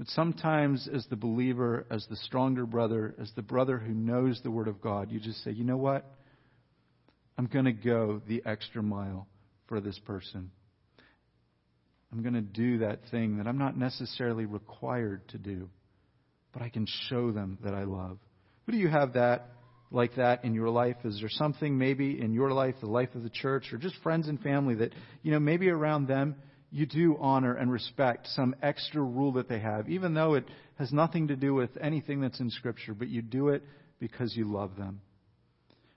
But 0.02 0.08
sometimes, 0.08 0.88
as 0.92 1.06
the 1.10 1.14
believer, 1.14 1.86
as 1.88 2.04
the 2.10 2.16
stronger 2.16 2.66
brother, 2.66 3.14
as 3.20 3.30
the 3.36 3.42
brother 3.42 3.78
who 3.78 3.94
knows 3.94 4.40
the 4.42 4.50
Word 4.50 4.66
of 4.66 4.80
God, 4.80 5.12
you 5.12 5.20
just 5.20 5.44
say, 5.44 5.52
you 5.52 5.62
know 5.62 5.76
what? 5.76 6.04
I'm 7.38 7.46
going 7.46 7.66
to 7.66 7.72
go 7.72 8.20
the 8.26 8.42
extra 8.44 8.82
mile 8.82 9.28
for 9.68 9.80
this 9.80 9.96
person. 10.00 10.50
I'm 12.10 12.20
going 12.20 12.34
to 12.34 12.40
do 12.40 12.78
that 12.78 12.98
thing 13.12 13.38
that 13.38 13.46
I'm 13.46 13.58
not 13.58 13.78
necessarily 13.78 14.44
required 14.44 15.28
to 15.28 15.38
do, 15.38 15.68
but 16.52 16.62
I 16.62 16.68
can 16.68 16.84
show 17.08 17.30
them 17.30 17.58
that 17.62 17.72
I 17.72 17.84
love. 17.84 18.18
Who 18.66 18.72
do 18.72 18.78
you 18.78 18.88
have 18.88 19.12
that 19.12 19.50
like 19.92 20.16
that 20.16 20.44
in 20.44 20.52
your 20.52 20.70
life? 20.70 20.96
Is 21.04 21.20
there 21.20 21.30
something 21.30 21.78
maybe 21.78 22.20
in 22.20 22.32
your 22.32 22.50
life, 22.50 22.74
the 22.80 22.90
life 22.90 23.14
of 23.14 23.22
the 23.22 23.30
church, 23.30 23.72
or 23.72 23.78
just 23.78 23.94
friends 24.02 24.26
and 24.26 24.40
family 24.40 24.74
that, 24.74 24.94
you 25.22 25.30
know, 25.30 25.38
maybe 25.38 25.68
around 25.68 26.08
them 26.08 26.34
you 26.72 26.86
do 26.86 27.16
honor 27.20 27.54
and 27.54 27.70
respect 27.70 28.26
some 28.28 28.56
extra 28.62 29.02
rule 29.02 29.32
that 29.32 29.48
they 29.48 29.60
have, 29.60 29.90
even 29.90 30.14
though 30.14 30.34
it 30.34 30.46
has 30.78 30.90
nothing 30.90 31.28
to 31.28 31.36
do 31.36 31.54
with 31.54 31.70
anything 31.80 32.22
that's 32.22 32.40
in 32.40 32.50
Scripture, 32.50 32.94
but 32.94 33.08
you 33.08 33.20
do 33.20 33.48
it 33.48 33.62
because 34.00 34.34
you 34.34 34.50
love 34.50 34.74
them. 34.76 35.00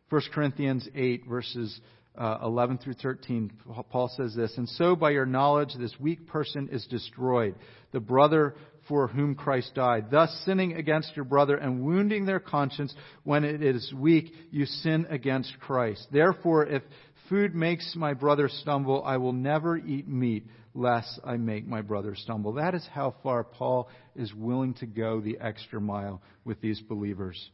1 0.10 0.22
Corinthians 0.34 0.88
8, 0.94 1.26
verses 1.28 1.80
uh, 2.18 2.40
11 2.44 2.80
through 2.80 2.94
13, 2.94 3.52
Paul 3.90 4.12
says 4.16 4.36
this, 4.36 4.58
And 4.58 4.68
so 4.70 4.96
by 4.96 5.12
your 5.12 5.26
knowledge 5.26 5.74
this 5.80 5.94
weak 6.00 6.28
person 6.28 6.70
is 6.72 6.86
destroyed, 6.88 7.56
the 7.92 8.02
brother 8.02 8.56
for 8.88 9.08
whom 9.08 9.34
Christ 9.34 9.72
died. 9.76 10.12
Thus, 10.12 10.30
sinning 10.46 10.74
against 10.74 11.16
your 11.16 11.26
brother 11.26 11.56
and 11.56 11.84
wounding 11.84 12.26
their 12.26 12.40
conscience 12.40 12.94
when 13.24 13.44
it 13.44 13.64
is 13.64 13.94
weak, 13.96 14.32
you 14.52 14.66
sin 14.66 15.08
against 15.10 15.58
Christ. 15.60 16.06
Therefore, 16.12 16.66
if 16.66 16.84
food 17.30 17.56
makes 17.56 17.96
my 17.96 18.14
brother 18.14 18.50
stumble, 18.50 19.04
I 19.04 19.18
will 19.18 19.34
never 19.34 19.78
eat 19.78 20.08
meat 20.08 20.46
lest 20.74 21.20
I 21.24 21.38
make 21.38 21.66
my 21.66 21.82
brother 21.82 22.16
stumble. 22.16 22.54
That 22.54 22.76
is 22.76 22.88
how 22.92 23.16
far 23.24 23.44
Paul 23.44 23.90
is 24.16 24.34
willing 24.34 24.74
to 24.76 24.86
go 24.86 25.22
the 25.22 25.38
extra 25.40 25.80
mile 25.80 26.22
with 26.44 26.62
these 26.62 26.82
believers. 26.82 27.50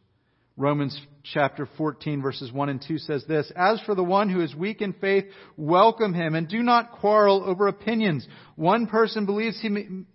Romans 0.58 1.00
chapter 1.24 1.68
14 1.78 2.22
verses 2.22 2.52
1 2.52 2.70
and 2.70 2.84
2 2.86 2.98
says 2.98 3.24
this, 3.28 3.52
As 3.56 3.80
for 3.82 3.96
the 3.96 4.04
one 4.04 4.30
who 4.30 4.42
is 4.42 4.54
weak 4.54 4.82
in 4.82 4.94
faith, 4.94 5.26
welcome 5.56 6.14
him 6.14 6.36
and 6.36 6.48
do 6.48 6.62
not 6.62 6.92
quarrel 6.92 7.44
over 7.46 7.68
opinions. 7.68 8.28
One 8.56 8.88
person 8.88 9.26
believes 9.26 9.60
he 9.62 9.70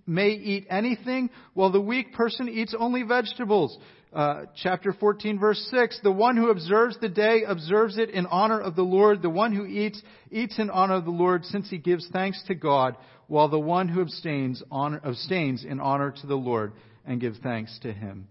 may, 0.07 0.29
eat 0.29 0.67
anything 0.69 1.31
while 1.55 1.73
the 1.73 1.81
weak 1.81 2.13
person 2.13 2.49
eats 2.49 2.75
only 2.79 3.03
vegetables. 3.03 3.77
Uh, 4.17 4.47
chapter 4.57 4.95
14 4.95 5.39
verse 5.39 5.69
6, 5.71 6.01
the 6.03 6.11
one 6.11 6.39
who 6.39 6.49
observes 6.49 6.97
the 7.03 7.09
day 7.09 7.43
observes 7.47 7.99
it 7.99 8.09
in 8.09 8.25
honor 8.25 8.59
of 8.59 8.75
the 8.75 8.81
Lord. 8.81 9.21
The 9.21 9.29
one 9.29 9.55
who 9.55 9.67
eats, 9.67 10.01
eats 10.31 10.59
in 10.59 10.71
honor 10.71 10.95
of 10.95 11.05
the 11.05 11.11
Lord 11.11 11.45
since 11.45 11.69
he 11.69 11.77
gives 11.77 12.09
thanks 12.09 12.43
to 12.47 12.55
God, 12.55 12.97
while 13.27 13.51
the 13.51 13.59
one 13.59 13.89
who 13.89 14.01
abstains, 14.01 14.63
honor, 14.71 15.03
abstains 15.05 15.67
in 15.67 15.81
honor 15.81 16.15
to 16.23 16.27
the 16.27 16.35
Lord 16.35 16.73
and 17.05 17.21
gives 17.21 17.39
thanks 17.41 17.79
to 17.83 17.93
him. 17.93 18.29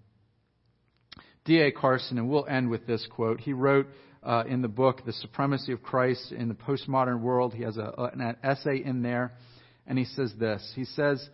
D.A. 1.46 1.72
Carson, 1.72 2.18
and 2.18 2.28
we'll 2.30 2.48
end 2.48 2.72
with 2.72 2.88
this 2.88 3.08
quote. 3.12 3.40
He 3.40 3.54
wrote 3.54 3.86
uh, 4.24 4.44
in 4.50 4.64
the 4.64 4.68
book, 4.68 5.06
The 5.06 5.14
Supremacy 5.14 5.72
of 5.72 5.84
Christ 5.84 6.32
in 6.32 6.48
the 6.48 6.56
Postmodern 6.56 7.22
World, 7.22 7.54
he 7.54 7.62
has 7.62 7.78
a, 7.78 7.94
an 8.12 8.38
essay 8.44 8.82
in 8.84 9.04
there, 9.04 9.34
and 9.86 10.00
he 10.00 10.06
says 10.06 10.34
this. 10.40 10.74
He 10.76 10.86
says, 10.86 11.30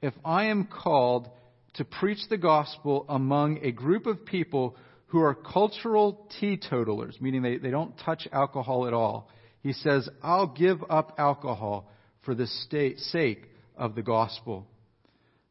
If 0.00 0.14
I 0.24 0.44
am 0.44 0.66
called 0.66 1.28
to 1.74 1.84
preach 1.84 2.18
the 2.28 2.38
gospel 2.38 3.06
among 3.08 3.64
a 3.64 3.72
group 3.72 4.06
of 4.06 4.24
people 4.26 4.76
who 5.06 5.20
are 5.20 5.34
cultural 5.34 6.26
teetotalers, 6.40 7.16
meaning 7.20 7.42
they, 7.42 7.58
they 7.58 7.70
don't 7.70 7.98
touch 7.98 8.26
alcohol 8.32 8.86
at 8.86 8.94
all, 8.94 9.28
he 9.60 9.72
says, 9.72 10.08
I'll 10.22 10.46
give 10.46 10.78
up 10.90 11.14
alcohol 11.18 11.90
for 12.24 12.34
the 12.34 12.46
state, 12.46 12.98
sake 12.98 13.44
of 13.76 13.94
the 13.94 14.02
gospel. 14.02 14.66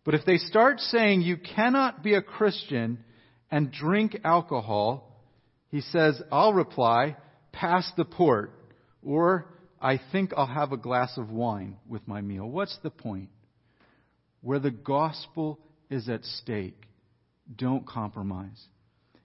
But 0.03 0.15
if 0.15 0.25
they 0.25 0.37
start 0.37 0.79
saying 0.79 1.21
you 1.21 1.37
cannot 1.37 2.03
be 2.03 2.15
a 2.15 2.21
Christian 2.21 3.03
and 3.49 3.71
drink 3.71 4.17
alcohol, 4.23 5.21
he 5.69 5.81
says, 5.81 6.21
I'll 6.31 6.53
reply, 6.53 7.17
pass 7.51 7.89
the 7.95 8.05
port, 8.05 8.51
or 9.03 9.45
I 9.79 9.99
think 10.11 10.33
I'll 10.35 10.45
have 10.45 10.71
a 10.71 10.77
glass 10.77 11.17
of 11.17 11.29
wine 11.29 11.77
with 11.87 12.07
my 12.07 12.21
meal. 12.21 12.45
What's 12.45 12.77
the 12.83 12.89
point? 12.89 13.29
Where 14.41 14.59
the 14.59 14.71
gospel 14.71 15.59
is 15.91 16.09
at 16.09 16.23
stake, 16.25 16.81
don't 17.55 17.85
compromise. 17.85 18.59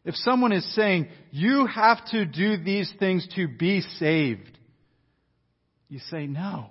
If 0.05 0.15
someone 0.17 0.53
is 0.53 0.75
saying, 0.75 1.09
you 1.31 1.67
have 1.67 2.05
to 2.11 2.27
do 2.27 2.57
these 2.57 2.93
things 2.99 3.27
to 3.37 3.49
be 3.49 3.81
saved, 3.81 4.59
you 5.89 5.99
say, 6.11 6.27
no. 6.27 6.71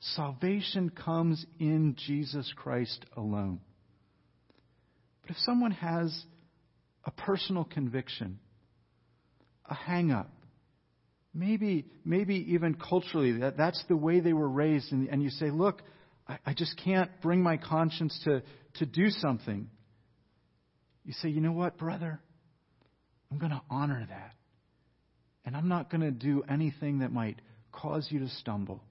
Salvation 0.00 0.90
comes 0.90 1.44
in 1.58 1.96
Jesus 2.06 2.52
Christ 2.56 3.04
alone. 3.16 3.60
But 5.22 5.30
if 5.30 5.36
someone 5.38 5.72
has 5.72 6.24
a 7.04 7.10
personal 7.10 7.64
conviction, 7.64 8.38
a 9.68 9.74
hang 9.74 10.12
up, 10.12 10.30
maybe, 11.34 11.86
maybe 12.04 12.52
even 12.52 12.74
culturally, 12.74 13.38
that, 13.38 13.56
that's 13.56 13.82
the 13.88 13.96
way 13.96 14.20
they 14.20 14.32
were 14.32 14.48
raised, 14.48 14.92
and, 14.92 15.08
and 15.08 15.22
you 15.22 15.30
say, 15.30 15.50
look, 15.50 15.82
I, 16.28 16.38
I 16.46 16.54
just 16.54 16.80
can't 16.84 17.10
bring 17.22 17.42
my 17.42 17.56
conscience 17.56 18.18
to, 18.24 18.42
to 18.78 18.86
do 18.86 19.10
something. 19.10 19.68
You 21.04 21.12
say, 21.14 21.28
you 21.28 21.40
know 21.40 21.52
what, 21.52 21.78
brother? 21.78 22.20
I'm 23.30 23.38
going 23.38 23.52
to 23.52 23.62
honor 23.70 24.06
that. 24.08 24.32
And 25.44 25.56
I'm 25.56 25.68
not 25.68 25.90
going 25.90 26.00
to 26.00 26.10
do 26.10 26.42
anything 26.48 27.00
that 27.00 27.12
might 27.12 27.40
cause 27.72 28.08
you 28.10 28.20
to 28.20 28.28
stumble 28.28 28.82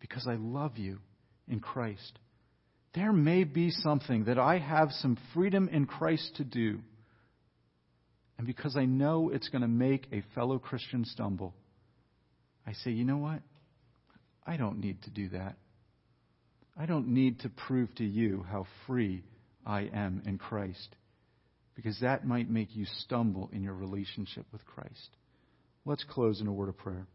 because 0.00 0.26
I 0.28 0.34
love 0.34 0.78
you 0.78 0.98
in 1.48 1.60
Christ. 1.60 2.18
There 2.94 3.12
may 3.12 3.44
be 3.44 3.70
something 3.70 4.24
that 4.24 4.38
I 4.38 4.58
have 4.58 4.90
some 4.90 5.16
freedom 5.32 5.68
in 5.68 5.86
Christ 5.86 6.36
to 6.36 6.44
do. 6.44 6.80
And 8.36 8.46
because 8.46 8.76
I 8.76 8.84
know 8.84 9.30
it's 9.32 9.48
going 9.48 9.62
to 9.62 9.68
make 9.68 10.08
a 10.12 10.22
fellow 10.34 10.58
Christian 10.58 11.04
stumble, 11.04 11.54
I 12.66 12.72
say, 12.72 12.90
you 12.90 13.04
know 13.04 13.18
what? 13.18 13.40
I 14.44 14.56
don't 14.56 14.80
need 14.80 15.02
to 15.02 15.10
do 15.10 15.28
that. 15.30 15.56
I 16.78 16.86
don't 16.86 17.08
need 17.08 17.40
to 17.40 17.48
prove 17.48 17.94
to 17.96 18.04
you 18.04 18.44
how 18.50 18.66
free 18.86 19.22
I 19.66 19.82
am 19.92 20.22
in 20.26 20.38
Christ. 20.38 20.96
Because 21.74 21.98
that 22.00 22.26
might 22.26 22.50
make 22.50 22.74
you 22.74 22.86
stumble 23.00 23.50
in 23.52 23.62
your 23.62 23.74
relationship 23.74 24.46
with 24.52 24.64
Christ. 24.66 25.16
Let's 25.84 26.04
close 26.04 26.40
in 26.40 26.46
a 26.46 26.52
word 26.52 26.68
of 26.68 26.76
prayer. 26.76 27.06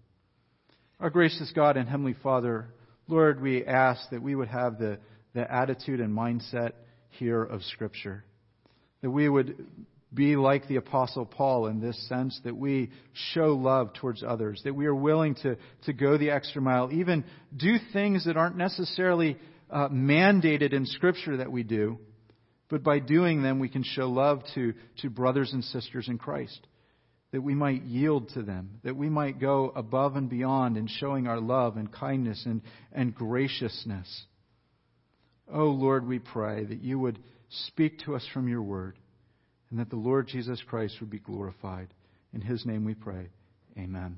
Our 0.99 1.09
gracious 1.09 1.51
God 1.55 1.77
and 1.77 1.87
Heavenly 1.87 2.15
Father, 2.23 2.67
Lord, 3.07 3.41
we 3.41 3.63
ask 3.65 4.09
that 4.09 4.21
we 4.21 4.35
would 4.35 4.47
have 4.47 4.79
the, 4.79 4.99
the 5.33 5.51
attitude 5.51 5.99
and 5.99 6.15
mindset 6.15 6.71
here 7.09 7.43
of 7.43 7.61
Scripture. 7.63 8.23
That 9.01 9.11
we 9.11 9.29
would 9.29 9.65
be 10.13 10.35
like 10.35 10.67
the 10.67 10.77
Apostle 10.77 11.25
Paul 11.25 11.67
in 11.67 11.79
this 11.81 12.07
sense, 12.07 12.39
that 12.43 12.55
we 12.55 12.91
show 13.33 13.55
love 13.55 13.93
towards 13.93 14.23
others, 14.23 14.61
that 14.63 14.75
we 14.75 14.85
are 14.85 14.95
willing 14.95 15.35
to, 15.35 15.57
to 15.85 15.93
go 15.93 16.17
the 16.17 16.31
extra 16.31 16.61
mile, 16.61 16.89
even 16.93 17.25
do 17.55 17.75
things 17.91 18.25
that 18.25 18.37
aren't 18.37 18.57
necessarily 18.57 19.37
uh, 19.69 19.89
mandated 19.89 20.71
in 20.73 20.85
Scripture 20.85 21.37
that 21.37 21.51
we 21.51 21.63
do, 21.63 21.99
but 22.69 22.83
by 22.83 22.99
doing 22.99 23.43
them, 23.43 23.59
we 23.59 23.69
can 23.69 23.83
show 23.83 24.09
love 24.09 24.41
to, 24.55 24.73
to 25.01 25.09
brothers 25.09 25.51
and 25.53 25.63
sisters 25.63 26.07
in 26.07 26.17
Christ. 26.17 26.67
That 27.33 27.41
we 27.41 27.55
might 27.55 27.83
yield 27.83 28.29
to 28.29 28.41
them, 28.41 28.79
that 28.85 28.95
we 28.95 29.09
might 29.09 29.39
go 29.39 29.73
above 29.75 30.15
and 30.15 30.29
beyond 30.29 30.77
in 30.77 30.87
showing 30.87 31.27
our 31.27 31.41
love 31.41 31.75
and 31.75 31.91
kindness 31.91 32.41
and, 32.45 32.61
and 32.93 33.13
graciousness. 33.13 34.25
Oh 35.53 35.65
Lord, 35.65 36.07
we 36.07 36.19
pray 36.19 36.63
that 36.63 36.81
you 36.81 36.97
would 36.99 37.19
speak 37.49 37.99
to 37.99 38.15
us 38.15 38.25
from 38.33 38.47
your 38.47 38.61
word 38.61 38.97
and 39.69 39.79
that 39.79 39.89
the 39.89 39.95
Lord 39.95 40.27
Jesus 40.27 40.61
Christ 40.67 40.97
would 40.99 41.09
be 41.09 41.19
glorified. 41.19 41.93
In 42.33 42.41
his 42.41 42.65
name 42.65 42.85
we 42.85 42.93
pray. 42.93 43.29
Amen. 43.77 44.17